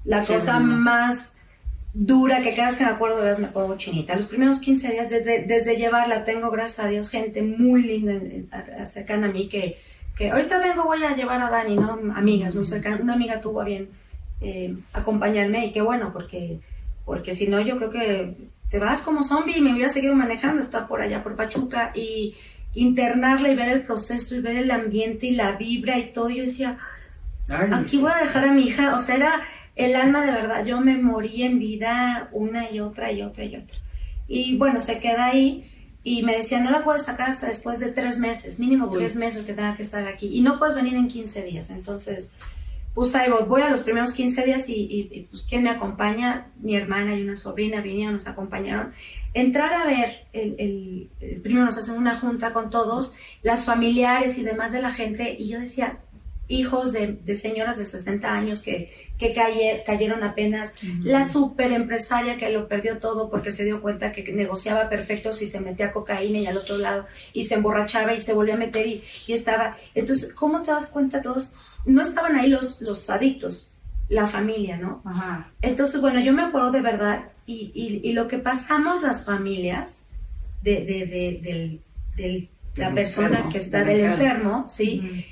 la 0.04 0.24
Sí, 0.24 0.32
cosa 0.34 0.60
no. 0.60 0.76
más 0.76 1.34
dura 1.92 2.40
que 2.42 2.54
cada 2.54 2.68
vez 2.68 2.76
que 2.76 2.84
me 2.84 2.90
acuerdo 2.90 3.16
de 3.16 3.24
veras 3.24 3.38
me 3.40 3.48
pongo 3.48 3.76
chinita. 3.76 4.14
Los 4.14 4.26
primeros 4.26 4.60
15 4.60 4.92
días, 4.92 5.10
desde, 5.10 5.44
desde 5.44 5.76
llevarla, 5.76 6.24
tengo, 6.24 6.50
gracias 6.50 6.86
a 6.86 6.88
Dios, 6.88 7.08
gente 7.08 7.42
muy 7.42 7.82
linda 7.82 8.12
cercana 8.86 9.26
a 9.26 9.32
mí 9.32 9.48
que, 9.48 9.78
que 10.16 10.30
ahorita 10.30 10.58
vengo, 10.60 10.84
voy 10.84 11.02
a 11.02 11.16
llevar 11.16 11.40
a 11.40 11.50
Dani, 11.50 11.74
¿no? 11.74 11.98
Amigas 12.14 12.54
muy 12.54 12.66
cercanas. 12.66 13.00
Una 13.00 13.14
amiga 13.14 13.40
tuvo 13.40 13.62
a 13.62 13.64
bien 13.64 13.88
eh, 14.40 14.76
acompañarme 14.92 15.66
y 15.66 15.72
qué 15.72 15.80
bueno, 15.80 16.12
porque, 16.12 16.60
porque 17.04 17.34
si 17.34 17.48
no, 17.48 17.60
yo 17.60 17.76
creo 17.78 17.90
que 17.90 18.34
te 18.68 18.78
vas 18.78 19.02
como 19.02 19.22
zombie 19.22 19.58
y 19.58 19.60
me 19.60 19.72
hubiera 19.72 19.88
seguido 19.88 20.14
manejando, 20.14 20.60
estar 20.60 20.88
por 20.88 21.00
allá, 21.00 21.22
por 21.22 21.36
Pachuca 21.36 21.92
y 21.94 22.34
internarla 22.74 23.48
y 23.48 23.56
ver 23.56 23.68
el 23.68 23.82
proceso 23.82 24.34
y 24.34 24.40
ver 24.40 24.56
el 24.56 24.70
ambiente 24.70 25.26
y 25.26 25.36
la 25.36 25.52
vibra 25.52 25.98
y 25.98 26.12
todo. 26.12 26.28
Yo 26.28 26.42
decía, 26.42 26.78
Ay, 27.48 27.70
Aquí 27.72 27.98
voy 27.98 28.10
a 28.12 28.24
dejar 28.24 28.44
a 28.44 28.52
mi 28.52 28.62
hija, 28.62 28.94
o 28.94 28.98
sea, 28.98 29.16
era 29.16 29.42
el 29.76 29.94
alma 29.94 30.24
de 30.24 30.32
verdad. 30.32 30.64
Yo 30.64 30.80
me 30.80 30.96
morí 30.96 31.42
en 31.42 31.58
vida 31.58 32.28
una 32.32 32.70
y 32.70 32.80
otra 32.80 33.12
y 33.12 33.22
otra 33.22 33.44
y 33.44 33.56
otra. 33.56 33.78
Y 34.26 34.56
bueno, 34.56 34.80
se 34.80 34.98
queda 34.98 35.26
ahí 35.26 35.70
y 36.02 36.22
me 36.22 36.36
decía, 36.36 36.60
no 36.60 36.70
la 36.70 36.82
puedes 36.82 37.04
sacar 37.04 37.30
hasta 37.30 37.46
después 37.46 37.78
de 37.78 37.92
tres 37.92 38.18
meses, 38.18 38.58
mínimo 38.58 38.86
Uy. 38.86 38.98
tres 38.98 39.16
meses 39.16 39.44
que 39.44 39.54
tenga 39.54 39.76
que 39.76 39.82
estar 39.82 40.06
aquí. 40.06 40.28
Y 40.32 40.40
no 40.40 40.58
puedes 40.58 40.74
venir 40.74 40.94
en 40.94 41.08
15 41.08 41.44
días. 41.44 41.70
Entonces, 41.70 42.32
pues 42.96 43.14
ahí 43.14 43.30
voy, 43.46 43.60
a 43.60 43.68
los 43.68 43.82
primeros 43.82 44.14
15 44.14 44.46
días 44.46 44.64
y, 44.70 45.28
pues 45.30 45.42
¿quién 45.46 45.62
me 45.62 45.68
acompaña? 45.68 46.46
Mi 46.58 46.76
hermana 46.76 47.14
y 47.14 47.22
una 47.22 47.36
sobrina 47.36 47.82
vinieron, 47.82 48.14
nos 48.14 48.26
acompañaron. 48.26 48.94
Entrar 49.34 49.70
a 49.74 49.84
ver, 49.84 50.26
el, 50.32 50.56
el- 51.20 51.40
primero 51.42 51.66
nos 51.66 51.76
hacen 51.76 51.98
una 51.98 52.16
junta 52.18 52.54
con 52.54 52.70
todos, 52.70 53.14
las 53.42 53.66
familiares 53.66 54.38
y 54.38 54.44
demás 54.44 54.72
de 54.72 54.80
la 54.80 54.90
gente, 54.92 55.36
y 55.38 55.48
yo 55.50 55.60
decía, 55.60 55.98
hijos 56.48 56.94
de, 56.94 57.08
de 57.12 57.36
señoras 57.36 57.76
de 57.76 57.84
60 57.84 58.32
años 58.34 58.62
que, 58.62 59.05
que 59.18 59.32
caye- 59.32 59.82
cayeron 59.86 60.22
apenas, 60.22 60.74
la 61.02 61.26
super 61.26 61.72
empresaria 61.72 62.36
que 62.36 62.50
lo 62.50 62.68
perdió 62.68 62.98
todo 62.98 63.30
porque 63.30 63.50
se 63.50 63.64
dio 63.64 63.80
cuenta 63.80 64.12
que 64.12 64.30
negociaba 64.34 64.88
perfecto 64.90 65.32
si 65.32 65.46
se 65.46 65.58
metía 65.60 65.92
cocaína 65.92 66.38
y 66.38 66.46
al 66.46 66.58
otro 66.58 66.76
lado 66.76 67.06
y 67.32 67.44
se 67.44 67.54
emborrachaba 67.54 68.12
y 68.14 68.20
se 68.20 68.34
volvía 68.34 68.54
a 68.54 68.58
meter 68.58 68.86
y, 68.86 69.02
y 69.26 69.32
estaba. 69.32 69.76
Entonces, 69.94 70.34
¿cómo 70.34 70.60
te 70.62 70.70
das 70.70 70.88
cuenta 70.88 71.22
todos? 71.22 71.50
No 71.86 72.02
estaban 72.02 72.36
ahí 72.36 72.48
los, 72.50 72.82
los 72.82 73.08
adictos, 73.08 73.70
la 74.10 74.26
familia, 74.26 74.76
¿no? 74.76 75.00
Ajá. 75.04 75.50
Entonces, 75.62 76.00
bueno, 76.00 76.20
yo 76.20 76.32
me 76.34 76.42
acuerdo 76.42 76.70
de 76.70 76.82
verdad 76.82 77.28
y, 77.46 77.72
y- 77.74 78.08
y 78.08 78.12
lo 78.12 78.28
que 78.28 78.38
pasamos 78.38 79.02
las 79.02 79.24
familias 79.24 80.04
de, 80.62 80.84
de, 80.84 81.06
de- 81.06 81.40
del- 81.42 81.80
del- 82.16 82.48
la 82.76 82.92
persona 82.92 83.28
enfermo, 83.28 83.50
que 83.52 83.58
está 83.58 83.82
del 83.84 84.00
enfermo. 84.00 84.12
enfermo, 84.26 84.64
¿sí? 84.68 85.24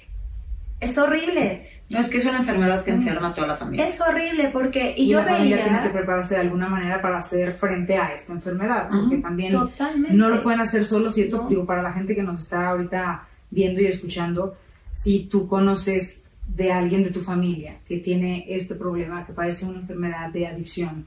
Es 0.81 0.99
horrible, 0.99 1.67
No, 1.95 2.01
es 2.01 2.09
que 2.09 2.19
es 2.19 2.25
una 2.27 2.39
enfermedad 2.39 2.85
que 2.85 2.91
enferma 2.91 3.29
a 3.29 3.35
toda 3.35 3.47
la 3.47 3.57
familia. 3.57 3.87
es 3.87 4.01
horrible 4.01 4.51
porque, 4.53 4.95
y, 4.97 5.05
Y, 5.05 5.09
yo 5.09 5.21
la 5.23 5.27
familia 5.27 5.57
tiene 5.63 5.71
que 5.79 5.83
veía, 5.85 5.93
prepararse 5.93 6.35
de 6.35 6.41
alguna 6.41 6.69
manera 6.69 7.01
para 7.01 7.19
hacer 7.19 7.53
frente 7.55 7.97
a 7.97 8.13
esta 8.13 8.33
enfermedad, 8.33 8.89
porque 8.91 9.19
también 9.19 9.53
totalmente. 9.53 10.15
no 10.17 10.29
lo 10.29 10.43
pueden 10.43 10.61
hacer 10.61 10.85
solos 10.85 11.17
y 11.19 11.23
esto 11.23 11.43
No. 11.43 11.49
digo 11.49 11.65
para 11.65 11.83
la 11.83 11.93
gente 11.93 12.15
que 12.15 12.23
nos 12.23 12.43
está 12.43 12.69
ahorita 12.69 13.27
viendo 13.51 13.81
y 13.81 13.87
escuchando 13.87 14.57
si 14.93 15.21
tú 15.31 15.47
conoces 15.49 16.31
de 16.47 16.71
alguien 16.73 17.03
de 17.05 17.11
tu 17.11 17.21
familia 17.23 17.77
que 17.89 17.99
tiene 17.99 18.45
este 18.49 18.75
problema 18.75 19.25
que 19.27 19.33
padece 19.33 19.65
una 19.65 19.81
enfermedad 19.81 20.29
de 20.31 20.47
adicción 20.47 21.07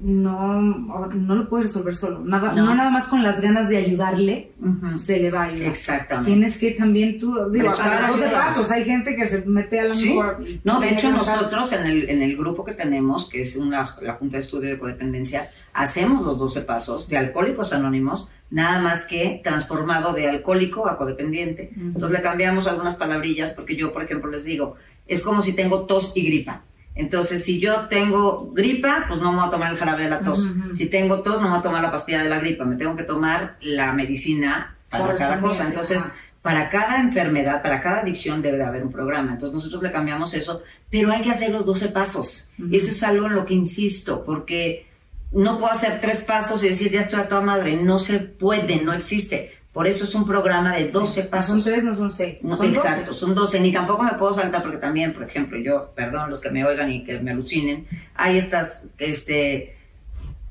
no 0.00 0.60
no 0.60 1.34
lo 1.36 1.48
puedes 1.48 1.68
resolver 1.68 1.94
solo 1.94 2.20
nada 2.24 2.52
no, 2.54 2.64
No. 2.66 2.74
nada 2.74 2.90
más 2.90 3.06
con 3.06 3.22
las 3.22 3.40
ganas 3.40 3.68
de 3.68 3.76
ayudarle 3.76 4.52
se 4.92 5.20
le 5.20 5.30
va 5.30 5.42
a 5.42 5.44
ayudar 5.46 5.68
Exactamente. 5.68 6.30
tienes 6.30 6.58
que 6.58 6.72
también 6.72 7.18
tú 7.18 7.32
digo 7.50 7.68
a 7.68 8.08
12 8.08 8.24
ayuda. 8.26 8.46
pasos 8.46 8.70
hay 8.70 8.84
gente 8.84 9.14
que 9.14 9.26
se 9.26 9.44
mete 9.46 9.78
a 9.80 9.84
la 9.84 9.94
Sí. 9.94 10.18
No, 10.64 10.80
de 10.80 10.90
hecho 10.90 11.10
nosotros 11.10 11.72
en 11.72 11.86
el, 11.86 12.10
en 12.10 12.22
el 12.22 12.36
grupo 12.36 12.64
que 12.64 12.72
tenemos, 12.72 13.28
que 13.28 13.42
es 13.42 13.56
una, 13.56 13.96
la 14.00 14.14
Junta 14.14 14.38
de 14.38 14.40
Estudio 14.40 14.70
de 14.70 14.78
Codependencia, 14.78 15.48
hacemos 15.74 16.24
los 16.24 16.38
12 16.38 16.62
pasos 16.62 17.08
de 17.08 17.18
Alcohólicos 17.18 17.72
Anónimos, 17.72 18.28
nada 18.50 18.80
más 18.80 19.04
que 19.06 19.40
transformado 19.44 20.12
de 20.14 20.28
alcohólico 20.28 20.88
a 20.88 20.96
codependiente. 20.98 21.72
Entonces 21.76 22.10
le 22.10 22.22
cambiamos 22.22 22.66
algunas 22.66 22.96
palabrillas 22.96 23.50
porque 23.52 23.76
yo, 23.76 23.92
por 23.92 24.02
ejemplo, 24.02 24.30
les 24.30 24.44
digo, 24.44 24.74
es 25.06 25.22
como 25.22 25.40
si 25.42 25.54
tengo 25.54 25.84
tos 25.86 26.16
y 26.16 26.26
gripa. 26.26 26.62
Entonces, 26.94 27.44
si 27.44 27.58
yo 27.58 27.86
tengo 27.88 28.50
gripa, 28.52 29.06
pues 29.08 29.20
no 29.20 29.32
me 29.32 29.38
voy 29.38 29.48
a 29.48 29.50
tomar 29.50 29.72
el 29.72 29.78
jarabe 29.78 30.04
de 30.04 30.10
la 30.10 30.20
tos. 30.20 30.52
Si 30.72 30.90
tengo 30.90 31.22
tos, 31.22 31.36
no 31.36 31.42
me 31.42 31.50
voy 31.50 31.58
a 31.58 31.62
tomar 31.62 31.82
la 31.82 31.90
pastilla 31.90 32.22
de 32.22 32.28
la 32.28 32.38
gripa. 32.38 32.64
Me 32.64 32.76
tengo 32.76 32.96
que 32.96 33.04
tomar 33.04 33.56
la 33.62 33.92
medicina 33.92 34.76
para 34.90 35.14
cada 35.14 35.40
cosa. 35.40 35.66
Entonces, 35.66 36.12
para 36.42 36.68
cada 36.68 37.00
enfermedad, 37.00 37.62
para 37.62 37.80
cada 37.80 38.00
adicción 38.00 38.42
debe 38.42 38.58
de 38.58 38.64
haber 38.64 38.82
un 38.82 38.92
programa. 38.92 39.32
Entonces 39.32 39.54
nosotros 39.54 39.82
le 39.82 39.92
cambiamos 39.92 40.34
eso, 40.34 40.62
pero 40.90 41.12
hay 41.12 41.22
que 41.22 41.30
hacer 41.30 41.50
los 41.50 41.64
12 41.64 41.88
pasos. 41.88 42.50
Ujú. 42.58 42.74
Eso 42.74 42.90
es 42.90 43.02
algo 43.04 43.26
en 43.28 43.36
lo 43.36 43.46
que 43.46 43.54
insisto, 43.54 44.24
porque 44.24 44.86
no 45.30 45.58
puedo 45.58 45.72
hacer 45.72 46.00
tres 46.00 46.22
pasos 46.22 46.62
y 46.64 46.68
decir 46.68 46.90
ya 46.90 47.00
estoy 47.00 47.20
a 47.20 47.28
toda 47.28 47.42
madre. 47.42 47.76
No 47.76 47.98
se 47.98 48.18
puede, 48.18 48.82
no 48.82 48.92
existe. 48.92 49.52
Por 49.72 49.86
eso 49.86 50.04
es 50.04 50.14
un 50.14 50.26
programa 50.26 50.76
de 50.76 50.88
12 50.88 51.22
son 51.22 51.30
pasos. 51.30 51.64
tres 51.64 51.82
no 51.82 51.94
son 51.94 52.10
seis 52.10 52.44
No, 52.44 52.56
son 52.56 52.66
exacto, 52.66 53.14
son 53.14 53.34
12. 53.34 53.58
Ni 53.60 53.72
tampoco 53.72 54.02
me 54.02 54.12
puedo 54.14 54.34
saltar 54.34 54.62
porque 54.62 54.76
también, 54.76 55.14
por 55.14 55.22
ejemplo, 55.22 55.58
yo, 55.58 55.92
perdón 55.94 56.28
los 56.28 56.40
que 56.40 56.50
me 56.50 56.64
oigan 56.64 56.90
y 56.90 57.04
que 57.04 57.18
me 57.20 57.30
alucinen, 57.30 57.86
hay 58.14 58.36
estas, 58.36 58.88
este, 58.98 59.74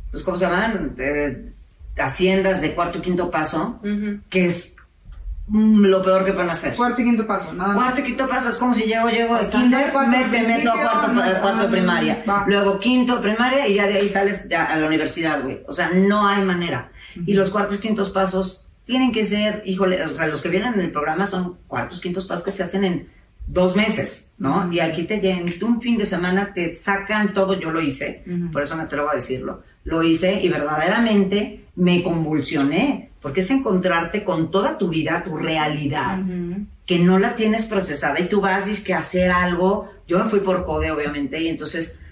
pues, 0.09 0.23
¿cómo 0.23 0.37
se 0.37 0.45
llaman? 0.45 0.95
Eh, 0.97 1.45
haciendas 1.97 2.61
de 2.61 2.73
cuarto 2.73 2.97
y 2.97 3.01
quinto 3.01 3.29
paso, 3.29 3.79
que 4.27 4.45
es 4.45 4.75
mm, 5.47 5.85
lo 5.85 6.01
peor 6.01 6.25
que 6.25 6.33
pueden 6.33 6.49
hacer. 6.49 6.73
cuarto 6.75 7.01
y 7.01 7.03
quinto 7.03 7.27
paso 7.27 7.53
nada 7.53 7.73
más 7.73 7.77
Cuarto 7.77 8.01
y 8.01 8.03
quinto 8.05 8.27
paso 8.27 8.49
es 8.49 8.57
como 8.57 8.73
si 8.73 8.83
llego, 8.85 9.07
llego 9.09 9.37
de 9.37 9.45
kinder, 9.45 9.93
me, 10.07 10.23
te 10.29 10.47
meto 10.47 10.71
a 10.71 10.81
cuarto, 10.81 11.07
no, 11.13 11.21
cuarto 11.41 11.63
de 11.63 11.69
primaria, 11.69 12.23
va. 12.27 12.45
luego 12.47 12.79
quinto 12.79 13.17
de 13.17 13.21
primaria 13.21 13.67
y 13.67 13.75
ya 13.75 13.85
de 13.85 13.95
ahí 13.99 14.09
sales 14.09 14.49
ya 14.49 14.65
a 14.65 14.77
la 14.77 14.87
universidad, 14.87 15.43
güey. 15.43 15.61
O 15.67 15.73
sea, 15.73 15.91
no 15.93 16.27
hay 16.27 16.43
manera. 16.43 16.91
Y 17.25 17.33
los 17.33 17.51
cuartos 17.51 17.77
y 17.77 17.81
quintos 17.81 18.09
pasos 18.09 18.70
tienen 18.85 19.11
que 19.11 19.23
ser, 19.23 19.63
híjole, 19.65 20.03
o 20.03 20.09
sea, 20.09 20.27
los 20.27 20.41
que 20.41 20.49
vienen 20.49 20.73
en 20.73 20.81
el 20.81 20.91
programa 20.91 21.25
son 21.25 21.57
cuartos, 21.67 22.01
quintos 22.01 22.25
pasos 22.25 22.43
que 22.45 22.51
se 22.51 22.63
hacen 22.63 22.83
en 22.83 23.07
dos 23.47 23.75
meses, 23.75 24.33
¿no? 24.37 24.71
Y 24.71 24.79
aquí 24.79 25.03
te 25.03 25.29
en 25.29 25.45
un 25.63 25.81
fin 25.81 25.97
de 25.97 26.05
semana 26.05 26.53
te 26.53 26.73
sacan 26.73 27.33
todo, 27.33 27.59
yo 27.59 27.71
lo 27.71 27.81
hice, 27.81 28.23
Ujú. 28.25 28.51
por 28.51 28.63
eso 28.63 28.75
me 28.75 28.83
atrevo 28.83 29.09
a 29.09 29.15
decirlo, 29.15 29.63
lo 29.83 30.03
hice 30.03 30.41
y 30.41 30.49
verdaderamente 30.49 31.65
me 31.75 32.03
convulsioné, 32.03 33.09
porque 33.21 33.41
es 33.41 33.51
encontrarte 33.51 34.23
con 34.23 34.51
toda 34.51 34.77
tu 34.77 34.89
vida, 34.89 35.23
tu 35.23 35.37
realidad, 35.37 36.19
que 36.85 36.99
no 36.99 37.19
la 37.19 37.35
tienes 37.35 37.65
procesada 37.65 38.19
y 38.19 38.27
tú 38.27 38.41
vas 38.41 38.67
y 38.67 38.83
que 38.83 38.93
hacer 38.93 39.31
algo. 39.31 39.89
Yo 40.07 40.23
me 40.23 40.29
fui 40.29 40.39
por 40.41 40.65
code, 40.65 40.91
obviamente, 40.91 41.39
y 41.39 41.47
entonces 41.47 42.05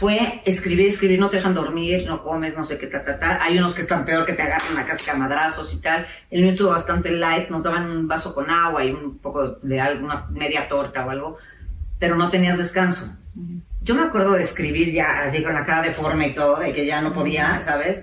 fue 0.00 0.40
escribir, 0.46 0.86
escribir, 0.86 1.20
no 1.20 1.28
te 1.28 1.36
dejan 1.36 1.52
dormir, 1.52 2.06
no 2.06 2.22
comes, 2.22 2.56
no 2.56 2.64
sé 2.64 2.78
qué, 2.78 2.86
ta, 2.86 3.04
ta, 3.04 3.18
ta. 3.18 3.38
Hay 3.42 3.58
unos 3.58 3.74
que 3.74 3.82
están 3.82 4.06
peor 4.06 4.24
que 4.24 4.32
te 4.32 4.40
agarran 4.40 4.78
a 4.78 4.86
casca 4.86 5.12
madrazos 5.14 5.74
y 5.74 5.80
tal. 5.82 6.06
El 6.30 6.40
mío 6.40 6.52
estuvo 6.52 6.70
bastante 6.70 7.10
light, 7.10 7.50
nos 7.50 7.62
daban 7.62 7.90
un 7.90 8.08
vaso 8.08 8.34
con 8.34 8.48
agua 8.48 8.82
y 8.82 8.92
un 8.92 9.18
poco 9.18 9.56
de 9.60 9.78
algo, 9.78 10.06
una 10.06 10.26
media 10.30 10.66
torta 10.66 11.04
o 11.04 11.10
algo, 11.10 11.36
pero 11.98 12.16
no 12.16 12.30
tenías 12.30 12.56
descanso. 12.56 13.14
yo 13.82 13.94
me 13.94 14.04
acuerdo 14.04 14.32
de 14.32 14.42
escribir 14.42 14.90
ya 14.90 15.24
así 15.24 15.42
con 15.42 15.52
la 15.52 15.66
cara 15.66 15.82
deforme 15.82 16.28
y 16.28 16.34
todo, 16.34 16.60
de 16.60 16.72
que 16.72 16.86
ya 16.86 17.02
no 17.02 17.12
podía, 17.12 17.60
¿sabes? 17.60 18.00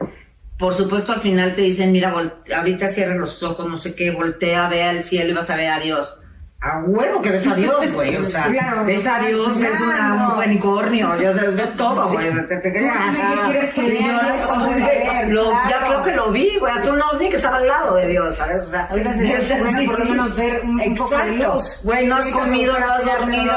Por 0.59 0.75
supuesto, 0.75 1.13
al 1.13 1.21
final 1.21 1.55
te 1.55 1.63
dicen, 1.63 1.91
mira, 1.91 2.13
ahorita 2.55 2.89
cierra 2.89 3.15
los 3.15 3.41
ojos, 3.41 3.67
no 3.67 3.75
sé 3.75 3.95
qué, 3.95 4.11
voltea, 4.11 4.69
ve 4.69 4.83
al 4.83 5.03
cielo 5.03 5.31
y 5.31 5.33
vas 5.33 5.49
a 5.49 5.55
ver 5.55 5.71
a 5.71 5.79
Dios 5.79 6.21
a 6.59 6.79
huevo 6.79 7.21
que 7.21 7.31
ves 7.31 7.47
a 7.47 7.55
Dios, 7.55 7.91
güey. 7.93 8.15
O 8.15 8.23
sea, 8.23 8.47
ves 8.85 9.05
a 9.05 9.19
Dios, 9.19 9.59
ves 9.59 9.79
una, 9.79 10.33
un 10.33 10.43
unicornio, 10.43 11.15
ya 11.21 11.33
sabes, 11.33 11.55
ves 11.55 11.75
todo, 11.75 12.09
güey. 12.09 12.29
Te, 12.47 12.57
te, 12.57 12.73
¿Qué 12.73 12.91
quieres 13.45 13.73
que? 13.73 15.27
Lo, 15.27 15.51
Ya 15.69 15.83
creo 15.85 16.03
que 16.03 16.11
lo 16.11 16.31
vi, 16.31 16.57
güey. 16.59 16.73
Tú 16.83 16.93
no 16.93 17.17
vi 17.19 17.29
que 17.29 17.35
estaba 17.35 17.57
al 17.57 17.67
lado 17.67 17.95
de 17.95 18.07
Dios, 18.07 18.35
¿sabes? 18.35 18.63
O 18.63 18.67
sea, 18.67 18.87
ahorita 18.89 19.13
sería 19.13 19.39
bueno 19.59 19.91
por 19.91 19.99
lo 19.99 20.05
menos 20.05 20.35
ver 20.35 20.61
un, 20.63 20.81
Exacto. 20.81 21.61
Güey, 21.83 22.07
no 22.07 22.15
has 22.15 22.25
comido, 22.27 22.79
no 22.79 22.91
has 22.91 23.05
dormido. 23.05 23.53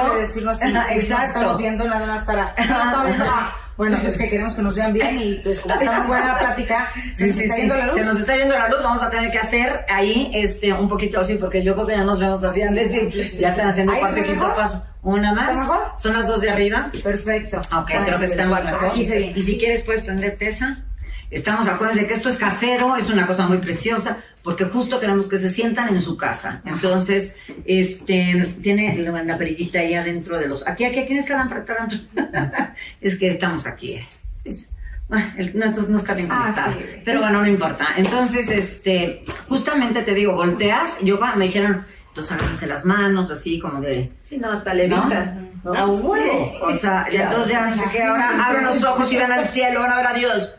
Exacto. 0.90 1.38
Estamos 1.38 1.59
viendo 1.59 1.84
nada 1.84 2.07
más 2.07 2.24
para... 2.24 2.55
Bueno, 3.81 3.97
pues 4.03 4.18
que 4.18 4.28
queremos 4.28 4.55
que 4.55 4.61
nos 4.61 4.74
vean 4.74 4.93
bien 4.93 5.16
y 5.16 5.35
pues 5.37 5.59
como 5.59 5.74
está 5.74 6.01
muy 6.01 6.09
buena 6.09 6.26
la 6.35 6.39
plática, 6.39 6.93
se 7.14 7.28
nos 7.28 7.39
está 7.39 7.57
yendo 7.57 7.76
la 7.78 7.87
luz. 7.87 7.95
Se 7.95 8.05
nos 8.05 8.18
está 8.20 8.37
yendo 8.37 8.55
la 8.55 8.68
luz, 8.68 8.83
vamos 8.83 9.03
a 9.03 9.09
tener 9.09 9.31
que 9.31 9.39
hacer 9.39 9.87
ahí 9.89 10.31
este 10.35 10.70
un 10.74 10.87
poquito 10.87 11.18
así, 11.18 11.37
porque 11.37 11.64
yo 11.64 11.72
creo 11.72 11.87
que 11.87 11.95
ya 11.95 12.05
nos 12.05 12.20
vemos 12.20 12.45
así 12.45 12.61
antes 12.61 12.95
y 12.95 13.39
ya 13.39 13.49
están 13.49 13.68
haciendo 13.68 13.95
el 13.95 14.01
cuarto 14.01 14.20
y 14.20 14.22
quinto 14.24 14.55
paso. 14.55 14.87
Una 15.01 15.33
más. 15.33 15.49
¿Está 15.49 15.61
mejor? 15.62 15.81
Son 15.97 16.12
las 16.12 16.26
dos 16.26 16.43
de 16.43 16.51
arriba. 16.51 16.93
Perfecto. 17.03 17.59
Ok, 17.74 17.91
creo 18.05 18.18
que 18.18 18.26
estamos 18.26 18.62
mejor. 18.62 18.91
Aquí 18.91 19.01
y 19.35 19.43
si 19.43 19.59
quieres 19.59 19.83
puedes 19.85 20.03
prender 20.03 20.37
tesa. 20.37 20.85
Estamos, 21.31 21.68
acuérdense 21.68 22.07
que 22.07 22.14
esto 22.14 22.28
es 22.28 22.37
casero, 22.37 22.97
es 22.97 23.09
una 23.09 23.26
cosa 23.26 23.47
muy 23.47 23.59
preciosa, 23.59 24.18
porque 24.43 24.64
justo 24.64 24.99
queremos 24.99 25.28
que 25.28 25.39
se 25.39 25.49
sientan 25.49 25.95
en 25.95 26.01
su 26.01 26.16
casa. 26.16 26.61
Entonces, 26.64 27.39
este, 27.64 28.57
tiene 28.62 28.97
la 28.97 29.39
perillita 29.39 29.78
ahí 29.78 29.95
adentro 29.95 30.39
de 30.39 30.49
los... 30.49 30.66
Aquí, 30.66 30.85
aquí, 30.85 30.99
aquí 30.99 31.16
es 31.16 31.28
la 31.28 31.49
Es 33.01 33.18
que 33.18 33.28
estamos 33.28 33.66
aquí. 33.66 33.93
Eh. 33.93 34.09
Es, 34.45 34.74
bueno, 35.09 35.26
no, 35.55 35.64
entonces 35.64 35.89
no 35.89 35.99
está 35.99 36.14
bien 36.14 36.28
ah, 36.31 36.72
Pero 37.05 37.20
bueno, 37.20 37.43
no 37.43 37.49
importa. 37.49 37.89
Entonces, 37.97 38.49
este, 38.49 39.24
justamente 39.49 40.03
te 40.03 40.14
digo, 40.14 40.35
volteas, 40.35 40.99
yo 41.03 41.18
me 41.37 41.47
dijeron, 41.47 41.85
entonces 42.09 42.33
agárrense 42.33 42.66
las 42.68 42.85
manos, 42.85 43.31
así 43.31 43.59
como 43.59 43.81
de... 43.81 44.12
Sí, 44.22 44.39
no, 44.39 44.51
hasta 44.51 44.72
levitas. 44.72 45.35
¿no? 45.64 45.74
Ah, 45.74 45.87
O 45.87 46.76
sea, 46.76 47.07
entonces 47.11 47.53
ya 47.53 47.66
no 47.66 47.74
sé 47.74 47.83
qué, 47.91 48.03
ahora 48.05 48.47
abren 48.47 48.64
los 48.64 48.83
ojos 48.85 49.12
y 49.12 49.16
ven 49.16 49.33
al 49.33 49.47
cielo, 49.47 49.81
van 49.81 49.93
a 49.93 49.97
ver 49.97 50.07
a 50.07 50.14
Dios. 50.14 50.55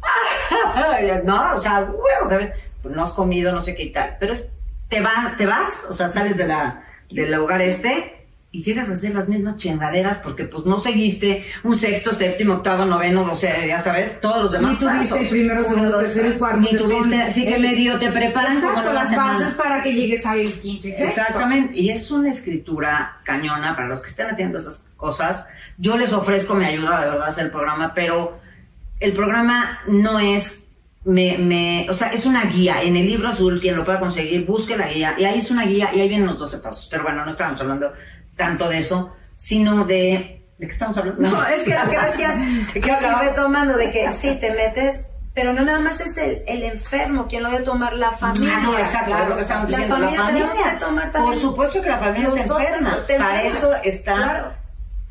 no, 1.24 1.54
o 1.54 1.60
sea, 1.60 1.80
huevo, 1.82 2.50
pues 2.82 2.94
no 2.94 3.02
has 3.02 3.12
comido, 3.12 3.52
no 3.52 3.60
sé 3.60 3.74
qué 3.74 3.84
y 3.84 3.92
tal. 3.92 4.16
Pero 4.18 4.34
te, 4.88 5.00
va, 5.00 5.34
te 5.36 5.46
vas, 5.46 5.86
o 5.88 5.92
sea, 5.92 6.08
sales 6.08 6.36
de 6.36 6.46
la, 6.46 6.84
del 7.10 7.32
lugar 7.32 7.60
este 7.60 8.16
y 8.52 8.64
llegas 8.64 8.88
a 8.88 8.94
hacer 8.94 9.14
las 9.14 9.28
mismas 9.28 9.56
chingaderas 9.58 10.18
porque 10.18 10.42
pues 10.44 10.64
no 10.64 10.76
seguiste 10.78 11.44
un 11.62 11.76
sexto, 11.76 12.12
séptimo, 12.12 12.54
octavo, 12.54 12.84
noveno, 12.84 13.22
doce, 13.22 13.66
ya 13.68 13.78
sabes, 13.78 14.20
todos 14.20 14.42
los 14.42 14.52
demás. 14.52 14.72
Ni 14.72 14.78
tuviste 14.78 15.20
el 15.20 15.28
primero, 15.28 15.62
segundo, 15.62 15.98
tercero 15.98 16.30
y 16.30 16.38
cuarto. 16.38 16.58
Ni 16.58 16.76
tuviste, 16.76 17.30
sí 17.30 17.46
que 17.46 17.58
medio 17.58 17.98
te 18.00 18.10
preparan 18.10 18.56
Exacto, 18.56 18.92
las 18.92 19.14
bases 19.14 19.54
para 19.54 19.84
que 19.84 19.94
llegues 19.94 20.26
al 20.26 20.44
quinto 20.52 20.88
y 20.88 20.92
sexto. 20.92 21.20
Exactamente, 21.20 21.78
y 21.78 21.90
es 21.90 22.10
una 22.10 22.28
escritura 22.28 23.20
cañona 23.22 23.76
para 23.76 23.86
los 23.86 24.02
que 24.02 24.08
estén 24.10 24.26
haciendo 24.26 24.58
esas 24.58 24.88
cosas. 24.96 25.46
Yo 25.78 25.96
les 25.96 26.12
ofrezco 26.12 26.54
mi 26.54 26.64
ayuda 26.64 27.00
de 27.02 27.10
verdad 27.10 27.26
a 27.26 27.30
hacer 27.30 27.44
el 27.46 27.50
programa, 27.52 27.94
pero 27.94 28.39
el 29.00 29.12
programa 29.12 29.80
no 29.88 30.20
es 30.20 30.70
me, 31.04 31.38
me, 31.38 31.86
o 31.88 31.94
sea, 31.94 32.12
es 32.12 32.26
una 32.26 32.44
guía. 32.44 32.82
En 32.82 32.96
el 32.96 33.06
libro 33.06 33.28
azul, 33.28 33.60
quien 33.60 33.76
lo 33.76 33.84
pueda 33.84 33.98
conseguir, 33.98 34.44
busque 34.46 34.76
la 34.76 34.88
guía. 34.88 35.14
Y 35.18 35.24
ahí 35.24 35.38
es 35.38 35.50
una 35.50 35.64
guía 35.64 35.90
y 35.94 36.00
ahí 36.00 36.08
vienen 36.08 36.26
los 36.26 36.38
12 36.38 36.58
pasos. 36.58 36.88
Pero 36.90 37.04
bueno, 37.04 37.24
no 37.24 37.30
estamos 37.30 37.60
hablando 37.60 37.92
tanto 38.36 38.68
de 38.68 38.78
eso, 38.78 39.16
sino 39.36 39.84
de... 39.84 40.36
¿De 40.58 40.66
qué 40.66 40.72
estamos 40.74 40.96
hablando? 40.98 41.22
No, 41.22 41.46
es 41.46 41.62
que 41.62 41.74
lo 41.74 41.90
que 41.90 41.98
decías, 41.98 42.38
que 42.74 42.80
retomando 43.18 43.78
de 43.78 43.90
que 43.90 44.12
sí, 44.12 44.36
te 44.38 44.50
metes, 44.52 45.08
pero 45.32 45.54
no 45.54 45.64
nada 45.64 45.80
más 45.80 46.00
es 46.00 46.18
el, 46.18 46.42
el 46.46 46.62
enfermo 46.64 47.26
quien 47.26 47.44
lo 47.44 47.50
debe 47.50 47.64
tomar, 47.64 47.94
la 47.94 48.12
familia. 48.12 48.58
Ah, 48.58 48.60
no, 48.60 48.78
exacto, 48.78 49.28
lo 49.30 49.36
que 49.36 49.42
estamos 49.42 49.68
diciendo. 49.68 49.98
La 49.98 50.10
familia, 50.10 50.50
la 50.66 50.72
que 50.72 50.84
tomar 50.84 51.10
también. 51.10 51.32
Por 51.32 51.40
supuesto 51.40 51.80
que 51.80 51.88
la 51.88 51.98
familia 51.98 52.30
se 52.30 52.40
enferma. 52.42 52.98
Para 53.18 53.42
eso 53.42 53.72
está... 53.82 54.16
Claro 54.16 54.59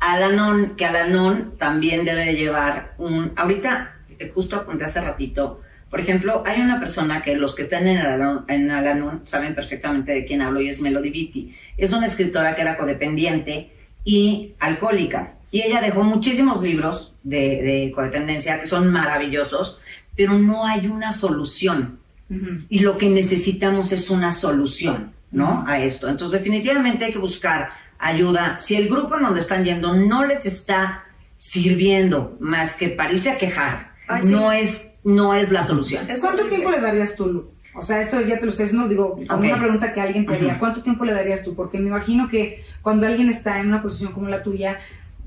Alanon, 0.00 0.76
que 0.76 0.86
Alanon 0.86 1.56
también 1.58 2.04
debe 2.04 2.24
de 2.24 2.34
llevar 2.34 2.94
un... 2.98 3.32
Ahorita, 3.36 3.94
justo 4.34 4.56
apunté 4.56 4.86
hace 4.86 5.00
ratito, 5.00 5.60
por 5.90 6.00
ejemplo, 6.00 6.44
hay 6.46 6.60
una 6.60 6.78
persona 6.78 7.20
que 7.20 7.36
los 7.36 7.54
que 7.54 7.62
están 7.62 7.86
en 7.88 7.98
Alanon, 7.98 8.44
en 8.48 9.26
saben 9.26 9.54
perfectamente 9.54 10.12
de 10.12 10.24
quién 10.24 10.40
hablo 10.40 10.60
y 10.60 10.68
es 10.68 10.80
Melody 10.80 11.10
Beatty. 11.10 11.54
Es 11.76 11.92
una 11.92 12.06
escritora 12.06 12.54
que 12.54 12.62
era 12.62 12.76
codependiente 12.76 13.72
y 14.04 14.52
alcohólica. 14.60 15.34
Y 15.50 15.62
ella 15.62 15.80
dejó 15.80 16.04
muchísimos 16.04 16.62
libros 16.62 17.16
de, 17.24 17.60
de 17.60 17.92
codependencia 17.92 18.60
que 18.60 18.68
son 18.68 18.88
maravillosos, 18.88 19.80
pero 20.16 20.38
no 20.38 20.64
hay 20.64 20.86
una 20.86 21.12
solución. 21.12 21.98
Y 22.68 22.78
lo 22.78 22.96
que 22.96 23.10
necesitamos 23.10 23.90
es 23.90 24.08
una 24.08 24.30
solución, 24.30 25.12
¿no? 25.32 25.64
A 25.66 25.80
esto. 25.80 26.08
Entonces, 26.08 26.38
definitivamente 26.38 27.06
hay 27.06 27.12
que 27.12 27.18
buscar 27.18 27.70
ayuda. 28.00 28.58
Si 28.58 28.74
el 28.74 28.88
grupo 28.88 29.16
en 29.16 29.22
donde 29.22 29.40
están 29.40 29.64
yendo 29.64 29.94
no 29.94 30.24
les 30.24 30.46
está 30.46 31.04
sirviendo 31.38 32.36
más 32.40 32.74
que 32.74 32.88
parece 32.88 33.30
a 33.30 33.38
quejar, 33.38 33.92
no, 34.24 34.50
es, 34.50 34.94
no 35.04 35.34
es 35.34 35.50
la 35.50 35.62
solución. 35.62 36.06
¿Cuánto 36.20 36.46
tiempo 36.48 36.70
le 36.70 36.80
darías 36.80 37.14
tú, 37.14 37.26
Lu? 37.26 37.50
O 37.72 37.82
sea, 37.82 38.00
esto 38.00 38.20
ya 38.20 38.38
te 38.38 38.46
lo 38.46 38.52
sé, 38.52 38.72
no 38.72 38.88
digo, 38.88 39.14
una 39.14 39.58
pregunta 39.58 39.92
que 39.92 40.00
alguien 40.00 40.26
te 40.26 40.34
haría. 40.34 40.58
¿Cuánto 40.58 40.82
tiempo 40.82 41.04
le 41.04 41.12
darías 41.12 41.44
tú? 41.44 41.54
Porque 41.54 41.78
me 41.78 41.88
imagino 41.88 42.28
que 42.28 42.64
cuando 42.82 43.06
alguien 43.06 43.28
está 43.28 43.60
en 43.60 43.68
una 43.68 43.80
posición 43.80 44.12
como 44.12 44.28
la 44.28 44.42
tuya, 44.42 44.78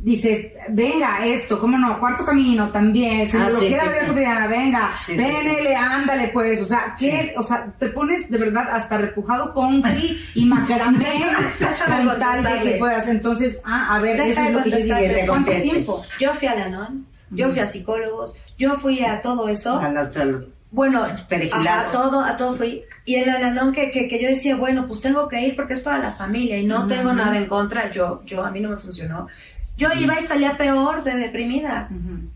dices, 0.03 0.51
venga, 0.69 1.25
esto, 1.25 1.57
cómo 1.57 1.77
no, 1.77 1.97
cuarto 1.97 2.25
camino 2.25 2.69
también, 2.69 3.27
si 3.27 3.37
ah, 3.37 3.49
lo 3.49 3.59
quiera 3.59 3.85
ver 3.85 4.07
cotidiana, 4.07 4.47
venga, 4.47 4.93
vénele, 5.07 5.75
ándale, 5.75 6.27
pues, 6.33 6.61
o 6.61 6.65
sea, 6.65 6.93
¿qué? 6.99 7.33
o 7.37 7.41
sea, 7.41 7.73
te 7.79 7.87
pones 7.87 8.29
de 8.29 8.37
verdad 8.37 8.67
hasta 8.69 8.97
repujado 8.97 9.53
con 9.53 9.81
y 10.35 10.45
macramé 10.45 11.31
con 12.05 12.19
tal 12.19 12.43
de 12.43 12.59
que 12.63 12.77
puedas, 12.77 13.07
entonces, 13.07 13.61
ah, 13.65 13.95
a 13.95 13.99
ver, 13.99 14.19
eso 14.19 14.41
es 14.41 14.53
lo 14.53 14.63
que 14.63 14.69
yo 14.71 14.77
dije, 14.77 15.25
¿cuánto 15.25 15.53
tiempo? 15.53 16.03
Yo 16.19 16.33
fui 16.33 16.47
a 16.49 16.55
la 16.55 16.67
NON, 16.67 17.07
yo 17.31 17.49
fui 17.51 17.59
a 17.59 17.65
psicólogos, 17.65 18.35
yo 18.57 18.75
fui 18.75 19.03
a 19.05 19.21
todo 19.21 19.47
eso. 19.47 19.79
bueno, 20.73 21.01
a, 21.03 21.91
todo, 21.91 22.21
a 22.21 22.35
todo 22.35 22.55
fui. 22.55 22.83
Y 23.05 23.15
el 23.15 23.29
ananón 23.29 23.73
que, 23.73 23.91
que, 23.91 24.07
que, 24.07 24.19
yo 24.19 24.27
decía, 24.27 24.55
bueno, 24.55 24.87
pues 24.87 25.01
tengo 25.01 25.27
que 25.27 25.39
ir 25.39 25.55
porque 25.55 25.73
es 25.73 25.81
para 25.81 25.99
la 25.99 26.11
familia 26.11 26.57
y 26.57 26.65
no 26.65 26.87
tengo 26.87 27.13
nada 27.13 27.37
en 27.37 27.45
contra. 27.45 27.91
Yo, 27.91 28.23
yo, 28.25 28.43
a 28.43 28.49
mí 28.49 28.59
no 28.59 28.69
me 28.69 28.77
funcionó. 28.77 29.27
Yo 29.77 29.89
iba 29.99 30.19
y 30.19 30.23
salía 30.23 30.57
peor 30.57 31.03
de 31.03 31.15
deprimida, 31.15 31.89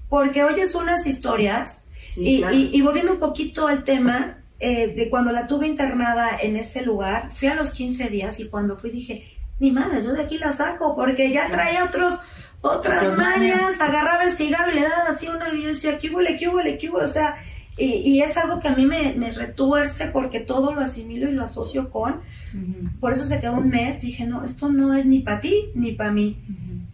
porque 0.10 0.44
oyes 0.44 0.74
unas 0.76 1.06
historias 1.06 1.86
y, 2.16 2.44
y, 2.52 2.82
volviendo 2.82 3.14
un 3.14 3.20
poquito 3.20 3.68
al 3.68 3.84
tema 3.84 4.40
eh, 4.60 4.94
de 4.96 5.10
cuando 5.10 5.32
la 5.32 5.46
tuve 5.46 5.68
internada 5.68 6.38
en 6.42 6.56
ese 6.56 6.82
lugar, 6.82 7.30
fui 7.32 7.48
a 7.48 7.56
los 7.56 7.72
15 7.72 8.10
días 8.10 8.40
y 8.40 8.50
cuando 8.50 8.76
fui 8.76 8.90
dije, 8.90 9.38
ni 9.60 9.72
mala, 9.72 10.00
yo 10.00 10.14
de 10.14 10.24
aquí 10.24 10.38
la 10.38 10.52
saco, 10.52 10.96
porque 10.96 11.32
ya 11.32 11.48
traía 11.50 11.84
otros, 11.84 12.22
otras 12.62 13.16
mañas, 13.18 13.80
agarraba 13.80 14.24
el 14.24 14.32
cigarro 14.32 14.72
y 14.72 14.76
le 14.76 14.82
daba 14.82 15.10
así 15.10 15.28
uno 15.28 15.46
y 15.54 15.62
yo 15.62 15.68
decía, 15.68 16.00
¿qué 16.00 16.10
huele, 16.10 16.38
qué 16.38 16.48
huele, 16.48 16.78
qué 16.80 16.90
huele? 16.90 17.06
O 17.06 17.10
sea, 17.10 17.38
y, 17.78 17.86
y, 17.86 18.22
es 18.22 18.36
algo 18.38 18.60
que 18.60 18.68
a 18.68 18.76
mí 18.76 18.88
me, 18.88 19.14
me 19.14 19.32
retuerce 19.32 20.08
porque 20.08 20.40
todo 20.40 20.74
lo 20.74 20.82
asimilo 20.82 21.30
y 21.30 21.34
lo 21.34 21.44
asocio 21.44 21.92
con. 21.92 22.22
Por 23.00 23.14
eso 23.14 23.24
se 23.26 23.40
quedó 23.40 23.58
un 23.58 23.70
mes, 23.70 24.02
dije, 24.02 24.26
no, 24.26 24.44
esto 24.44 24.70
no 24.70 24.96
es 24.96 25.06
ni 25.06 25.20
para 25.20 25.42
ti 25.42 25.70
ni 25.76 25.92
para 25.92 26.12
mí. 26.12 26.44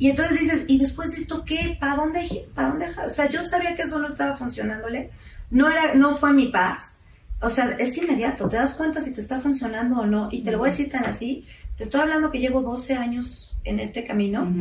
Y 0.03 0.09
entonces 0.09 0.37
dices, 0.37 0.65
¿y 0.67 0.79
después 0.79 1.11
de 1.11 1.15
esto 1.21 1.45
qué? 1.45 1.77
¿Para 1.79 1.95
dónde? 1.95 2.45
¿Para 2.53 2.67
dónde? 2.67 2.87
O 3.07 3.09
sea, 3.09 3.29
yo 3.29 3.41
sabía 3.41 3.73
que 3.73 3.83
eso 3.83 3.99
no 3.99 4.07
estaba 4.07 4.35
funcionándole. 4.35 5.11
No, 5.49 5.69
era, 5.69 5.95
no 5.95 6.13
fue 6.17 6.33
mi 6.33 6.49
paz. 6.49 6.97
O 7.39 7.49
sea, 7.49 7.77
es 7.79 7.97
inmediato. 7.97 8.49
Te 8.49 8.57
das 8.57 8.73
cuenta 8.73 8.99
si 8.99 9.13
te 9.13 9.21
está 9.21 9.39
funcionando 9.39 10.01
o 10.01 10.05
no. 10.05 10.27
Y 10.29 10.41
te 10.41 10.51
lo 10.51 10.57
voy 10.57 10.67
a 10.67 10.71
decir 10.71 10.91
tan 10.91 11.05
así. 11.05 11.47
Te 11.77 11.85
estoy 11.85 12.01
hablando 12.01 12.31
que 12.31 12.39
llevo 12.39 12.61
12 12.63 12.95
años 12.95 13.57
en 13.63 13.79
este 13.79 14.03
camino. 14.03 14.53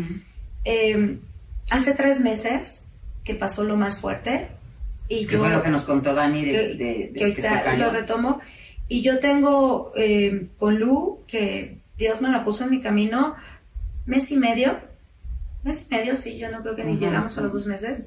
Em, 0.62 1.18
hace 1.70 1.94
tres 1.94 2.20
meses 2.20 2.90
que 3.24 3.34
pasó 3.34 3.64
lo 3.64 3.76
más 3.76 3.98
fuerte. 3.98 4.46
Y 5.08 5.26
¿Qué 5.26 5.38
fue 5.38 5.50
lo 5.50 5.60
que 5.60 5.70
nos 5.70 5.82
contó 5.82 6.14
Dani 6.14 6.44
de, 6.44 7.12
que, 7.16 7.42
se 7.42 7.76
lo 7.78 7.90
retomo. 7.90 8.38
Y 8.86 9.02
yo 9.02 9.18
tengo 9.18 9.92
em, 9.96 10.50
con 10.56 10.78
Lu, 10.78 11.24
que 11.26 11.80
Dios 11.98 12.20
me 12.20 12.28
la 12.28 12.44
puso 12.44 12.62
en 12.62 12.70
mi 12.70 12.80
camino, 12.80 13.34
mes 14.06 14.30
y 14.30 14.36
medio 14.36 14.91
mes 15.62 15.86
y 15.88 15.94
medio, 15.94 16.16
sí, 16.16 16.38
yo 16.38 16.50
no 16.50 16.62
creo 16.62 16.76
que 16.76 16.84
ni 16.84 16.96
llegamos 16.96 17.36
a 17.38 17.42
los 17.42 17.52
dos 17.52 17.66
meses. 17.66 18.06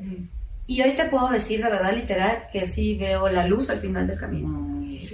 Y 0.67 0.81
hoy 0.81 0.91
te 0.91 1.05
puedo 1.05 1.29
decir 1.29 1.63
de 1.63 1.69
verdad 1.69 1.93
literal 1.93 2.47
que 2.51 2.67
sí 2.67 2.97
veo 2.97 3.29
la 3.29 3.47
luz 3.47 3.69
al 3.69 3.79
final 3.79 4.07
del 4.07 4.19
camino. 4.19 4.63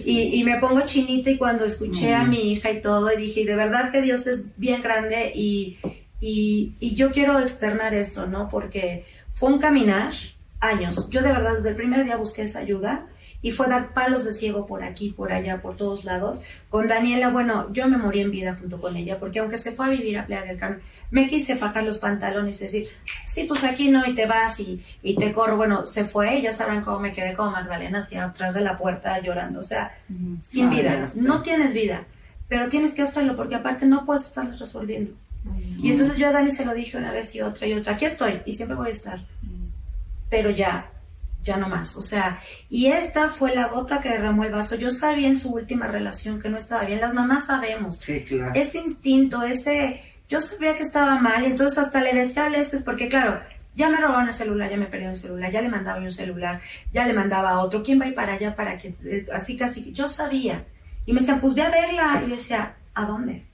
y, 0.06 0.40
y, 0.40 0.44
me 0.44 0.58
pongo 0.60 0.82
chinita 0.82 1.30
y 1.32 1.38
cuando 1.38 1.66
escuché 1.66 2.14
a 2.14 2.24
mi 2.24 2.54
hija 2.54 2.72
y 2.72 2.82
todo, 2.82 3.12
y 3.12 3.18
dije, 3.18 3.46
de 3.46 3.56
verdad 3.56 3.92
que 3.92 4.02
Dios 4.02 4.28
es 4.28 4.46
bien 4.58 4.82
grande 4.82 5.32
y, 5.36 5.80
y, 6.20 6.76
y 6.80 6.96
yo 6.96 7.12
quiero 7.12 7.40
externar 7.40 7.94
esto, 7.94 8.28
¿no? 8.28 8.48
Porque 8.48 9.06
fue 9.32 9.52
un 9.52 9.60
caminar 9.60 10.14
años. 10.62 11.10
Yo 11.10 11.22
de 11.22 11.34
verdad 11.34 11.56
desde 11.56 11.70
el 11.70 11.76
primer 11.76 12.06
día 12.06 12.16
busqué 12.16 12.44
esa 12.44 12.60
ayuda 12.60 13.08
y 13.42 13.52
fue 13.52 13.68
dar 13.68 13.94
palos 13.94 14.24
de 14.24 14.32
ciego 14.32 14.68
por 14.68 14.84
aquí, 14.84 15.10
por 15.12 15.34
allá, 15.34 15.62
por 15.62 15.76
todos 15.76 16.06
lados. 16.06 16.44
Con 16.70 16.88
Daniela, 16.88 17.30
bueno, 17.30 17.74
yo 17.74 17.88
me 17.88 17.98
morí 17.98 18.22
en 18.22 18.32
vida 18.32 18.56
junto 18.60 18.80
con 18.80 18.96
ella, 18.96 19.20
porque 19.20 19.40
aunque 19.40 19.58
se 19.58 19.72
fue 19.72 19.88
a 19.88 19.90
vivir 19.90 20.18
a 20.18 20.28
Playa 20.28 20.46
del 20.46 20.60
Carmen, 20.60 20.82
me 21.12 21.28
quise 21.28 21.56
fajar 21.58 21.84
los 21.84 21.98
pantalones 21.98 22.60
y 22.62 22.64
decir, 22.64 22.90
sí, 23.28 23.46
pues 23.48 23.64
aquí 23.64 23.90
no, 23.90 24.06
y 24.08 24.16
te 24.16 24.26
vas 24.26 24.60
y, 24.60 24.84
y 25.04 25.16
te 25.18 25.34
corro. 25.34 25.58
Bueno, 25.58 25.86
se 25.86 26.06
fue, 26.06 26.42
ya 26.42 26.54
sabrán 26.54 26.84
cómo 26.84 27.00
me 27.00 27.14
quedé 27.14 27.36
como 27.36 27.52
Magdalena, 27.52 28.00
hacia 28.00 28.24
atrás 28.24 28.54
de 28.54 28.62
la 28.62 28.78
puerta 28.78 29.20
llorando, 29.20 29.60
o 29.60 29.64
sea, 29.64 29.96
sin 30.42 30.70
vida. 30.70 31.10
No 31.16 31.44
tienes 31.44 31.74
vida, 31.74 32.06
pero 32.48 32.70
tienes 32.70 32.94
que 32.94 33.02
hacerlo 33.02 33.36
porque 33.36 33.56
aparte 33.56 33.86
no 33.86 34.06
puedes 34.06 34.24
estarlo 34.24 34.58
resolviendo. 34.58 35.14
Y 35.82 35.92
entonces 35.92 36.18
yo 36.18 36.28
a 36.28 36.32
Dani 36.32 36.52
se 36.52 36.66
lo 36.66 36.74
dije 36.74 36.98
una 36.98 37.12
vez 37.12 37.36
y 37.36 37.42
otra 37.42 37.68
y 37.68 37.74
otra, 37.74 37.94
aquí 37.94 38.06
estoy 38.06 38.42
y 38.46 38.54
siempre 38.54 38.78
voy 38.78 38.88
a 38.88 38.92
estar, 38.92 39.26
pero 40.30 40.50
ya, 40.52 40.92
ya 41.44 41.58
no 41.58 41.68
más. 41.68 41.98
O 41.98 42.02
sea, 42.02 42.42
y 42.70 42.88
esta 42.88 43.30
fue 43.30 43.54
la 43.56 43.68
gota 43.68 44.02
que 44.02 44.10
derramó 44.10 44.44
el 44.44 44.52
vaso. 44.52 44.76
Yo 44.76 44.92
sabía 44.92 45.28
en 45.28 45.36
su 45.36 45.50
última 45.50 45.88
relación 45.88 46.40
que 46.40 46.50
no 46.50 46.58
estaba 46.58 46.84
bien, 46.86 47.02
las 47.02 47.14
mamás 47.14 47.48
sabemos. 47.48 47.98
Sí, 47.98 48.24
claro. 48.24 48.52
Ese 48.54 48.78
instinto, 48.78 49.42
ese, 49.44 50.02
yo 50.32 50.40
sabía 50.40 50.78
que 50.78 50.84
estaba 50.84 51.20
mal 51.20 51.44
y 51.44 51.48
entonces 51.48 51.78
hasta 51.78 52.02
le 52.02 52.14
decía 52.14 52.46
a 52.46 52.50
veces, 52.50 52.84
porque 52.84 53.10
claro, 53.10 53.42
ya 53.76 53.90
me 53.90 53.98
robaron 53.98 54.30
el 54.30 54.34
celular, 54.34 54.70
ya 54.70 54.78
me 54.78 54.86
perdieron 54.86 55.14
el 55.16 55.20
celular, 55.20 55.52
ya 55.52 55.62
le 55.62 55.68
mandaba 55.68 56.00
un 56.00 56.12
celular, 56.12 56.62
ya 56.94 57.06
le 57.06 57.14
mandaba 57.14 57.50
a 57.52 57.60
otro, 57.60 57.84
¿quién 57.84 58.00
va 58.00 58.06
a 58.06 58.08
ir 58.08 58.16
para 58.16 58.34
allá 58.34 58.56
para 58.56 58.78
que, 58.78 58.96
eh, 59.04 59.26
así 59.34 59.58
casi, 59.58 59.92
yo 59.92 60.08
sabía. 60.08 60.66
Y 61.06 61.12
me 61.14 61.20
decían, 61.20 61.42
pues 61.42 61.54
ve 61.54 61.64
a 61.64 61.70
verla. 61.70 62.22
Y 62.26 62.30
yo 62.30 62.36
decía, 62.36 62.76
¿a 62.94 63.06
dónde? 63.06 63.46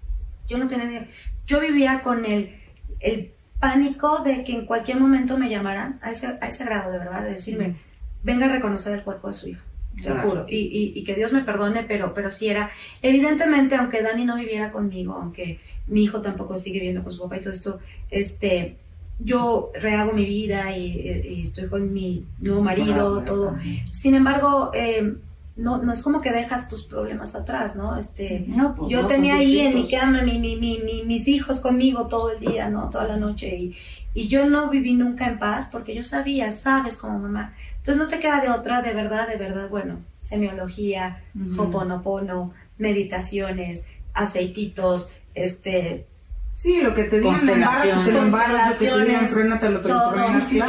Yo 0.47 0.57
no 0.59 0.67
tenía 0.67 0.85
idea. 0.85 1.07
Yo 1.47 1.59
vivía 1.61 2.01
con 2.01 2.25
el, 2.25 2.55
el 2.99 3.33
pánico 3.59 4.19
de 4.23 4.43
que 4.43 4.53
en 4.53 4.65
cualquier 4.67 4.99
momento 4.99 5.37
me 5.37 5.49
llamaran, 5.49 5.99
a 6.03 6.11
ese, 6.11 6.37
a 6.41 6.47
ese 6.47 6.65
grado 6.65 6.91
de 6.91 6.99
verdad, 6.99 7.23
de 7.23 7.31
decirme, 7.31 7.75
venga 8.21 8.45
a 8.45 8.49
reconocer 8.49 8.93
el 8.93 9.03
cuerpo 9.03 9.29
de 9.29 9.33
su 9.33 9.49
hijo. 9.49 9.61
Te 9.95 10.09
lo 10.09 10.13
Claro. 10.15 10.29
juro. 10.29 10.45
Y, 10.47 10.57
y, 10.57 10.99
y 10.99 11.03
que 11.03 11.15
Dios 11.15 11.33
me 11.33 11.41
perdone, 11.41 11.83
pero, 11.83 12.13
pero 12.13 12.29
sí 12.29 12.49
era. 12.49 12.69
Evidentemente, 13.01 13.75
aunque 13.75 14.03
Dani 14.03 14.25
no 14.25 14.35
viviera 14.35 14.71
conmigo, 14.71 15.13
aunque 15.15 15.59
mi 15.87 16.03
hijo 16.03 16.21
tampoco 16.21 16.57
sigue 16.57 16.79
viviendo 16.79 17.03
con 17.03 17.11
su 17.13 17.21
papá 17.23 17.37
y 17.37 17.41
todo 17.41 17.53
esto, 17.53 17.79
este, 18.09 18.77
yo 19.19 19.71
rehago 19.73 20.13
mi 20.13 20.25
vida 20.25 20.75
y, 20.77 20.85
y 21.27 21.43
estoy 21.43 21.67
con 21.67 21.91
mi 21.93 22.25
nuevo 22.39 22.61
marido, 22.61 23.23
todo. 23.23 23.57
Sin 23.91 24.13
embargo, 24.15 24.71
eh, 24.75 25.15
no, 25.55 25.81
no 25.81 25.91
es 25.91 26.03
como 26.03 26.21
que 26.21 26.31
dejas 26.31 26.67
tus 26.69 26.83
problemas 26.83 27.35
atrás, 27.35 27.75
¿no? 27.75 27.97
Este, 27.97 28.45
No, 28.47 28.75
pues, 28.75 28.91
yo 28.91 29.01
no, 29.01 29.07
tenía 29.07 29.37
ahí 29.37 29.59
en 29.59 29.73
mi 29.73 29.89
cama 29.89 30.21
mi, 30.21 30.37
mi, 30.37 30.55
mi, 30.57 30.77
mi- 30.85 31.03
mis 31.03 31.27
hijos 31.27 31.59
conmigo 31.59 32.07
todo 32.07 32.31
el 32.31 32.39
día, 32.39 32.69
¿no? 32.69 32.91
Toda 32.91 33.05
la 33.07 33.17
noche. 33.17 33.57
Y, 33.57 33.75
y 34.13 34.27
yo 34.27 34.47
no 34.47 34.69
viví 34.69 34.93
nunca 34.93 35.25
en 35.27 35.39
paz 35.39 35.67
porque 35.71 35.95
yo 35.95 36.03
sabía, 36.03 36.51
sabes 36.51 36.97
como 36.97 37.17
mamá. 37.17 37.55
Entonces 37.77 37.97
no 38.03 38.07
te 38.07 38.19
queda 38.19 38.39
de 38.41 38.49
otra, 38.49 38.83
de 38.83 38.93
verdad, 38.93 39.27
de 39.27 39.37
verdad, 39.37 39.67
bueno, 39.69 40.01
semiología, 40.19 41.23
Ujú. 41.35 41.63
hoponopono, 41.63 42.53
meditaciones, 42.77 43.85
aceititos, 44.13 45.11
este, 45.45 46.07
Sí, 46.57 46.81
lo 46.81 46.95
que 46.95 47.03
te 47.03 47.19
digan, 47.19 47.39
te 47.45 47.55
lo 47.55 48.23
lo 49.69 49.79
claro. 49.83 50.09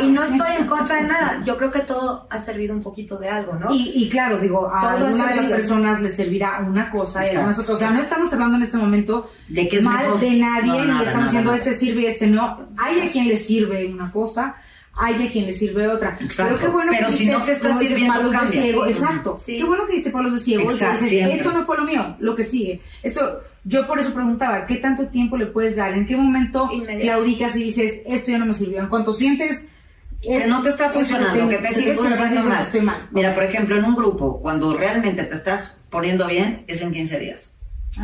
Y 0.02 0.10
no 0.10 0.22
estoy 0.22 0.56
en 0.58 0.66
contra 0.66 0.96
de 0.96 1.02
nada. 1.04 1.42
Yo 1.46 1.56
creo 1.56 1.70
que 1.70 1.80
todo 1.80 2.26
ha 2.28 2.38
servido 2.38 2.74
un 2.74 2.82
poquito 2.82 3.18
de 3.18 3.30
algo, 3.30 3.54
¿no? 3.54 3.72
Y, 3.74 3.92
y 3.94 4.08
claro, 4.10 4.36
digo, 4.38 4.70
a 4.70 4.80
Todo 4.82 5.06
alguna 5.06 5.28
de 5.28 5.36
las 5.36 5.46
personas 5.46 6.02
le 6.02 6.10
servirá 6.10 6.60
una 6.60 6.90
cosa 6.90 7.24
y 7.24 7.34
a 7.34 7.40
otras. 7.40 7.66
O 7.70 7.76
sea, 7.78 7.90
no 7.90 8.00
estamos 8.00 8.30
hablando 8.34 8.56
en 8.56 8.64
este 8.64 8.76
momento 8.76 9.30
De 9.48 9.66
que 9.66 9.78
es 9.78 9.82
mal 9.82 9.96
mejor. 10.04 10.20
de 10.20 10.30
nadie, 10.32 10.66
No, 10.66 10.74
ni 10.84 10.90
estamos 10.90 11.04
nada, 11.06 11.22
diciendo 11.24 11.52
nada. 11.52 11.64
este 11.64 11.72
sirve 11.72 12.02
y 12.02 12.06
este 12.06 12.26
no. 12.26 12.68
Hay 12.76 13.00
a 13.00 13.10
quien 13.10 13.26
le 13.26 13.36
sirve 13.36 13.86
una 13.90 14.12
cosa, 14.12 14.56
hay 14.98 15.26
a 15.26 15.30
quien 15.30 15.46
le 15.46 15.52
sirve 15.52 15.86
otra. 15.86 16.18
Exacto. 16.20 16.56
Pero 16.56 16.58
qué 16.58 16.68
bueno 16.68 16.92
Pero 16.92 17.06
que 17.06 17.12
si 17.12 17.18
diste, 17.20 17.38
no 17.38 17.44
te 17.44 17.52
está 17.52 17.68
como 17.68 17.80
dices, 17.80 17.96
sirviendo, 17.96 18.18
palos 18.18 18.40
de 18.40 18.60
ciego. 18.60 18.86
Exacto. 18.86 19.36
Sí. 19.38 19.58
Qué 19.58 19.64
bueno 19.64 19.86
que 19.86 19.92
diste 19.92 20.10
palos 20.10 20.32
de 20.32 20.38
ciego. 20.38 20.70
Exacto, 20.70 21.04
esto 21.04 21.52
no 21.52 21.62
fue 21.64 21.76
lo 21.76 21.84
mío, 21.84 22.16
lo 22.18 22.34
que 22.34 22.44
sigue. 22.44 22.82
Eso, 23.02 23.40
yo 23.64 23.86
por 23.86 23.98
eso 24.00 24.12
preguntaba, 24.12 24.66
¿qué 24.66 24.76
tanto 24.76 25.06
tiempo 25.08 25.36
le 25.36 25.46
puedes 25.46 25.76
dar? 25.76 25.94
¿En 25.94 26.04
qué 26.04 26.16
momento 26.16 26.68
claudicas 27.00 27.54
y 27.56 27.64
dices, 27.64 28.02
esto 28.06 28.32
ya 28.32 28.38
no 28.38 28.46
me 28.46 28.52
sirvió? 28.52 28.80
En 28.80 28.88
cuanto 28.88 29.12
sientes... 29.12 29.68
que 30.20 30.46
no 30.48 30.62
te 30.62 30.70
está 30.70 30.90
funcionando, 30.90 31.48
que 31.48 31.58
te 31.58 31.68
se 31.68 31.74
sigue 31.74 31.92
vuelve, 31.94 32.16
sintiendo 32.16 32.34
dices, 32.34 32.44
mal. 32.44 32.62
Estoy 32.62 32.80
mal. 32.80 33.08
Mira, 33.12 33.34
por 33.34 33.44
ejemplo, 33.44 33.76
en 33.76 33.84
un 33.84 33.94
grupo, 33.94 34.40
cuando 34.40 34.76
realmente 34.76 35.22
te 35.22 35.34
estás 35.34 35.78
poniendo 35.90 36.26
bien, 36.26 36.64
es 36.66 36.82
en 36.82 36.92
15 36.92 37.18
días. 37.20 37.54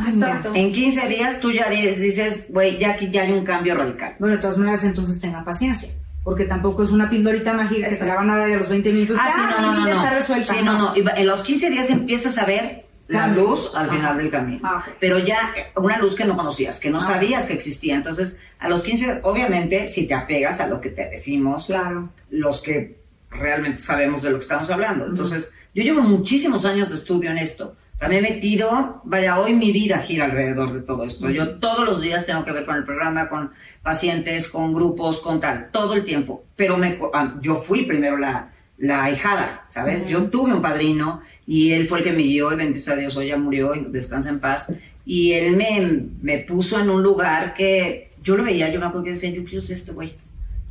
Exacto. 0.05 0.51
En 0.55 0.71
15 0.71 1.07
días 1.09 1.39
tú 1.41 1.51
ya 1.51 1.69
dices, 1.69 2.47
güey, 2.49 2.77
ya 2.79 2.91
aquí 2.91 3.09
ya 3.09 3.23
hay 3.23 3.33
un 3.33 3.43
cambio 3.43 3.75
radical. 3.75 4.15
Bueno, 4.19 4.35
de 4.35 4.41
todas 4.41 4.57
maneras, 4.57 4.83
entonces 4.83 5.19
tengan 5.19 5.43
paciencia. 5.43 5.89
Porque 6.25 6.43
tampoco 6.45 6.83
es 6.83 6.89
una 6.91 7.09
pildorita 7.09 7.53
mágica 7.53 7.87
que 7.87 7.95
te 7.95 8.05
la 8.05 8.15
van 8.15 8.29
a 8.31 8.37
dar 8.37 8.51
a 8.51 8.55
los 8.57 8.67
20 8.67 8.91
minutos. 8.91 9.15
Ah, 9.17 9.31
sí, 9.33 9.41
¡Ah, 9.41 9.57
no, 9.61 9.71
no, 9.73 9.79
no, 9.79 9.87
está 9.87 10.09
resuelta! 10.09 10.53
Sí, 10.53 10.59
no, 10.63 10.77
no. 10.77 10.93
En 10.95 11.25
los 11.27 11.41
15 11.43 11.69
días 11.69 11.89
empiezas 11.91 12.37
a 12.39 12.45
ver 12.45 12.83
la 13.07 13.19
Cambios. 13.21 13.47
luz 13.47 13.75
al 13.75 13.89
final 13.91 14.05
Ajá. 14.05 14.15
del 14.17 14.29
camino. 14.31 14.59
Ah. 14.63 14.83
Pero 14.99 15.19
ya 15.19 15.53
una 15.75 15.99
luz 15.99 16.15
que 16.15 16.25
no 16.25 16.35
conocías, 16.35 16.79
que 16.79 16.89
no 16.89 16.97
Ah. 16.97 17.01
sabías 17.01 17.45
que 17.45 17.53
existía. 17.53 17.93
Entonces, 17.95 18.39
a 18.59 18.67
los 18.67 18.81
15, 18.83 19.19
obviamente, 19.21 19.85
si 19.87 20.07
te 20.07 20.15
apegas 20.15 20.59
a 20.59 20.67
lo 20.67 20.81
que 20.81 20.89
te 20.89 21.07
decimos, 21.09 21.67
Claro. 21.67 22.09
los 22.31 22.59
que 22.61 22.97
realmente 23.29 23.79
sabemos 23.83 24.23
de 24.23 24.31
lo 24.31 24.37
que 24.37 24.43
estamos 24.43 24.69
hablando. 24.71 25.05
Entonces, 25.05 25.53
yo 25.75 25.83
llevo 25.83 26.01
muchísimos 26.01 26.65
años 26.65 26.87
de 26.89 26.95
estudio 26.95 27.29
en 27.29 27.37
esto. 27.37 27.75
O 27.95 27.97
sea, 27.97 28.07
me 28.07 28.19
he 28.19 28.21
metido, 28.21 29.01
vaya, 29.03 29.39
hoy 29.39 29.53
mi 29.53 29.73
vida 29.73 29.99
gira 29.99 30.23
alrededor 30.23 30.71
de 30.71 30.81
todo 30.81 31.03
esto. 31.03 31.29
Yo 31.29 31.55
todos 31.59 31.85
los 31.85 32.01
días 32.01 32.25
tengo 32.25 32.45
que 32.45 32.53
ver 32.53 32.65
con 32.65 32.77
el 32.77 32.85
programa, 32.85 33.27
con 33.27 33.51
pacientes, 33.83 34.47
con 34.47 34.73
grupos, 34.73 35.19
con 35.19 35.41
tal, 35.41 35.69
todo 35.71 35.93
el 35.93 36.05
tiempo. 36.05 36.45
Pero 36.55 36.77
me, 36.77 36.97
yo 37.41 37.57
fui 37.57 37.85
primero 37.85 38.17
la, 38.17 38.53
la 38.77 39.11
hijada, 39.11 39.65
¿sabes? 39.67 40.07
Yo 40.07 40.29
tuve 40.29 40.53
un 40.53 40.61
padrino 40.61 41.21
y 41.45 41.71
él 41.71 41.89
fue 41.89 41.99
el 41.99 42.03
que 42.05 42.13
me 42.13 42.23
guió 42.23 42.53
y 42.53 42.55
bendito 42.55 42.85
sea 42.85 42.95
Dios, 42.95 43.15
hoy 43.17 43.27
ya 43.27 43.37
murió 43.37 43.75
y 43.75 43.83
descansa 43.83 44.29
en 44.29 44.39
paz. 44.39 44.73
Y 45.05 45.33
él 45.33 45.57
me, 45.57 46.05
me 46.21 46.37
puso 46.39 46.79
en 46.79 46.89
un 46.89 47.03
lugar 47.03 47.53
que 47.53 48.11
yo 48.23 48.37
lo 48.37 48.43
veía, 48.43 48.71
yo 48.71 48.79
me 48.79 48.85
acuerdo 48.85 49.03
que 49.03 49.11
decía, 49.11 49.29
yo 49.29 49.43
quiero 49.43 49.59
ser 49.59 49.75
este 49.75 49.91
güey 49.91 50.15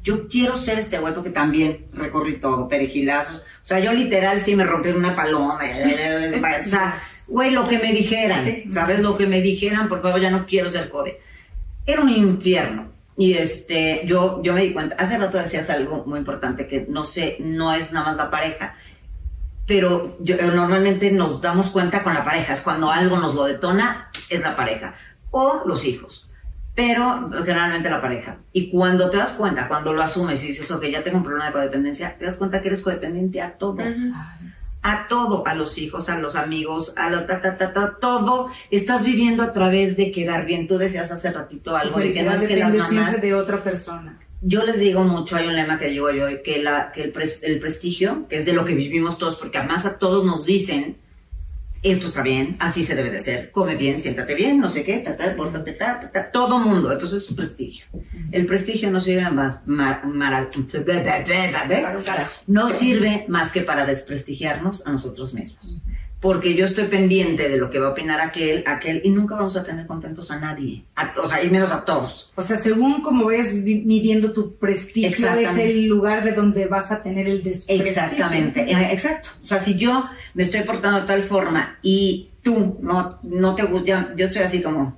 yo 0.04 0.28
quiero 0.28 0.56
ser 0.56 0.78
este 0.78 0.98
güey 0.98 1.14
porque 1.14 1.30
también 1.30 1.86
recorrí 1.94 2.38
todo, 2.38 2.68
perejilazos. 2.68 3.38
O 3.38 3.64
sea, 3.64 3.80
yo 3.80 3.92
literal 3.92 4.40
sí 4.40 4.54
me 4.54 4.64
rompí 4.64 4.90
una 4.90 5.16
paloma. 5.16 5.58
O 5.58 6.64
sea, 6.68 7.00
güey, 7.26 7.50
lo 7.50 7.66
que 7.66 7.78
me 7.78 7.92
dijeran, 7.92 8.44
Sí. 8.44 8.64
¿sabes? 8.70 9.00
Lo 9.00 9.16
que 9.16 9.26
me 9.26 9.40
dijeran, 9.40 9.88
por 9.88 10.02
favor, 10.02 10.20
ya 10.20 10.30
no 10.30 10.46
quiero 10.46 10.68
ser 10.68 10.90
code. 10.90 11.16
Era 11.86 12.02
un 12.02 12.10
infierno. 12.10 12.92
Y 13.16 13.34
este, 13.34 14.02
yo, 14.04 14.42
yo 14.42 14.52
me 14.52 14.62
di 14.62 14.72
cuenta, 14.72 14.96
hace 14.98 15.16
rato 15.16 15.38
decías 15.38 15.70
algo 15.70 16.04
muy 16.06 16.18
importante, 16.18 16.66
que 16.66 16.84
no 16.88 17.02
sé, 17.04 17.36
no 17.40 17.72
es 17.72 17.92
nada 17.92 18.06
más 18.06 18.16
la 18.16 18.28
pareja, 18.28 18.74
pero 19.66 20.16
yo, 20.20 20.34
eh, 20.36 20.50
normalmente 20.52 21.10
nos 21.12 21.40
damos 21.40 21.70
cuenta 21.70 22.02
con 22.02 22.12
la 22.12 22.24
pareja, 22.24 22.52
es 22.52 22.60
cuando 22.60 22.90
algo 22.90 23.18
nos 23.18 23.34
lo 23.34 23.44
detona, 23.44 24.10
es 24.28 24.42
la 24.42 24.56
pareja, 24.56 24.96
o 25.30 25.62
los 25.64 25.84
hijos, 25.84 26.28
pero 26.74 27.30
generalmente 27.44 27.88
la 27.88 28.00
pareja. 28.00 28.38
Y 28.52 28.70
cuando 28.70 29.08
te 29.10 29.16
das 29.18 29.32
cuenta, 29.32 29.68
cuando 29.68 29.92
lo 29.92 30.02
asumes 30.02 30.42
y 30.42 30.48
dices, 30.48 30.70
ok, 30.70 30.84
ya 30.86 31.02
tengo 31.02 31.18
un 31.18 31.22
problema 31.24 31.46
de 31.46 31.52
codependencia, 31.52 32.16
te 32.18 32.24
das 32.24 32.36
cuenta 32.36 32.60
que 32.60 32.68
eres 32.68 32.82
codependiente 32.82 33.40
a 33.40 33.52
todo, 33.56 33.78
a 34.82 35.08
todo, 35.08 35.46
a 35.46 35.54
los 35.54 35.78
hijos, 35.78 36.08
a 36.10 36.18
los 36.18 36.36
amigos, 36.36 36.92
a 36.96 37.08
lo 37.10 37.24
ta, 37.24 37.40
ta, 37.40 37.56
ta, 37.56 37.72
ta, 37.72 37.96
todo. 38.00 38.50
Estás 38.70 39.02
viviendo 39.04 39.42
a 39.42 39.52
través 39.52 39.96
de 39.96 40.10
quedar 40.12 40.44
bien. 40.46 40.66
Tú 40.68 40.76
decías 40.76 41.10
hace 41.10 41.30
ratito 41.30 41.76
algo 41.76 41.98
de 41.98 42.10
que 42.12 42.22
no 42.22 42.32
es 42.32 42.42
que 42.42 42.56
las 42.56 42.74
mamás 42.74 42.90
siempre 43.10 43.28
de 43.28 43.34
otra 43.34 43.58
persona. 43.62 44.18
yo 44.42 44.62
les 44.66 44.80
digo 44.80 45.02
mucho, 45.04 45.36
hay 45.36 45.46
un 45.46 45.54
lema 45.56 45.78
que 45.78 45.86
digo 45.86 46.10
yo, 46.10 46.26
que, 46.44 46.62
la, 46.62 46.92
que 46.92 47.04
el, 47.04 47.12
pres- 47.14 47.40
el 47.44 47.60
prestigio, 47.60 48.26
que 48.28 48.36
es 48.36 48.44
de 48.44 48.52
lo 48.52 48.64
que 48.66 48.74
vivimos 48.74 49.16
todos, 49.16 49.36
porque 49.36 49.56
además 49.56 49.86
a 49.86 49.98
todos 49.98 50.24
nos 50.24 50.44
dicen, 50.44 50.98
esto 51.84 52.06
está 52.08 52.22
bien, 52.22 52.56
así 52.60 52.82
se 52.82 52.94
debe 52.96 53.10
de 53.10 53.18
ser, 53.18 53.50
come 53.50 53.76
bien, 53.76 54.00
siéntate 54.00 54.34
bien, 54.34 54.58
no 54.58 54.68
sé 54.68 54.84
qué, 54.84 54.98
ta, 54.98 55.16
ta, 55.16 55.36
pórtate, 55.36 55.72
ta, 55.74 56.00
ta, 56.00 56.10
ta, 56.10 56.30
todo 56.32 56.58
mundo, 56.58 56.90
entonces 56.90 57.28
es 57.28 57.34
prestigio. 57.34 57.84
El 58.32 58.46
prestigio 58.46 58.90
no 58.90 58.98
sirve 59.00 59.30
más, 59.30 59.62
ma- 59.66 60.02
mara- 60.04 60.50
¿ves? 61.68 61.86
No 62.46 62.68
sirve 62.70 63.26
más 63.28 63.52
que 63.52 63.60
para 63.60 63.84
desprestigiarnos 63.86 64.86
a 64.86 64.92
nosotros 64.92 65.34
mismos. 65.34 65.82
Porque 66.24 66.54
yo 66.54 66.64
estoy 66.64 66.86
pendiente 66.86 67.50
de 67.50 67.58
lo 67.58 67.68
que 67.68 67.78
va 67.78 67.88
a 67.88 67.90
opinar 67.90 68.18
aquel, 68.22 68.64
aquel, 68.66 69.02
y 69.04 69.10
nunca 69.10 69.34
vamos 69.36 69.58
a 69.58 69.62
tener 69.62 69.86
contentos 69.86 70.30
a 70.30 70.40
nadie, 70.40 70.82
a- 70.96 71.12
o 71.22 71.28
sea, 71.28 71.42
y 71.44 71.50
menos 71.50 71.70
a 71.70 71.84
todos. 71.84 72.32
O 72.34 72.40
sea, 72.40 72.56
según 72.56 73.02
como 73.02 73.26
vi- 73.28 73.82
midiendo 73.84 74.32
tu 74.32 74.54
prestigio, 74.56 75.10
es 75.42 75.48
el 75.58 75.86
lugar 75.86 76.24
de 76.24 76.32
donde 76.32 76.64
vas 76.66 76.90
a 76.92 77.02
tener 77.02 77.26
el 77.28 77.42
desprestigio. 77.42 77.84
Exactamente, 77.84 78.72
exacto. 78.90 79.28
O 79.42 79.46
sea, 79.46 79.58
si 79.58 79.76
yo 79.76 80.06
me 80.32 80.42
estoy 80.44 80.62
portando 80.62 81.02
de 81.02 81.06
tal 81.06 81.22
forma 81.24 81.78
y 81.82 82.30
tú 82.42 82.78
no, 82.80 83.18
no 83.22 83.54
te 83.54 83.64
gusta, 83.64 84.14
yo 84.16 84.24
estoy 84.24 84.42
así 84.42 84.62
como, 84.62 84.96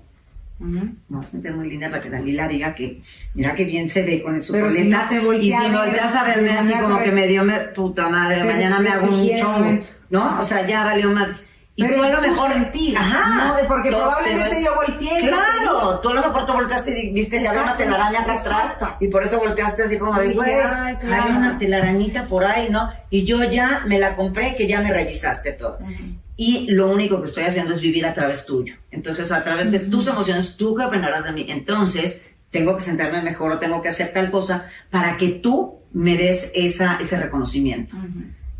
Ujú. 0.59 0.71
me 0.71 1.17
voy 1.19 1.25
a 1.25 1.29
sentir 1.29 1.53
muy 1.53 1.69
linda 1.69 1.91
para 1.91 2.01
que 2.01 2.09
Dalila 2.09 2.49
diga 2.49 2.75
que, 2.75 3.03
mira 3.35 3.55
qué 3.55 3.65
bien 3.65 3.91
se 3.91 4.03
ve 4.05 4.23
con 4.23 4.35
el 4.37 4.41
si 4.41 4.47
suculenta. 4.49 5.09
no 5.13 5.33
y 5.35 5.53
si 5.53 5.71
volteas 5.71 6.15
a 6.17 6.25
verme 6.25 6.51
así 6.51 6.73
como 6.75 6.99
que 6.99 7.13
me 7.13 7.27
dio, 7.27 7.45
me- 7.45 7.59
puta 7.75 8.09
madre, 8.09 8.43
mañana 8.43 8.81
me 8.81 8.89
hago 8.91 9.07
un 9.07 9.37
chongo. 9.37 9.79
¿no? 10.11 10.41
O 10.41 10.43
sea, 10.43 10.67
ya 10.67 10.85
valió 10.85 11.11
más. 11.11 11.45
Y 11.79 11.83
Pero 11.85 11.97
tú 11.99 12.03
a 12.05 12.09
lo 12.09 12.21
mejor. 12.23 12.53
sentir, 12.55 12.97
Ajá. 12.97 13.49
¿no? 13.61 13.69
Porque 13.69 13.91
Todo, 13.91 14.05
probablemente 14.09 14.57
es- 14.61 14.65
yo 14.65 14.71
volteé 14.77 15.23
no 15.25 15.29
Claro, 15.29 16.01
tú 16.01 16.09
a 16.09 16.15
lo 16.15 16.21
mejor 16.23 16.47
te 16.47 16.53
volteaste 16.53 17.05
y 17.05 17.11
viste 17.13 17.43
ya 17.43 17.51
había 17.51 17.63
una 17.65 17.77
telaraña 17.77 18.21
acá 18.23 18.33
atrás 18.33 18.79
y 18.99 19.09
por 19.09 19.23
eso 19.25 19.39
volteaste 19.39 19.83
así 19.83 19.99
como 19.99 20.15
de, 20.19 20.29
Dije, 20.29 20.37
güey, 20.37 20.55
claro. 21.01 21.25
hay 21.25 21.31
una 21.33 21.59
telarañita 21.59 22.27
por 22.27 22.47
ahí, 22.47 22.69
¿no? 22.71 22.91
Y 23.11 23.27
yo 23.27 23.45
ya 23.45 23.83
me 23.87 23.99
la 23.99 24.17
compré 24.17 24.57
que 24.57 24.67
ya 24.67 24.81
me 24.81 24.91
revisaste 24.91 25.53
todo. 25.53 25.79
Y 26.37 26.71
lo 26.71 26.91
único 26.91 27.21
que 27.21 27.29
estoy 27.29 27.45
haciendo 27.45 27.73
es 27.73 27.81
vivir 27.81 28.05
a 28.07 28.13
través 28.13 28.45
tuyo. 28.45 28.75
Entonces, 28.91 29.33
a 29.33 29.43
través 29.43 29.73
de 29.73 29.81
tus 29.81 30.07
emociones, 30.07 30.57
tú 30.57 30.81
opinarás 30.81 31.25
de 31.25 31.33
mí. 31.33 31.47
Entonces, 31.49 32.27
tengo 32.51 32.77
que 32.77 32.83
sentarme 32.83 33.23
mejor 33.23 33.53
o 33.53 33.59
tengo 33.59 33.83
que 33.83 33.89
hacer 33.89 34.13
tal 34.13 34.31
cosa 34.31 34.71
para 34.91 35.17
que 35.17 35.29
tú 35.29 35.81
me 35.93 36.17
des 36.17 36.53
esa, 36.55 36.99
ese 37.01 37.19
reconocimiento. 37.19 37.97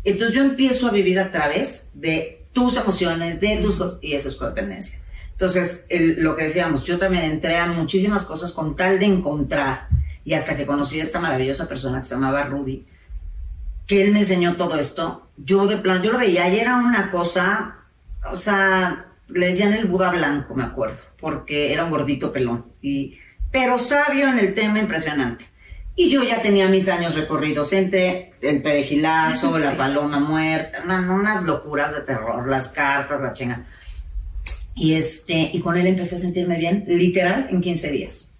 Entonces 0.03 0.35
yo 0.35 0.43
empiezo 0.43 0.87
a 0.87 0.91
vivir 0.91 1.19
a 1.19 1.31
través 1.31 1.91
de 1.93 2.45
tus 2.53 2.77
emociones, 2.77 3.39
de 3.39 3.57
tus 3.57 3.75
cosas, 3.75 3.99
y 4.01 4.13
eso 4.13 4.29
es 4.29 4.35
codependencia. 4.35 4.99
Entonces, 5.31 5.85
lo 5.89 6.35
que 6.35 6.45
decíamos, 6.45 6.83
yo 6.83 6.97
también 6.97 7.25
entré 7.25 7.57
a 7.57 7.67
muchísimas 7.67 8.25
cosas 8.25 8.51
con 8.51 8.75
tal 8.75 8.97
de 8.97 9.05
encontrar, 9.05 9.87
y 10.23 10.33
hasta 10.33 10.57
que 10.57 10.65
conocí 10.65 10.99
a 10.99 11.03
esta 11.03 11.19
maravillosa 11.19 11.67
persona 11.67 11.99
que 11.99 12.05
se 12.05 12.15
llamaba 12.15 12.43
Rudy, 12.45 12.85
que 13.87 14.03
él 14.03 14.11
me 14.11 14.19
enseñó 14.19 14.57
todo 14.57 14.77
esto, 14.77 15.29
yo 15.37 15.65
de 15.65 15.77
plan, 15.77 16.03
yo 16.03 16.11
lo 16.11 16.19
veía 16.19 16.49
y 16.49 16.59
era 16.59 16.75
una 16.75 17.09
cosa, 17.09 17.85
o 18.29 18.35
sea, 18.35 19.07
le 19.29 19.47
decían 19.47 19.73
el 19.73 19.85
Buda 19.85 20.11
blanco, 20.11 20.53
me 20.53 20.63
acuerdo, 20.63 20.97
porque 21.19 21.71
era 21.71 21.85
un 21.85 21.91
gordito 21.91 22.31
pelón, 22.31 22.65
y, 22.81 23.17
pero 23.49 23.79
sabio 23.79 24.27
en 24.27 24.39
el 24.39 24.53
tema, 24.53 24.79
impresionante. 24.79 25.45
Y 25.95 26.11
yo 26.11 26.21
ya 26.21 26.43
tenía 26.43 26.67
mis 26.67 26.87
años 26.89 27.15
recorridos 27.15 27.73
entre 27.73 28.33
el 28.41 28.61
perejilazo, 28.61 29.57
la 29.57 29.75
paloma 29.75 30.19
muerta, 30.19 30.83
unas 30.85 31.43
locuras 31.43 31.95
de 31.95 32.01
terror, 32.01 32.47
las 32.47 32.67
cartas, 32.67 33.19
la 33.19 33.33
chinga. 33.33 33.65
Y, 34.75 34.93
este, 34.93 35.49
y 35.51 35.59
con 35.59 35.75
él 35.75 35.87
empecé 35.87 36.15
a 36.15 36.19
sentirme 36.19 36.59
bien, 36.59 36.83
literal, 36.87 37.47
en 37.49 37.61
15 37.61 37.89
días. 37.89 38.35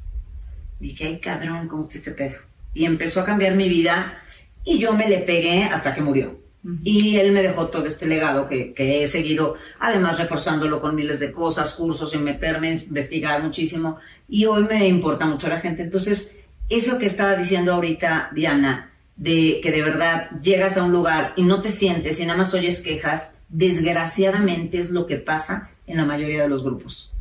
Dije, 0.80 1.06
ay, 1.08 1.20
cabrón, 1.20 1.68
¿cómo 1.68 1.82
está 1.82 1.96
este 1.96 2.12
pedo? 2.12 2.38
Y 2.76 2.86
empezó 2.86 3.22
a 3.22 3.26
cambiar 3.26 3.56
mi 3.56 3.68
vida 3.68 4.22
y 4.68 4.80
yo 4.80 4.94
me 4.94 5.08
le 5.08 5.20
pegué 5.20 5.64
hasta 5.64 5.96
que 5.96 6.02
murió. 6.02 6.40
Y 6.84 7.16
él 7.16 7.32
me 7.32 7.42
dejó 7.42 7.68
todo 7.68 7.86
este 7.86 8.06
legado 8.06 8.50
que, 8.50 8.74
que, 8.74 9.02
he 9.02 9.08
seguido, 9.08 9.56
además 9.80 10.20
reforzándolo 10.20 10.82
con 10.82 10.96
miles 10.96 11.22
de 11.22 11.32
cosas, 11.32 11.74
cursos, 11.76 12.14
en 12.14 12.26
meterme, 12.26 12.74
investigar 12.74 13.42
muchísimo. 13.42 14.00
Y 14.28 14.46
hoy 14.48 14.64
me 14.64 14.86
importa 14.86 15.26
mucho 15.26 15.48
la 15.48 15.62
gente. 15.62 15.84
Entonces, 15.84 16.38
eso 16.68 17.00
que 17.00 17.06
estaba 17.06 17.36
diciendo 17.36 17.74
ahorita 17.74 18.32
Diana, 18.36 18.92
de 19.16 19.62
que 19.64 19.72
de 19.72 19.82
verdad 19.82 20.30
llegas 20.42 20.76
a 20.76 20.84
un 20.84 20.92
lugar 20.92 21.32
y 21.38 21.44
no 21.44 21.62
te 21.62 21.72
sientes 21.72 22.20
y 22.20 22.26
nada 22.26 22.38
más 22.38 22.54
oyes 22.54 22.82
quejas, 22.82 23.38
desgraciadamente 23.48 24.78
es 24.78 24.92
lo 24.92 25.08
que 25.08 25.16
pasa 25.16 25.70
en 25.86 25.96
la 25.96 26.06
mayoría 26.06 26.42
de 26.42 26.50
los 26.50 26.64
grupos. 26.64 27.14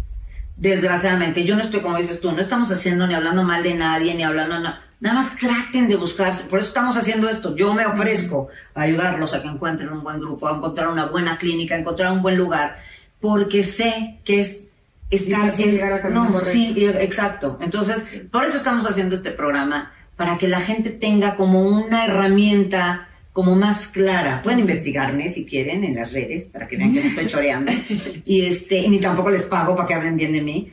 Desgraciadamente, 0.57 1.45
yo 1.45 1.55
no 1.55 1.63
estoy 1.63 1.81
como 1.81 1.99
dices 1.99 2.21
tú, 2.21 2.33
no 2.33 2.41
estamos 2.41 2.73
haciendo 2.73 3.07
ni 3.07 3.15
hablando 3.15 3.45
mal 3.45 3.63
de 3.63 3.75
nadie, 3.75 4.13
ni 4.15 4.25
hablando 4.25 4.59
nada. 4.59 4.86
Nada 4.99 5.17
más 5.17 5.37
traten 5.37 5.89
de 5.89 5.97
buscarse, 5.97 6.45
por 6.45 6.59
eso 6.59 6.69
estamos 6.69 6.97
haciendo 6.97 7.29
esto. 7.29 7.55
Yo 7.55 7.75
me 7.75 7.85
ofrezco 7.85 8.49
a 8.75 8.83
ayudarlos 8.83 9.35
a 9.35 9.43
que 9.43 9.49
encuentren 9.49 9.91
un 9.91 10.03
buen 10.03 10.19
grupo, 10.19 10.49
a 10.49 10.57
encontrar 10.57 10.89
una 10.89 11.07
buena 11.07 11.37
clínica, 11.37 11.75
a 11.75 11.79
encontrar 11.79 12.13
un 12.13 12.23
buen 12.23 12.37
lugar, 12.37 12.79
porque 13.21 13.63
sé 13.63 14.21
que 14.25 14.41
es 14.41 14.73
estar 15.11 15.51
sin 15.51 15.73
llegar 15.73 15.93
a 15.93 16.09
no, 16.09 16.39
sí, 16.39 16.75
exacto. 16.99 17.59
Entonces, 17.61 18.23
por 18.31 18.45
eso 18.45 18.57
estamos 18.57 18.87
haciendo 18.87 19.15
este 19.15 19.31
programa 19.31 19.93
para 20.17 20.39
que 20.39 20.49
la 20.49 20.61
gente 20.61 20.91
tenga 20.91 21.37
como 21.37 21.63
una 21.63 22.07
herramienta 22.07 23.09
como 23.33 23.55
más 23.55 23.89
clara. 23.89 24.41
Pueden 24.43 24.61
investigarme 24.61 25.29
si 25.29 25.45
quieren 25.45 25.85
en 25.85 25.95
las 25.95 26.15
redes 26.15 26.49
para 26.49 26.67
que 26.67 26.79
vean 26.79 26.93
que 26.95 27.03
no 27.03 27.09
estoy 27.11 27.27
choreando. 27.27 27.71
y 28.25 28.47
este, 28.47 28.89
ni 28.89 28.99
tampoco 28.99 29.31
les 29.31 29.43
pago 29.43 29.77
para 29.77 29.87
que 29.87 29.93
hablen 29.93 30.17
bien 30.17 30.33
de 30.33 30.41
mí. 30.41 30.73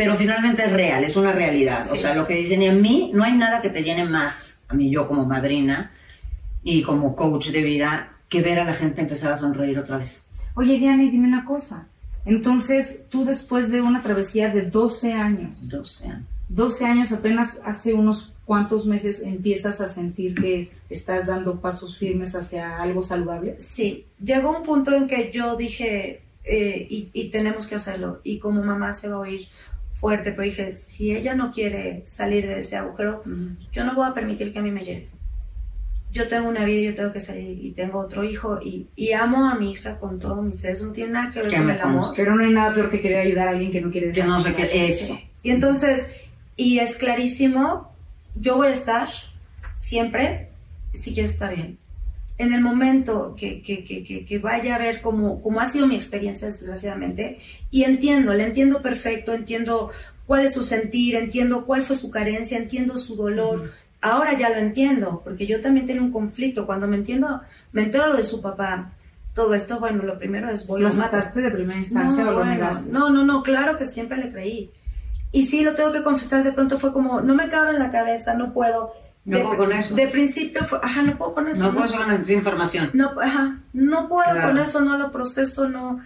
Pero 0.00 0.16
finalmente 0.16 0.64
es 0.64 0.72
real, 0.72 1.04
es 1.04 1.14
una 1.14 1.30
realidad. 1.30 1.86
O 1.92 1.94
sea, 1.94 2.14
lo 2.14 2.26
que 2.26 2.34
dicen, 2.34 2.62
y 2.62 2.68
a 2.68 2.72
mí 2.72 3.10
no 3.12 3.22
hay 3.22 3.34
nada 3.34 3.60
que 3.60 3.68
te 3.68 3.82
llene 3.82 4.04
más, 4.04 4.64
a 4.68 4.74
mí 4.74 4.90
yo 4.90 5.06
como 5.06 5.26
madrina 5.26 5.90
y 6.62 6.82
como 6.82 7.14
coach 7.14 7.48
de 7.48 7.62
vida, 7.62 8.12
que 8.30 8.40
ver 8.40 8.60
a 8.60 8.64
la 8.64 8.72
gente 8.72 9.02
empezar 9.02 9.30
a 9.30 9.36
sonreír 9.36 9.78
otra 9.78 9.98
vez. 9.98 10.30
Oye, 10.54 10.78
Diana, 10.78 11.02
dime 11.02 11.28
una 11.28 11.44
cosa. 11.44 11.86
Entonces, 12.24 13.04
tú 13.10 13.26
después 13.26 13.70
de 13.70 13.82
una 13.82 14.00
travesía 14.00 14.48
de 14.48 14.62
12 14.62 15.12
años. 15.12 15.68
12 15.68 16.08
años. 16.08 16.26
12 16.48 16.84
años, 16.86 17.12
apenas 17.12 17.60
hace 17.66 17.92
unos 17.92 18.32
cuantos 18.46 18.86
meses 18.86 19.22
empiezas 19.22 19.82
a 19.82 19.86
sentir 19.86 20.34
que 20.34 20.72
estás 20.88 21.26
dando 21.26 21.60
pasos 21.60 21.98
firmes 21.98 22.34
hacia 22.34 22.80
algo 22.80 23.02
saludable? 23.02 23.56
Sí, 23.58 24.06
llegó 24.18 24.56
un 24.56 24.64
punto 24.64 24.92
en 24.92 25.06
que 25.06 25.30
yo 25.30 25.56
dije, 25.56 26.22
eh, 26.44 26.86
y, 26.90 27.28
tenemos 27.28 27.66
que 27.66 27.76
hacerlo, 27.76 28.20
y 28.24 28.38
como 28.38 28.64
mamá 28.64 28.92
se 28.92 29.08
va 29.08 29.16
a 29.16 29.18
oír 29.20 29.46
fuerte, 30.00 30.32
pero 30.32 30.44
dije, 30.44 30.72
si 30.72 31.14
ella 31.14 31.34
no 31.34 31.52
quiere 31.52 32.02
salir 32.04 32.46
de 32.46 32.60
ese 32.60 32.76
agujero, 32.76 33.22
yo 33.72 33.84
no 33.84 33.94
voy 33.94 34.08
a 34.08 34.14
permitir 34.14 34.52
que 34.52 34.58
a 34.58 34.62
mí 34.62 34.70
me 34.70 34.84
lleve. 34.84 35.08
Yo 36.12 36.26
tengo 36.26 36.48
una 36.48 36.64
vida, 36.64 36.90
yo 36.90 36.94
tengo 36.96 37.12
que 37.12 37.20
salir 37.20 37.64
y 37.64 37.70
tengo 37.70 38.00
otro 38.00 38.24
hijo 38.24 38.58
y, 38.60 39.12
amo 39.12 39.48
a 39.48 39.54
mi 39.54 39.72
hija 39.72 39.98
con 39.98 40.18
todo 40.18 40.42
mi 40.42 40.54
ser, 40.54 40.72
eso 40.72 40.86
no 40.86 40.92
tiene 40.92 41.12
nada 41.12 41.30
que 41.30 41.42
ver 41.42 41.54
con 41.54 41.70
el 41.70 41.80
amor. 41.80 42.04
Pero 42.16 42.34
no 42.34 42.42
hay 42.42 42.52
nada 42.52 42.74
peor 42.74 42.90
que 42.90 43.00
querer 43.00 43.20
ayudar 43.20 43.48
a 43.48 43.50
alguien 43.50 43.70
que 43.70 43.80
no 43.80 43.90
quiere 43.90 44.10
Que 44.10 44.24
no 44.24 44.40
sé 44.40 44.54
qué 44.54 44.88
eso. 44.88 45.16
Y 45.42 45.50
entonces, 45.50 46.16
y 46.56 46.78
es 46.78 46.96
clarísimo 46.96 47.90
yo 48.34 48.56
voy 48.56 48.68
a 48.68 48.72
estar 48.72 49.08
siempre 49.76 50.50
si 50.92 51.14
yo 51.14 51.24
estar 51.24 51.54
bien. 51.54 51.78
En 52.40 52.54
el 52.54 52.62
momento 52.62 53.34
que, 53.36 53.62
que, 53.62 53.84
que, 53.84 54.24
que 54.24 54.38
vaya 54.38 54.76
a 54.76 54.78
ver 54.78 55.02
cómo, 55.02 55.42
cómo, 55.42 55.60
ha 55.60 55.68
sido 55.68 55.86
mi 55.86 55.94
experiencia, 55.94 56.46
desgraciadamente, 56.46 57.38
y 57.70 57.84
entiendo, 57.84 58.32
le 58.32 58.44
entiendo 58.44 58.80
perfecto, 58.80 59.34
entiendo 59.34 59.90
cuál 60.26 60.46
es 60.46 60.54
su 60.54 60.62
sentir, 60.62 61.16
entiendo 61.16 61.66
cuál 61.66 61.82
fue 61.82 61.96
su 61.96 62.10
carencia, 62.10 62.56
entiendo 62.56 62.96
su 62.96 63.16
dolor. 63.16 63.72
Ahora 64.00 64.38
ya 64.38 64.48
lo 64.48 64.56
entiendo, 64.56 65.20
porque 65.22 65.46
yo 65.46 65.60
también 65.60 65.86
tengo 65.86 66.02
un 66.02 66.12
conflicto. 66.12 66.64
Cuando 66.64 66.86
me 66.86 66.96
entiendo, 66.96 67.42
me 67.72 67.82
entero 67.82 68.16
de 68.16 68.22
su 68.22 68.40
papá, 68.40 68.92
todo 69.34 69.54
esto, 69.54 69.78
bueno, 69.78 70.02
lo 70.02 70.18
primero 70.18 70.48
es 70.48 70.66
voy 70.66 70.80
¿Lo 70.80 70.92
mataste 70.94 71.40
de 71.40 71.50
primera 71.50 71.78
instancia 71.78 72.28
o 72.28 72.32
lo 72.32 72.44
negaste? 72.44 72.90
No, 72.90 73.10
no, 73.10 73.24
no, 73.24 73.42
claro 73.42 73.76
que 73.76 73.84
siempre 73.84 74.16
le 74.16 74.32
creí. 74.32 74.70
Y 75.32 75.46
sí, 75.46 75.62
lo 75.62 75.74
tengo 75.74 75.92
que 75.92 76.02
confesar, 76.02 76.42
de 76.42 76.52
pronto 76.52 76.78
fue 76.78 76.92
como, 76.92 77.20
no 77.20 77.34
me 77.34 77.48
cabe 77.48 77.70
en 77.70 77.78
la 77.78 77.90
cabeza, 77.90 78.34
no 78.34 78.52
puedo. 78.52 78.94
No 79.30 79.38
de, 79.38 79.44
puedo 79.44 79.56
con 79.56 79.72
eso. 79.72 79.94
De 79.94 80.08
principio 80.08 80.64
fue, 80.64 80.80
ajá, 80.82 81.02
no 81.02 81.16
puedo 81.16 81.34
con 81.34 81.48
eso. 81.48 81.64
No, 81.64 81.78
puedo 81.78 81.96
con 81.96 82.10
esa 82.10 82.32
información. 82.32 82.90
No, 82.94 83.12
ajá, 83.20 83.60
no 83.72 84.08
puedo 84.08 84.40
con 84.42 84.58
eso, 84.58 84.80
no 84.80 84.98
lo 84.98 85.12
proceso, 85.12 85.68
no. 85.68 86.00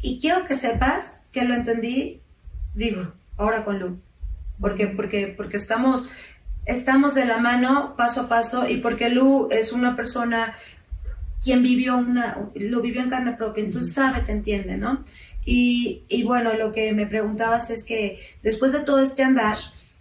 Y 0.00 0.20
quiero 0.20 0.46
que 0.46 0.54
sepas 0.54 1.22
que 1.32 1.44
lo 1.44 1.54
entendí, 1.54 2.20
digo, 2.74 3.12
ahora 3.36 3.64
con 3.64 3.80
Lu. 3.80 3.98
Porque, 4.60 4.86
porque, 4.86 5.34
porque 5.36 5.56
estamos, 5.56 6.08
estamos 6.66 7.16
de 7.16 7.24
la 7.24 7.38
mano 7.38 7.94
paso 7.96 8.22
a 8.22 8.28
paso 8.28 8.68
y 8.68 8.76
porque 8.76 9.08
Lu 9.08 9.48
es 9.50 9.72
una 9.72 9.96
persona 9.96 10.56
quien 11.42 11.64
vivió 11.64 11.96
una, 11.96 12.38
lo 12.54 12.80
vivió 12.80 13.02
en 13.02 13.10
carne 13.10 13.32
propia, 13.32 13.64
entonces 13.64 13.92
sabe, 13.92 14.20
te 14.20 14.32
entiende, 14.32 14.76
¿no? 14.76 15.04
Y, 15.44 16.04
y, 16.08 16.22
bueno, 16.22 16.54
lo 16.54 16.72
que 16.72 16.92
me 16.92 17.06
preguntabas 17.06 17.70
es 17.70 17.84
que 17.84 18.20
después 18.42 18.72
de 18.72 18.80
todo 18.80 19.00
este 19.00 19.24
andar, 19.24 19.56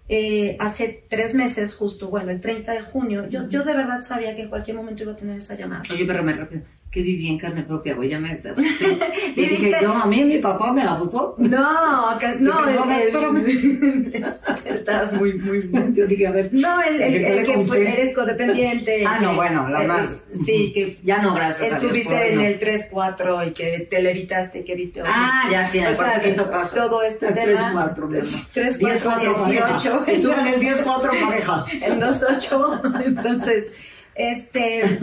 eh, 0.10 0.56
hace 0.60 1.06
tres 1.10 1.36
meses 1.36 1.76
justo, 1.76 2.10
bueno, 2.10 2.32
el 2.32 2.40
30 2.40 2.72
de 2.72 2.82
junio, 2.82 3.28
yo, 3.30 3.50
yo 3.50 3.64
de 3.64 3.76
verdad 3.76 4.02
sabía 4.02 4.36
que 4.36 4.44
en 4.44 4.50
cualquier 4.50 4.78
momento 4.78 5.04
iba 5.04 5.14
a 5.14 5.16
tener 5.16 5.38
esa 5.38 5.56
llamada. 5.56 5.84
Oye, 5.92 6.06
pero 6.06 6.24
me 6.24 6.34
rápido 6.34 6.64
que 6.92 7.02
viví 7.02 7.28
en 7.28 7.38
carne 7.38 7.64
propia, 7.64 7.96
güey, 7.96 8.10
ya 8.10 8.20
me 8.20 8.38
Y 9.36 9.46
dije, 9.46 9.74
yo, 9.82 9.94
a 9.94 10.06
mí 10.06 10.24
mi 10.24 10.38
papá 10.38 10.72
me 10.72 10.84
la 10.84 10.98
puso. 10.98 11.36
No, 11.38 12.18
no, 12.40 12.68
el, 12.98 14.16
estabas 14.66 15.14
muy, 15.14 15.34
muy, 15.34 15.70
yo 15.94 16.08
dije, 16.08 16.28
a 16.28 16.32
ver. 16.32 16.50
No, 16.54 16.82
el, 16.84 17.02
el, 17.02 17.46
que 17.46 17.66
fue, 17.66 17.92
eres 17.92 18.16
codependiente. 18.16 19.04
Ah, 19.06 19.20
no, 19.22 19.36
bueno, 19.36 19.68
la 19.70 19.84
más. 19.84 20.26
Sí, 20.46 20.72
que 20.74 21.00
ya 21.04 21.22
no, 21.22 21.34
gracias 21.34 21.74
Estuviste 21.74 22.34
en 22.34 22.42
el 22.42 22.60
3-4 22.60 23.48
y 23.48 23.52
que 23.52 23.88
te 23.90 24.02
levitaste, 24.02 24.64
que 24.64 24.76
viste. 24.76 25.02
Ah, 25.06 25.48
ya 25.52 25.66
sí, 25.66 25.80
en 25.80 25.86
el 25.88 25.98
quinto 26.24 26.50
paso. 26.50 26.76
Todo 26.76 27.04
este 27.04 27.32
tema. 27.34 27.94
3-4, 27.96 28.54
3-4, 28.54 29.46
18. 29.50 30.06
Estuve 30.08 30.40
en 30.40 30.48
el 30.48 30.62
10-4 30.62 31.26
pareja. 31.26 31.66
En 31.82 32.00
2-8, 32.00 33.06
entonces, 33.06 33.74
este 34.16 35.00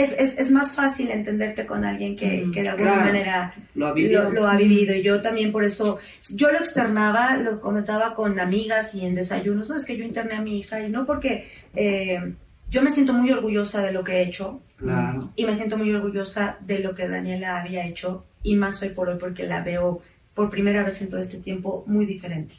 es, 0.00 0.12
es, 0.12 0.38
es, 0.38 0.50
más 0.50 0.72
fácil 0.72 1.10
entenderte 1.10 1.66
con 1.66 1.84
alguien 1.84 2.16
que, 2.16 2.50
que 2.52 2.62
de 2.62 2.68
alguna 2.68 2.96
manera 2.96 3.54
lo 3.74 3.88
ha, 3.88 3.92
vivido. 3.92 4.30
Lo, 4.30 4.46
ha, 4.46 4.56
vivido. 4.56 4.94
Y 4.94 5.02
yo 5.02 5.22
también 5.22 5.52
por 5.52 5.64
eso, 5.64 5.98
yo 6.30 6.50
lo 6.50 6.58
externaba, 6.58 7.36
lo 7.36 7.60
comentaba 7.60 8.14
con 8.14 8.38
amigas 8.40 8.94
y 8.94 9.06
en 9.06 9.14
desayunos, 9.14 9.68
no 9.68 9.76
es 9.76 9.84
que 9.84 9.96
yo 9.96 10.04
interné 10.04 10.34
a 10.34 10.42
mi 10.42 10.58
hija 10.58 10.80
y 10.80 10.90
no 10.90 11.06
porque 11.06 11.48
eh, 11.74 12.34
yo 12.70 12.82
me 12.82 12.90
siento 12.90 13.12
muy 13.12 13.30
orgullosa 13.32 13.82
de 13.82 13.92
lo 13.92 14.04
que 14.04 14.18
he 14.18 14.22
hecho 14.22 14.60
y 15.36 15.44
me 15.44 15.54
siento 15.54 15.76
muy 15.76 15.92
orgullosa 15.92 16.58
de 16.60 16.78
lo 16.78 16.94
que 16.94 17.08
Daniela 17.08 17.60
había 17.60 17.86
hecho 17.86 18.24
y 18.42 18.54
más 18.54 18.82
hoy 18.82 18.90
por 18.90 19.08
hoy 19.08 19.18
porque 19.18 19.46
la 19.46 19.62
veo 19.62 20.00
por 20.34 20.48
primera 20.48 20.84
vez 20.84 21.02
en 21.02 21.10
todo 21.10 21.20
este 21.20 21.38
tiempo 21.38 21.84
muy 21.86 22.06
diferente. 22.06 22.54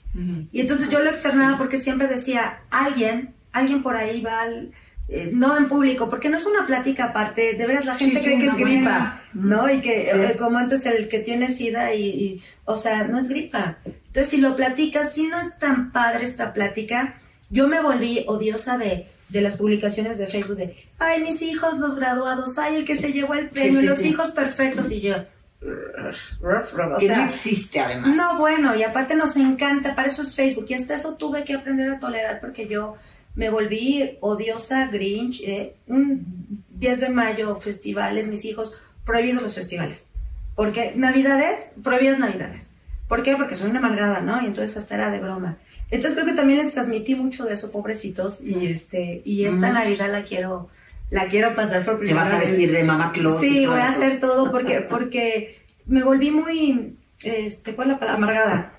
Y 0.52 0.62
entonces 0.62 0.89
yo 0.89 1.00
lo 1.00 1.10
externaba 1.10 1.58
porque 1.58 1.78
siempre 1.78 2.08
decía, 2.08 2.62
alguien, 2.70 3.34
alguien 3.54 3.82
por 3.82 3.96
ahí 3.96 4.22
va 4.22 4.42
al 4.42 4.72
eh, 5.08 5.30
no 5.34 5.58
en 5.58 5.68
público, 5.68 6.10
porque 6.10 6.30
no 6.30 6.38
es 6.38 6.45
una 6.45 6.66
plática 6.66 7.06
aparte, 7.06 7.56
de 7.56 7.68
veras 7.68 7.86
la 7.86 7.95
gente 7.95 8.22
cree 8.22 8.39
que 8.39 8.47
es 8.47 8.56
gripa, 8.56 9.22
¿no? 9.34 9.70
Y 9.70 9.82
que 9.82 10.10
eh, 10.10 10.38
como 10.38 10.58
antes 10.58 10.86
el 10.86 11.10
que 11.10 11.20
tiene 11.20 11.49
sida 11.49 11.93
y, 11.93 12.41
o 12.66 12.76
sea, 12.76 13.08
no 13.08 13.20
es 13.20 13.28
gripa. 13.28 13.80
Entonces, 13.86 14.30
si 14.30 14.38
lo 14.38 14.56
platicas, 14.56 15.14
si 15.14 15.28
no 15.28 15.39
es 15.39 15.58
tan 15.60 15.91
padre 15.91 16.24
esta 16.24 16.54
plática, 16.54 17.20
yo 17.49 17.68
me 17.68 17.82
volví 17.82 18.24
odiosa 18.28 18.78
de, 18.78 19.08
de 19.30 19.41
las 19.41 19.58
publicaciones 19.58 20.18
de 20.18 20.28
Facebook 20.28 20.56
de, 20.56 20.78
ay, 20.99 21.22
mis 21.22 21.41
hijos, 21.41 21.80
los 21.80 21.95
graduados, 21.95 22.58
ay, 22.58 22.78
el 22.78 22.86
que 22.86 22.97
se 22.97 23.12
llevó 23.12 23.34
el 23.34 23.49
premio, 23.49 23.82
los 23.82 24.02
hijos 24.04 24.32
perfectos, 24.32 24.91
y 24.91 25.02
yo, 25.02 25.16
o 25.62 26.99
que 26.99 27.06
sea, 27.06 27.18
no 27.18 27.26
existe 27.26 27.80
además. 27.80 28.18
No, 28.18 28.39
bueno, 28.39 28.76
y 28.76 28.84
aparte 28.84 29.16
nos 29.16 29.36
encanta, 29.36 29.95
para 29.95 30.08
eso 30.08 30.22
es 30.24 30.36
Facebook, 30.36 30.66
y 30.70 30.74
hasta 30.74 30.95
eso 30.95 31.16
tuve 31.18 31.43
que 31.43 31.54
aprender 31.54 31.89
a 31.89 31.99
tolerar 31.99 32.39
porque 32.39 32.68
yo 32.68 32.95
me 33.36 33.49
volví 33.49 34.17
odiosa, 34.19 34.88
grinch, 34.88 35.41
¿eh? 35.41 35.73
un 35.88 36.63
10 36.69 37.01
de 37.01 37.09
mayo, 37.09 37.55
festivales, 37.61 38.27
mis 38.27 38.45
hijos, 38.45 38.77
prohibiendo 39.05 39.41
los 39.41 39.55
festivales. 39.55 40.11
Porque 40.55 40.93
Navidades, 40.95 41.69
prohibidas 41.84 42.19
Navidades. 42.19 42.69
¿Por 43.07 43.23
qué? 43.23 43.36
Porque 43.36 43.55
soy 43.55 43.69
una 43.69 43.79
amargada, 43.79 44.21
¿no? 44.21 44.41
Y 44.41 44.45
entonces 44.45 44.77
hasta 44.77 44.95
era 44.95 45.11
de 45.11 45.19
broma. 45.19 45.57
Entonces 45.89 46.13
creo 46.17 46.25
que 46.25 46.34
también 46.36 46.59
les 46.59 46.73
transmití 46.73 47.15
mucho 47.15 47.43
de 47.45 47.53
eso, 47.53 47.71
pobrecitos, 47.71 48.41
y 48.41 48.67
este, 48.67 49.21
y 49.25 49.45
esta. 49.45 49.71
Navidad 49.73 50.09
la 50.11 50.23
quiero, 50.23 50.69
la 51.09 51.27
quiero 51.27 51.53
pasar 51.55 51.84
por 51.84 51.95
Te 51.95 51.99
primera 52.05 52.23
vas 52.23 52.34
a 52.34 52.39
vez. 52.39 52.49
vestir 52.49 52.71
de 52.71 52.84
mamá 52.86 53.11
Claus. 53.11 53.41
Sí, 53.41 53.65
voy 53.65 53.79
a 53.79 53.89
hacer 53.89 54.19
todo 54.21 54.49
porque, 54.51 54.82
porque 54.82 55.57
me 55.86 56.03
volví 56.03 56.32
muy, 56.32 56.95
este, 57.23 57.75
¿cuál 57.75 57.88
es 57.89 57.93
la 57.93 57.99
palabra? 57.99 58.17
Amargada. 58.17 58.73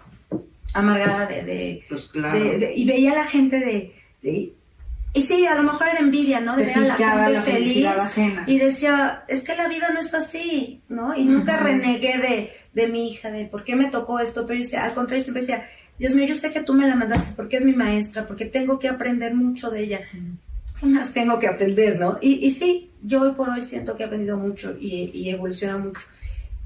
Amargada 0.75 1.27
de, 1.27 1.43
de, 1.43 1.85
Pues 1.89 2.09
claro. 2.09 2.39
de- 2.39 2.59
de- 2.59 2.75
y 2.75 2.87
veía 2.87 3.13
a 3.13 3.17
la 3.17 3.25
gente 3.25 3.61
de, 3.61 3.93
y 5.15 5.21
sí, 5.23 5.47
a 5.47 5.55
lo 5.57 5.63
mejor 5.65 5.89
era 5.89 5.99
envidia, 6.01 6.41
¿no? 6.41 6.57
De 6.57 6.65
Te 6.65 6.69
ver 6.69 6.79
a 6.79 6.81
la 6.81 6.95
gente 6.97 7.33
la 7.33 7.43
feliz. 7.43 7.87
ajena. 7.87 8.45
Y 8.47 8.59
decía, 8.59 9.25
es 9.29 9.45
que 9.45 9.55
la 9.57 9.69
vida 9.69 9.91
no 9.93 10.01
es 10.01 10.15
así, 10.15 10.81
¿no? 10.89 11.15
Y 11.17 11.25
nunca 11.25 11.59
renegué 11.59 12.19
de, 12.19 12.53
de 12.73 12.89
mi 12.89 13.11
hija, 13.11 13.31
de 13.31 13.45
por 13.45 13.63
qué 13.65 13.77
me 13.77 13.87
tocó 13.91 14.21
esto, 14.21 14.47
pero 14.47 14.59
yo 14.59 14.65
decía, 14.65 14.85
al 14.85 14.95
contrario, 14.95 15.23
siempre 15.23 15.43
decía, 15.43 15.69
Dios 15.99 16.15
mío, 16.15 16.27
yo 16.27 16.35
sé 16.35 16.51
que 16.53 16.63
tú 16.63 16.73
me 16.73 16.89
la 16.89 16.95
mandaste 16.97 17.33
porque 17.37 17.59
es 17.59 17.65
mi 17.65 17.75
maestra, 17.75 18.27
porque 18.27 18.47
tengo 18.47 18.79
que 18.79 18.89
aprender 18.89 19.35
mucho 19.35 19.71
de 19.71 19.83
ella. 19.83 20.01
¿Qué 20.81 20.87
más 20.87 21.13
tengo 21.13 21.39
que 21.39 21.47
aprender, 21.49 22.01
no? 22.01 22.19
Y, 22.23 22.47
y 22.47 22.51
sí, 22.51 22.91
yo 23.03 23.21
hoy 23.23 23.33
por 23.33 23.51
hoy 23.51 23.63
siento 23.63 23.97
que 23.97 24.05
he 24.05 24.07
aprendido 24.07 24.39
mucho 24.39 24.75
y, 24.81 25.11
y 25.13 25.29
he 25.29 25.33
evolucionado 25.33 25.81
mucho. 25.81 26.01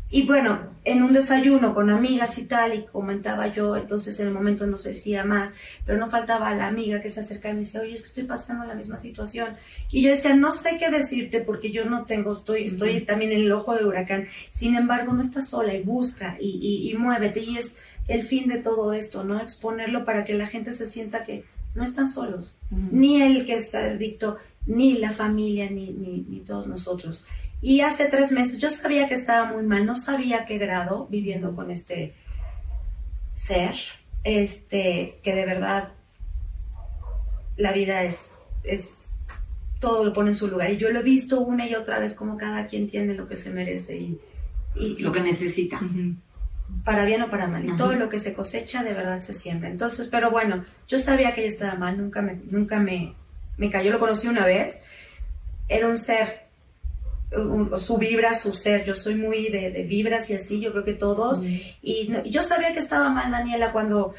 Y 0.08 0.24
bueno, 0.24 0.70
en 0.84 1.02
un 1.02 1.12
desayuno 1.12 1.74
con 1.74 1.90
amigas 1.90 2.38
y 2.38 2.44
tal, 2.44 2.74
y 2.74 2.84
comentaba 2.84 3.52
yo, 3.52 3.76
entonces 3.76 4.20
en 4.20 4.28
el 4.28 4.32
momento 4.32 4.64
no 4.66 4.78
se 4.78 4.90
decía 4.90 5.24
más, 5.24 5.52
pero 5.84 5.98
no 5.98 6.08
faltaba 6.08 6.54
la 6.54 6.68
amiga 6.68 7.02
que 7.02 7.10
se 7.10 7.20
acercaba 7.20 7.52
y 7.52 7.54
me 7.54 7.60
decía, 7.62 7.80
oye, 7.80 7.94
es 7.94 8.02
que 8.02 8.06
estoy 8.08 8.24
pasando 8.24 8.64
la 8.66 8.74
misma 8.74 8.98
situación. 8.98 9.56
Y 9.90 10.02
yo 10.02 10.10
decía, 10.10 10.36
no 10.36 10.52
sé 10.52 10.78
qué 10.78 10.90
decirte 10.90 11.40
porque 11.40 11.72
yo 11.72 11.86
no 11.86 12.04
tengo, 12.04 12.34
estoy, 12.34 12.66
estoy 12.68 13.00
también 13.00 13.32
en 13.32 13.40
el 13.40 13.52
ojo 13.52 13.74
del 13.74 13.86
huracán. 13.86 14.28
Sin 14.52 14.76
embargo, 14.76 15.12
no 15.12 15.22
estás 15.22 15.48
sola 15.48 15.74
y 15.74 15.82
busca 15.82 16.36
y, 16.40 16.60
y, 16.62 16.88
y 16.88 16.94
muévete. 16.94 17.40
Y 17.40 17.58
es 17.58 17.78
el 18.06 18.22
fin 18.22 18.48
de 18.48 18.58
todo 18.58 18.92
esto, 18.92 19.24
¿no? 19.24 19.40
Exponerlo 19.40 20.04
para 20.04 20.24
que 20.24 20.34
la 20.34 20.46
gente 20.46 20.72
se 20.72 20.88
sienta 20.88 21.24
que 21.24 21.44
no 21.74 21.82
están 21.82 22.08
solos. 22.08 22.54
Ni 22.70 23.22
el 23.22 23.44
que 23.44 23.56
es 23.56 23.74
adicto, 23.74 24.38
ni 24.66 24.98
la 24.98 25.12
familia, 25.12 25.68
ni, 25.68 25.90
ni, 25.90 26.24
ni 26.28 26.40
todos 26.40 26.68
nosotros. 26.68 27.26
Y 27.62 27.80
hace 27.80 28.06
tres 28.06 28.32
meses 28.32 28.58
yo 28.58 28.70
sabía 28.70 29.08
que 29.08 29.14
estaba 29.14 29.52
muy 29.52 29.64
mal, 29.64 29.86
no 29.86 29.96
sabía 29.96 30.44
qué 30.44 30.58
grado 30.58 31.06
viviendo 31.10 31.54
con 31.54 31.70
este 31.70 32.14
ser, 33.32 33.76
este, 34.24 35.18
que 35.22 35.34
de 35.34 35.46
verdad 35.46 35.92
la 37.56 37.72
vida 37.72 38.02
es, 38.02 38.38
es, 38.64 39.16
todo 39.78 40.04
lo 40.04 40.12
pone 40.12 40.30
en 40.30 40.36
su 40.36 40.48
lugar. 40.48 40.70
Y 40.70 40.76
yo 40.76 40.90
lo 40.90 41.00
he 41.00 41.02
visto 41.02 41.40
una 41.40 41.66
y 41.66 41.74
otra 41.74 41.98
vez 41.98 42.14
como 42.14 42.36
cada 42.36 42.66
quien 42.66 42.88
tiene 42.90 43.14
lo 43.14 43.28
que 43.28 43.36
se 43.36 43.50
merece 43.50 43.96
y, 43.96 44.20
y, 44.74 44.98
Lo 44.98 45.12
que 45.12 45.20
necesita. 45.20 45.80
Para 46.84 47.04
bien 47.04 47.22
o 47.22 47.30
para 47.30 47.46
mal. 47.46 47.64
Y 47.64 47.76
todo 47.76 47.94
lo 47.94 48.08
que 48.08 48.18
se 48.18 48.34
cosecha 48.34 48.82
de 48.82 48.92
verdad 48.92 49.20
se 49.20 49.32
siembra. 49.32 49.68
Entonces, 49.68 50.08
pero 50.08 50.30
bueno, 50.30 50.64
yo 50.88 50.98
sabía 50.98 51.34
que 51.34 51.40
ella 51.42 51.48
estaba 51.48 51.74
mal, 51.76 51.96
nunca 51.96 52.22
me, 52.22 52.40
nunca 52.50 52.80
me, 52.80 53.14
me 53.56 53.70
cayó. 53.70 53.92
Lo 53.92 53.98
conocí 53.98 54.28
una 54.28 54.44
vez. 54.44 54.82
Era 55.68 55.88
un 55.88 55.98
ser, 55.98 56.45
su 57.78 57.98
vibra, 57.98 58.34
su 58.34 58.52
ser. 58.52 58.84
Yo 58.84 58.94
soy 58.94 59.16
muy 59.16 59.48
de, 59.50 59.70
de 59.70 59.82
vibras 59.84 60.30
y 60.30 60.34
así, 60.34 60.60
yo 60.60 60.72
creo 60.72 60.84
que 60.84 60.94
todos. 60.94 61.42
Y 61.82 62.08
no- 62.08 62.24
yo 62.24 62.42
sabía 62.42 62.72
que 62.72 62.78
estaba 62.78 63.10
mal 63.10 63.30
Daniela 63.30 63.72
cuando 63.72 64.14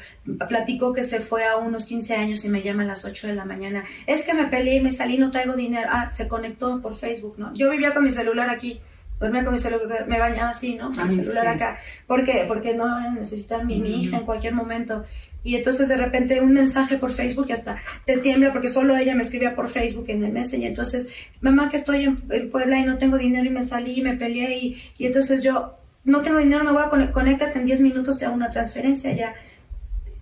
platicó 0.48 0.92
que 0.92 1.04
se 1.04 1.20
fue 1.20 1.44
a 1.44 1.56
unos 1.56 1.86
15 1.86 2.14
años 2.16 2.44
y 2.44 2.48
me 2.48 2.62
llama 2.62 2.82
a 2.82 2.86
las 2.86 3.04
8 3.04 3.26
de 3.28 3.34
la 3.34 3.44
mañana. 3.44 3.84
Es 4.06 4.24
que 4.24 4.34
me 4.34 4.46
peleé 4.46 4.76
y 4.76 4.80
me 4.80 4.92
salí, 4.92 5.18
no 5.18 5.30
traigo 5.30 5.54
dinero. 5.56 5.88
Ah, 5.90 6.10
se 6.10 6.28
conectó 6.28 6.80
por 6.82 6.96
Facebook, 6.96 7.34
¿no? 7.38 7.54
Yo 7.54 7.70
vivía 7.70 7.94
con 7.94 8.04
mi 8.04 8.10
celular 8.10 8.50
aquí. 8.50 8.80
Dormía 9.18 9.42
con 9.42 9.52
mi 9.52 9.58
celular, 9.58 10.06
me 10.06 10.20
bañaba 10.20 10.50
así, 10.50 10.76
¿no? 10.76 10.94
Con 10.94 11.08
mi 11.08 11.14
celular 11.16 11.42
sí. 11.44 11.50
acá. 11.56 11.76
¿Por 12.06 12.24
qué? 12.24 12.44
Porque 12.46 12.74
no 12.76 13.10
necesitar 13.10 13.64
mi, 13.64 13.80
mi 13.80 14.00
hija 14.02 14.18
en 14.18 14.24
cualquier 14.24 14.54
momento. 14.54 15.04
Y 15.44 15.56
entonces 15.56 15.88
de 15.88 15.96
repente 15.96 16.40
un 16.40 16.52
mensaje 16.52 16.98
por 16.98 17.12
Facebook 17.12 17.46
y 17.48 17.52
hasta 17.52 17.76
te 18.04 18.18
tiembla 18.18 18.52
porque 18.52 18.68
solo 18.68 18.96
ella 18.96 19.14
me 19.14 19.22
escribía 19.22 19.54
por 19.54 19.68
Facebook 19.68 20.06
en 20.08 20.24
el 20.24 20.32
Messenger. 20.32 20.68
Entonces, 20.68 21.10
mamá 21.40 21.70
que 21.70 21.76
estoy 21.76 22.04
en, 22.04 22.22
en 22.30 22.50
Puebla 22.50 22.78
y 22.78 22.84
no 22.84 22.98
tengo 22.98 23.16
dinero 23.16 23.46
y 23.46 23.50
me 23.50 23.64
salí 23.64 23.98
y 23.98 24.02
me 24.02 24.16
peleé 24.16 24.58
y, 24.58 24.82
y 24.98 25.06
entonces 25.06 25.42
yo 25.42 25.78
no 26.04 26.22
tengo 26.22 26.38
dinero, 26.38 26.64
me 26.64 26.72
voy 26.72 26.82
a 26.82 26.90
conectar, 26.90 27.12
conéctate 27.12 27.58
en 27.58 27.66
10 27.66 27.80
minutos, 27.80 28.18
te 28.18 28.24
hago 28.24 28.34
una 28.34 28.50
transferencia 28.50 29.12
ya. 29.12 29.34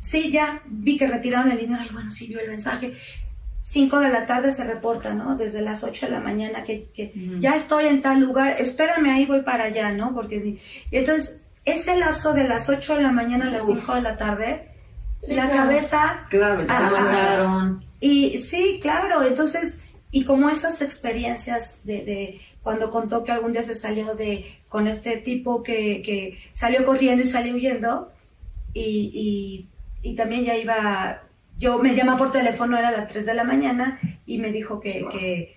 Sí, 0.01 0.31
ya 0.31 0.63
vi 0.67 0.97
que 0.97 1.07
retiraron 1.07 1.51
el 1.51 1.59
dinero 1.59 1.83
y 1.89 1.93
bueno, 1.93 2.11
sí 2.11 2.27
vio 2.27 2.41
el 2.41 2.51
mensaje. 2.51 2.95
5 3.63 3.99
de 3.99 4.11
la 4.11 4.27
tarde 4.27 4.53
se 4.53 4.65
reporta, 4.65 5.15
¿no? 5.15 5.37
Desde 5.37 5.61
las 5.61 5.83
8 5.83 6.07
de 6.07 6.13
la 6.13 6.21
mañana 6.21 6.63
que, 6.63 6.89
que 6.95 7.13
ya 7.41 7.57
estoy 7.57 7.87
en 7.87 8.01
tal 8.01 8.21
lugar, 8.21 8.57
espérame 8.61 9.07
ahí, 9.11 9.27
voy 9.27 9.43
para 9.43 9.65
allá, 9.65 9.91
¿no? 9.93 10.15
Porque 10.15 10.61
y 10.91 10.97
entonces 10.97 11.43
ese 11.65 11.97
lapso 11.97 12.33
de 12.33 12.47
las 12.47 12.69
8 12.69 12.97
de 12.97 13.03
la 13.03 13.11
mañana 13.11 13.49
a 13.49 13.51
las 13.51 13.67
5 13.67 13.97
de 13.97 14.03
la 14.03 14.17
tarde, 14.17 14.69
la 15.29 15.51
cabeza 15.51 16.27
Claro, 16.29 16.67
te 16.67 16.73
Ah, 16.73 16.91
mandaron. 16.93 17.85
y 18.01 18.39
sí, 18.39 18.79
claro, 18.83 19.25
entonces, 19.27 19.83
y 20.11 20.25
como 20.25 20.49
esas 20.51 20.81
experiencias 20.83 21.81
de, 21.85 22.05
de 22.05 22.41
cuando 22.63 22.91
contó 22.91 23.25
que 23.25 23.33
algún 23.33 23.53
día 23.53 23.63
se 23.63 23.75
salió 23.75 24.15
de 24.15 24.55
con 24.69 24.87
este 24.89 25.17
tipo 25.19 25.63
que, 25.63 26.03
que 26.03 26.39
salió 26.53 26.85
corriendo 26.85 27.25
y 27.25 27.29
salió 27.29 27.55
huyendo, 27.55 28.13
y, 28.75 29.69
y, 30.03 30.09
y 30.11 30.15
también 30.17 30.45
ya 30.45 30.57
iba, 30.57 31.23
yo 31.57 31.79
me 31.79 31.95
llama 31.95 32.17
por 32.19 32.33
teléfono, 32.33 32.77
era 32.79 32.89
a 32.89 32.93
las 32.93 33.09
3 33.09 33.25
de 33.27 33.35
la 33.35 33.45
mañana, 33.45 33.99
y 34.27 34.39
me 34.39 34.53
dijo 34.53 34.81
que- 34.81 35.07
que 35.11 35.56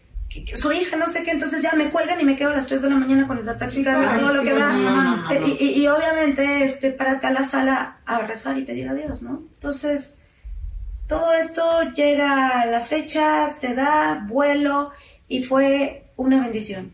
su 0.58 0.72
hija, 0.72 0.96
no 0.98 1.08
sé 1.08 1.24
qué, 1.24 1.32
entonces 1.32 1.62
ya 1.62 1.74
me 1.74 1.90
cuelgan 1.90 2.20
y 2.22 2.24
me 2.24 2.36
quedo 2.36 2.52
a 2.52 2.56
las 2.56 2.68
3 2.68 2.82
de 2.84 2.90
la 2.90 2.96
mañana 2.98 3.28
con 3.28 3.38
el 3.40 3.50
ataque 3.50 3.84
cardíaco, 3.84 4.14
Ay, 4.14 4.20
todo 4.20 4.34
lo 4.34 4.42
sí, 4.42 4.48
que 4.48 4.54
da. 4.54 4.74
no, 4.74 4.80
no, 4.80 5.04
no, 5.04 5.16
no. 5.28 5.48
Y, 5.48 5.58
y- 5.60 5.82
y 5.84 5.88
obviamente, 5.88 6.64
este, 6.64 6.92
párate 6.92 7.28
a 7.28 7.32
la 7.32 7.44
sala 7.44 7.98
a 8.06 8.20
rezar 8.20 8.58
y 8.58 8.64
pedir 8.66 8.88
a 8.90 8.94
Dios, 8.94 9.22
¿no? 9.22 9.44
Entonces, 9.54 10.18
todo 11.08 11.34
esto 11.34 11.64
llega 11.96 12.62
a 12.62 12.66
la 12.68 12.82
fecha, 12.82 13.50
se 13.52 13.74
da, 13.74 14.26
vuelo 14.28 14.92
y 15.28 15.44
fue 15.44 16.12
una 16.16 16.42
bendición. 16.42 16.94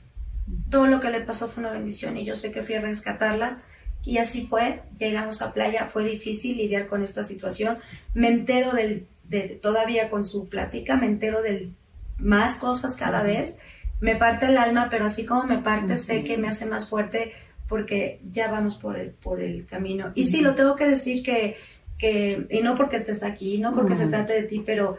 Todo 0.70 0.88
lo 0.88 1.02
que 1.02 1.10
le 1.10 1.22
pasó 1.22 1.50
fue 1.50 1.62
una 1.64 1.72
bendición 1.74 2.16
y 2.18 2.24
yo 2.26 2.36
sé 2.36 2.52
que 2.52 2.62
fui 2.64 2.76
a 2.76 2.82
rescatarla 2.82 3.62
y 4.04 4.20
así 4.20 4.46
fue. 4.48 4.84
Llegamos 4.98 5.42
a 5.42 5.54
playa, 5.54 5.90
fue 5.92 6.06
difícil 6.06 6.56
lidiar 6.58 6.88
con 6.88 7.04
esta 7.04 7.24
situación. 7.24 7.80
Me 8.14 8.30
entero 8.30 8.72
del, 8.72 9.08
de, 9.26 9.60
todavía 9.62 10.10
con 10.10 10.24
su 10.24 10.48
plática, 10.48 10.96
me 10.96 11.08
entero 11.08 11.42
de 11.42 11.70
más 12.18 12.58
cosas 12.58 12.96
cada 12.96 13.24
vez. 13.24 13.58
Me 14.00 14.16
parte 14.16 14.48
el 14.48 14.58
alma, 14.58 14.88
pero 14.90 15.06
así 15.06 15.26
como 15.26 15.44
me 15.44 15.60
parte, 15.60 15.98
sé 15.98 16.24
que 16.24 16.38
me 16.38 16.48
hace 16.48 16.66
más 16.66 16.90
fuerte 16.90 17.34
porque 17.68 18.22
ya 18.32 18.52
vamos 18.52 18.76
por 18.76 18.98
el, 18.98 19.12
por 19.12 19.42
el 19.42 19.66
camino. 19.66 20.12
Y 20.16 20.28
sí, 20.28 20.42
lo 20.42 20.56
tengo 20.56 20.76
que 20.76 20.88
decir 20.88 21.24
que, 21.24 21.58
que, 21.98 22.46
y 22.50 22.62
no 22.62 22.76
porque 22.76 22.98
estés 22.98 23.24
aquí, 23.24 23.58
no 23.58 23.74
porque 23.74 23.96
se 23.96 24.08
trate 24.08 24.34
de 24.34 24.44
ti, 24.44 24.62
pero 24.66 24.98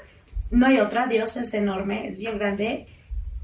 no 0.51 0.67
hay 0.67 0.79
otra, 0.79 1.07
Dios 1.07 1.37
es 1.37 1.55
enorme, 1.55 2.09
es 2.09 2.19
bien 2.19 2.39
grande. 2.39 2.87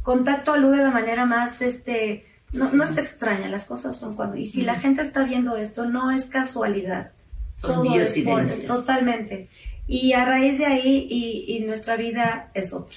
Contacto 0.02 0.52
a 0.52 0.56
Luz 0.56 0.76
de 0.76 0.82
la 0.82 0.90
manera 0.90 1.26
más, 1.26 1.62
este, 1.62 2.26
no, 2.52 2.72
no 2.72 2.82
es 2.82 2.96
extraña, 2.98 3.48
las 3.48 3.66
cosas 3.66 3.96
son 3.96 4.16
cuando, 4.16 4.36
y 4.36 4.46
si 4.46 4.62
la 4.62 4.74
gente 4.74 5.02
está 5.02 5.24
viendo 5.24 5.56
esto, 5.56 5.88
no 5.88 6.10
es 6.10 6.24
casualidad. 6.24 7.12
Son 7.56 7.84
Todo 7.84 8.00
es 8.00 8.18
por, 8.24 8.44
totalmente. 8.66 9.48
Y 9.86 10.14
a 10.14 10.24
raíz 10.24 10.58
de 10.58 10.66
ahí, 10.66 11.06
y, 11.08 11.56
y 11.56 11.60
nuestra 11.64 11.96
vida 11.96 12.50
es 12.54 12.72
otra. 12.72 12.96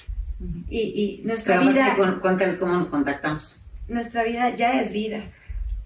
Y, 0.68 1.20
y 1.22 1.26
nuestra 1.26 1.58
Pero 1.60 1.70
vida, 1.70 1.94
cu- 1.96 2.20
cuéntales 2.20 2.58
cómo 2.58 2.74
nos 2.74 2.88
contactamos. 2.88 3.64
nuestra 3.88 4.22
vida 4.24 4.54
ya 4.56 4.80
es 4.80 4.92
vida. 4.92 5.20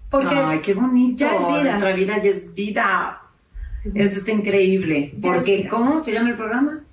Porque 0.09 0.35
Ay, 0.35 0.61
qué 0.61 0.73
bonito. 0.73 1.19
ya 1.19 1.35
es 1.35 1.47
vida. 1.47 1.63
Nuestra 1.63 1.93
vida 1.93 2.17
ya 2.23 2.29
es 2.29 2.53
vida. 2.53 3.21
Eso 3.95 4.19
está 4.19 4.31
increíble. 4.31 5.13
Ya 5.17 5.33
Porque. 5.33 5.67
¿cómo 5.69 6.03
se 6.03 6.11
llama 6.11 6.29
el 6.31 6.35
programa? 6.35 6.83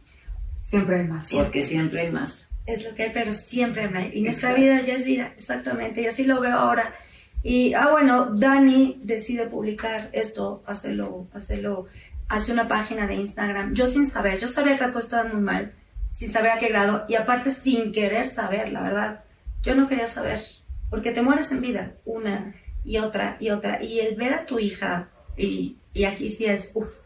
Siempre 0.62 1.00
hay 1.00 1.09
más. 1.09 1.32
Porque 1.32 1.62
siempre 1.62 2.00
hay 2.00 2.12
más. 2.12 2.54
es 2.66 2.84
lo 2.84 2.94
que 2.94 3.04
hay, 3.04 3.11
pero 3.12 3.32
siempre 3.32 3.84
hay. 3.92 4.11
Y 4.14 4.20
nuestra 4.22 4.50
Exacto. 4.50 4.62
vida 4.62 4.82
ya 4.86 4.94
es 4.94 5.04
vida, 5.04 5.32
exactamente. 5.34 6.02
Y 6.02 6.06
así 6.06 6.24
lo 6.24 6.40
veo 6.40 6.56
ahora. 6.56 6.94
Y, 7.42 7.72
ah, 7.74 7.88
bueno, 7.90 8.26
Dani 8.34 9.00
decide 9.02 9.46
publicar 9.46 10.11
esto, 10.12 10.62
hacerlo, 10.66 11.26
hacerlo, 11.32 11.86
hace 12.28 12.52
una 12.52 12.68
página 12.68 13.06
de 13.06 13.14
Instagram. 13.14 13.74
Yo 13.74 13.86
sin 13.86 14.06
saber, 14.06 14.38
yo 14.38 14.46
sabía 14.46 14.74
que 14.76 14.82
las 14.82 14.92
cosas 14.92 15.04
estaban 15.11 15.32
muy 15.32 15.42
mal, 15.42 15.72
sin 16.12 16.30
saber 16.30 16.52
a 16.52 16.59
qué 16.59 16.68
grado, 16.68 17.04
y 17.09 17.14
aparte 17.14 17.52
sin 17.52 17.92
querer 17.92 18.28
saber, 18.28 18.72
la 18.72 18.82
verdad. 18.82 19.24
Yo 19.62 19.74
no 19.74 19.88
quería 19.88 20.06
saber, 20.06 20.42
porque 20.90 21.12
te 21.12 21.22
mueres 21.22 21.50
en 21.52 21.61
vida, 21.61 21.92
una 22.04 22.54
y 22.84 22.98
otra 22.98 23.36
y 23.40 23.50
otra. 23.50 23.82
Y 23.82 24.00
el 24.00 24.16
ver 24.16 24.34
a 24.34 24.46
tu 24.46 24.59
hija, 24.59 25.09
y, 25.36 25.76
y 25.94 26.04
aquí 26.04 26.30
sí 26.30 26.46
es, 26.46 26.72
uff, 26.74 26.96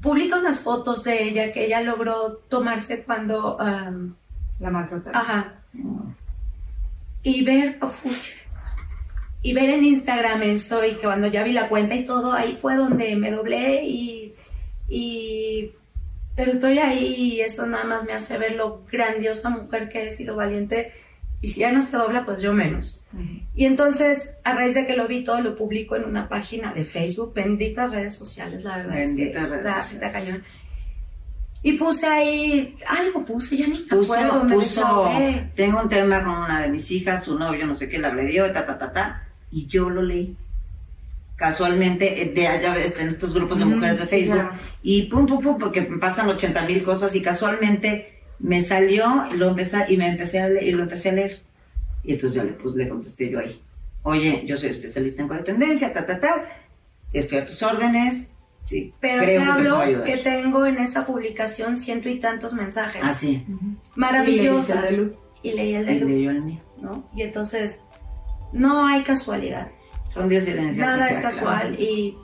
publica 0.00 0.38
unas 0.38 0.60
fotos 0.60 1.04
de 1.04 1.22
ella 1.24 1.52
que 1.52 1.64
ella 1.64 1.80
logró 1.80 2.42
tomarse 2.48 3.04
cuando... 3.04 3.56
La 4.60 4.70
maltrataron. 4.70 5.20
Ajá. 5.20 5.54
Y 7.22 7.42
ver, 7.42 7.78
uf, 7.82 8.04
y 9.42 9.52
ver 9.52 9.70
en 9.70 9.84
Instagram 9.84 10.42
esto 10.42 10.84
y 10.84 10.92
que 10.92 11.02
cuando 11.02 11.26
ya 11.28 11.42
vi 11.42 11.52
la 11.52 11.68
cuenta 11.68 11.94
y 11.94 12.04
todo, 12.04 12.32
ahí 12.32 12.56
fue 12.60 12.76
donde 12.76 13.16
me 13.16 13.30
doblé 13.30 13.84
y, 13.84 14.34
y 14.88 15.72
pero 16.36 16.52
estoy 16.52 16.78
ahí 16.78 17.14
y 17.16 17.40
eso 17.40 17.66
nada 17.66 17.84
más 17.84 18.04
me 18.04 18.12
hace 18.12 18.38
ver 18.38 18.56
lo 18.56 18.82
grandiosa 18.90 19.50
mujer 19.50 19.88
que 19.88 20.08
he 20.08 20.10
sido 20.10 20.36
valiente 20.36 20.92
y 21.44 21.48
si 21.48 21.60
ya 21.60 21.72
no 21.72 21.82
se 21.82 21.94
dobla, 21.98 22.24
pues 22.24 22.40
yo 22.40 22.54
menos. 22.54 23.04
Y 23.54 23.66
entonces, 23.66 24.32
a 24.44 24.54
raíz 24.54 24.74
de 24.74 24.86
que 24.86 24.96
lo 24.96 25.06
vi 25.06 25.24
todo, 25.24 25.42
lo 25.42 25.56
publico 25.56 25.94
en 25.94 26.04
una 26.04 26.26
página 26.26 26.72
de 26.72 26.84
Facebook, 26.84 27.34
benditas 27.34 27.90
redes 27.90 28.14
sociales, 28.16 28.64
la 28.64 28.78
verdad 28.78 28.96
Benditas 28.96 29.44
es 29.44 29.50
que 29.50 29.56
redes 29.58 29.92
está, 29.92 30.10
cañón. 30.10 30.42
Y 31.62 31.72
puse 31.74 32.06
ahí, 32.06 32.76
algo 32.86 33.26
puse, 33.26 33.58
ya 33.58 33.66
ni 33.66 33.80
me 33.80 33.86
Puso, 33.88 34.14
acuerdo, 34.14 34.44
me 34.44 34.54
puso, 34.54 35.10
tengo 35.54 35.82
un 35.82 35.88
tema 35.90 36.24
con 36.24 36.32
una 36.32 36.62
de 36.62 36.68
mis 36.68 36.90
hijas, 36.90 37.24
su 37.24 37.38
novio, 37.38 37.66
no 37.66 37.74
sé 37.74 37.90
qué, 37.90 37.98
la 37.98 38.08
agredió, 38.08 38.50
ta, 38.50 38.64
ta, 38.64 38.78
ta, 38.78 38.90
ta, 38.90 39.28
y 39.50 39.66
yo 39.66 39.90
lo 39.90 40.00
leí. 40.00 40.34
Casualmente, 41.44 42.22
eh, 42.22 42.32
de 42.32 42.48
allá 42.48 42.72
ves, 42.72 42.98
en 42.98 43.08
estos 43.08 43.34
grupos 43.34 43.58
de 43.58 43.66
mujeres 43.66 43.98
de 43.98 44.04
sí, 44.04 44.10
Facebook, 44.12 44.36
claro. 44.36 44.58
y 44.82 45.02
pum, 45.02 45.26
pum, 45.26 45.42
pum, 45.42 45.58
porque 45.58 45.82
me 45.82 45.98
pasan 45.98 46.26
80 46.26 46.64
mil 46.64 46.82
cosas, 46.82 47.14
y 47.14 47.20
casualmente 47.20 48.22
me 48.38 48.62
salió, 48.62 49.26
y 49.30 49.36
lo 49.36 49.50
empecé, 49.50 49.84
y 49.90 49.98
me 49.98 50.08
empecé 50.08 50.40
a 50.40 50.48
leer, 50.48 50.66
y 50.66 50.72
lo 50.72 50.84
empecé 50.84 51.10
a 51.10 51.12
leer. 51.12 51.42
Y 52.02 52.12
entonces 52.14 52.34
yo 52.34 52.44
le, 52.44 52.52
pues, 52.54 52.74
le 52.76 52.88
contesté 52.88 53.28
yo 53.28 53.40
ahí, 53.40 53.60
oye, 54.04 54.42
yo 54.46 54.56
soy 54.56 54.70
especialista 54.70 55.20
en 55.20 55.28
codependencia, 55.28 55.92
ta, 55.92 56.06
ta, 56.06 56.18
ta, 56.18 56.48
estoy 57.12 57.40
a 57.40 57.44
tus 57.44 57.62
órdenes, 57.62 58.30
sí, 58.64 58.94
Pero 58.98 59.22
creo 59.22 59.40
te 59.40 59.46
que 59.46 59.52
te 59.52 59.60
puedo 59.60 59.76
hablo 59.76 60.04
que 60.04 60.16
tengo 60.16 60.64
en 60.64 60.78
esa 60.78 61.04
publicación 61.04 61.76
ciento 61.76 62.08
y 62.08 62.20
tantos 62.20 62.54
mensajes. 62.54 63.02
Así, 63.04 63.44
Maravillosa. 63.96 64.76
Y 64.76 64.80
le 64.80 64.86
dice 64.86 64.88
a 64.88 64.90
Lu, 64.92 65.16
Y 65.42 65.52
leí 65.52 65.74
el 65.74 65.82
y 65.82 65.84
de 65.84 66.00
Lu, 66.00 66.08
leyó 66.08 66.30
el 66.30 66.40
mío. 66.40 66.62
¿no? 66.80 67.06
Y 67.14 67.20
entonces, 67.20 67.80
no 68.54 68.86
hay 68.86 69.02
casualidad. 69.02 69.68
Son 70.14 70.28
Dios 70.28 70.46
y 70.46 70.52
herencia. 70.52 70.86
Nada 70.86 71.08
es 71.08 71.18
claro. 71.18 71.22
casual 71.34 71.76
y, 71.80 72.16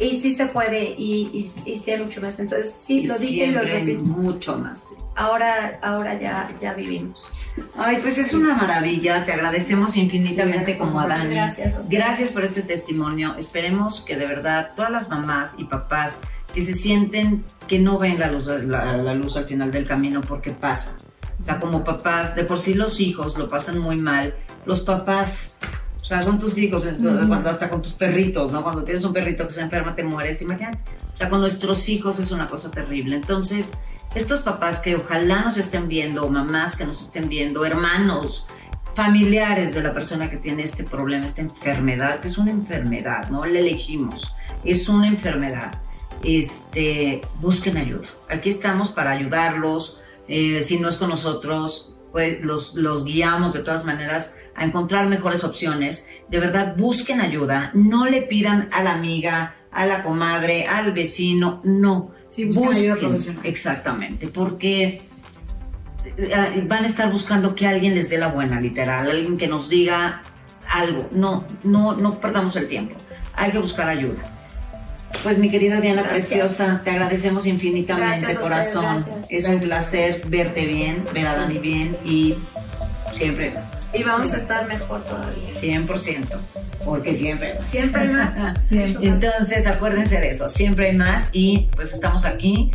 y 0.00 0.14
sí 0.20 0.34
se 0.34 0.46
puede 0.46 0.96
y, 0.98 1.30
y, 1.32 1.38
y 1.70 1.78
sí 1.78 1.90
hay 1.92 2.02
mucho 2.02 2.20
más. 2.20 2.40
Entonces, 2.40 2.74
sí, 2.76 3.06
lo 3.06 3.16
dije 3.16 3.46
y 3.46 3.50
lo 3.52 3.60
repito. 3.60 4.02
Mucho 4.02 4.58
más. 4.58 4.94
Ahora, 5.14 5.78
ahora 5.80 6.18
ya, 6.18 6.48
ya 6.60 6.74
vivimos. 6.74 7.30
Ay, 7.76 7.98
pues 8.02 8.18
es 8.18 8.34
una 8.34 8.54
maravilla. 8.54 9.24
Te 9.24 9.32
agradecemos 9.32 9.96
infinitamente 9.96 10.72
Sí, 10.72 10.78
como 10.78 10.98
a 10.98 11.06
Dani. 11.06 11.34
Gracias 11.36 11.74
a. 11.74 11.88
Gracias 11.88 12.32
por 12.32 12.42
este 12.44 12.62
testimonio. 12.62 13.36
Esperemos 13.38 14.00
que 14.00 14.16
de 14.16 14.26
verdad 14.26 14.70
todas 14.74 14.90
las 14.90 15.08
mamás 15.08 15.54
y 15.56 15.64
papás 15.64 16.22
que 16.52 16.62
se 16.62 16.72
sienten 16.74 17.44
que 17.68 17.78
no 17.78 17.96
ven 17.96 18.18
la 18.18 18.28
luz, 18.30 18.46
la, 18.46 18.96
la 18.96 19.14
luz 19.14 19.36
al 19.36 19.44
final 19.44 19.70
del 19.70 19.86
camino 19.86 20.20
porque 20.20 20.50
pasa. 20.50 20.98
O 21.40 21.44
sea, 21.44 21.60
como 21.60 21.84
papás, 21.84 22.34
de 22.34 22.42
por 22.42 22.58
sí 22.58 22.74
los 22.74 22.98
hijos 22.98 23.38
lo 23.38 23.46
pasan 23.46 23.78
muy 23.78 24.00
mal. 24.00 24.34
Los 24.64 24.80
papás, 24.80 25.54
o 26.06 26.08
sea, 26.08 26.22
son 26.22 26.38
tus 26.38 26.56
hijos, 26.56 26.86
entonces, 26.86 27.26
cuando 27.26 27.50
hasta 27.50 27.68
con 27.68 27.82
tus 27.82 27.94
perritos, 27.94 28.52
¿no? 28.52 28.62
Cuando 28.62 28.84
tienes 28.84 29.02
un 29.02 29.12
perrito 29.12 29.44
que 29.44 29.52
se 29.52 29.60
enferma, 29.60 29.92
te 29.96 30.04
mueres, 30.04 30.40
imagínate. 30.40 30.78
O 31.12 31.16
sea, 31.16 31.28
con 31.28 31.40
nuestros 31.40 31.88
hijos 31.88 32.20
es 32.20 32.30
una 32.30 32.46
cosa 32.46 32.70
terrible. 32.70 33.16
Entonces, 33.16 33.78
estos 34.14 34.42
papás 34.42 34.78
que 34.78 34.94
ojalá 34.94 35.42
nos 35.42 35.56
estén 35.56 35.88
viendo, 35.88 36.28
mamás 36.28 36.76
que 36.76 36.86
nos 36.86 37.02
estén 37.02 37.28
viendo, 37.28 37.66
hermanos, 37.66 38.46
familiares 38.94 39.74
de 39.74 39.82
la 39.82 39.92
persona 39.92 40.30
que 40.30 40.36
tiene 40.36 40.62
este 40.62 40.84
problema, 40.84 41.26
esta 41.26 41.40
enfermedad, 41.40 42.20
que 42.20 42.28
es 42.28 42.38
una 42.38 42.52
enfermedad, 42.52 43.28
no 43.30 43.44
la 43.44 43.58
elegimos, 43.58 44.32
es 44.62 44.88
una 44.88 45.08
enfermedad. 45.08 45.82
Este, 46.22 47.20
busquen 47.40 47.78
ayuda. 47.78 48.06
Aquí 48.30 48.50
estamos 48.50 48.92
para 48.92 49.10
ayudarlos. 49.10 50.02
eh, 50.28 50.62
si 50.62 50.78
no 50.78 50.88
es 50.88 50.98
con 50.98 51.10
nosotros, 51.10 51.95
pues 52.12 52.40
los, 52.42 52.74
los 52.74 53.04
guiamos 53.04 53.52
de 53.52 53.60
todas 53.60 53.84
maneras 53.84 54.36
a 54.54 54.64
encontrar 54.64 55.06
mejores 55.08 55.44
opciones. 55.44 56.08
De 56.28 56.40
verdad, 56.40 56.74
busquen 56.76 57.20
ayuda. 57.20 57.70
No 57.74 58.06
le 58.06 58.22
pidan 58.22 58.68
a 58.72 58.82
la 58.82 58.94
amiga, 58.94 59.54
a 59.70 59.86
la 59.86 60.02
comadre, 60.02 60.66
al 60.66 60.92
vecino. 60.92 61.60
No. 61.64 62.12
Sí, 62.28 62.46
busquen 62.46 62.72
ayuda 62.72 62.96
profesional. 62.96 63.44
Exactamente, 63.44 64.28
porque 64.28 65.02
eh, 66.16 66.64
van 66.66 66.84
a 66.84 66.86
estar 66.86 67.10
buscando 67.10 67.54
que 67.54 67.66
alguien 67.66 67.94
les 67.94 68.10
dé 68.10 68.18
la 68.18 68.28
buena, 68.28 68.60
literal, 68.60 69.10
alguien 69.10 69.36
que 69.36 69.48
nos 69.48 69.68
diga 69.68 70.22
algo. 70.68 71.08
No, 71.12 71.44
no, 71.62 71.96
no 71.96 72.20
perdamos 72.20 72.56
el 72.56 72.66
tiempo. 72.66 72.96
Hay 73.34 73.52
que 73.52 73.58
buscar 73.58 73.88
ayuda. 73.88 74.35
Pues 75.22 75.38
mi 75.38 75.50
querida 75.50 75.80
Diana 75.80 76.02
Gracias. 76.02 76.26
Preciosa, 76.28 76.80
te 76.84 76.90
agradecemos 76.90 77.46
infinitamente, 77.46 78.18
Gracias 78.20 78.38
corazón. 78.38 78.96
ustedes, 78.98 79.06
gracias. 79.18 79.26
Es 79.30 79.48
un 79.48 79.60
placer 79.60 80.22
verte 80.28 80.66
bien, 80.66 81.04
ver 81.12 81.26
a 81.26 81.36
Dani 81.36 81.58
bien 81.58 81.96
y 82.04 82.36
siempre 83.12 83.50
más. 83.50 83.88
Y 83.92 84.02
vamos 84.04 84.32
a 84.32 84.36
estar 84.36 84.66
mejor 84.68 85.02
todavía. 85.04 85.48
100%, 85.54 86.26
porque 86.84 87.14
siempre 87.16 87.54
más. 87.58 87.70
Siempre 87.70 88.02
hay 88.02 88.08
más. 88.08 88.34
Siempre. 88.68 89.08
Entonces, 89.08 89.66
acuérdense 89.66 90.20
de 90.20 90.30
eso, 90.30 90.48
siempre 90.48 90.90
hay 90.90 90.96
más 90.96 91.30
y 91.32 91.66
pues 91.74 91.92
estamos 91.92 92.24
aquí, 92.24 92.70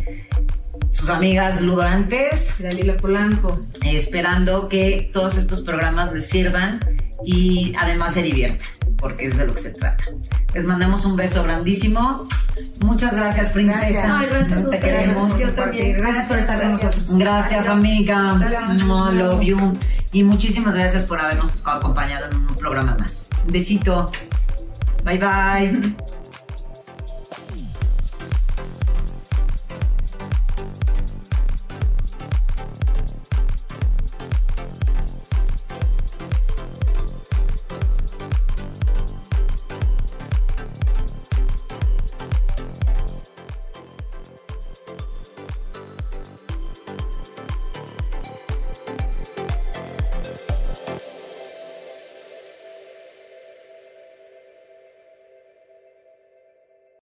sus 0.90 1.08
amigas 1.08 1.60
ludorantes, 1.60 2.56
Dalila 2.58 2.96
Polanco. 2.96 3.60
esperando 3.84 4.68
que 4.68 5.10
todos 5.12 5.36
estos 5.36 5.62
programas 5.62 6.12
les 6.12 6.28
sirvan 6.28 6.80
y 7.24 7.72
además 7.78 8.14
se 8.14 8.22
diviertan, 8.22 8.66
porque 9.02 9.26
es 9.26 9.36
de 9.36 9.46
lo 9.46 9.54
que 9.54 9.60
se 9.60 9.70
trata. 9.70 10.04
Les 10.54 10.64
mandamos 10.64 11.04
un 11.04 11.16
beso 11.16 11.42
grandísimo. 11.42 12.26
Muchas 12.80 13.14
gracias, 13.14 13.50
princesa. 13.50 14.20
Ay, 14.20 14.28
gracias 14.30 14.70
Te 14.70 14.78
queremos. 14.78 15.38
Yo 15.38 15.50
también. 15.50 15.98
Gracias 15.98 16.26
por 16.26 16.38
estar 16.38 16.60
con 16.60 16.68
Gracias. 16.70 16.96
nosotros. 16.96 17.18
Gracias, 17.18 17.68
amiga. 17.68 18.36
Gracias. 18.38 18.84
No, 18.84 19.12
love 19.12 19.42
you. 19.42 19.78
Y 20.12 20.22
muchísimas 20.22 20.76
gracias 20.76 21.04
por 21.04 21.20
habernos 21.20 21.66
acompañado 21.66 22.26
en 22.30 22.36
un 22.36 22.54
programa 22.54 22.96
más. 22.98 23.28
Un 23.44 23.52
besito. 23.52 24.10
Bye, 25.04 25.18
bye. 25.18 25.94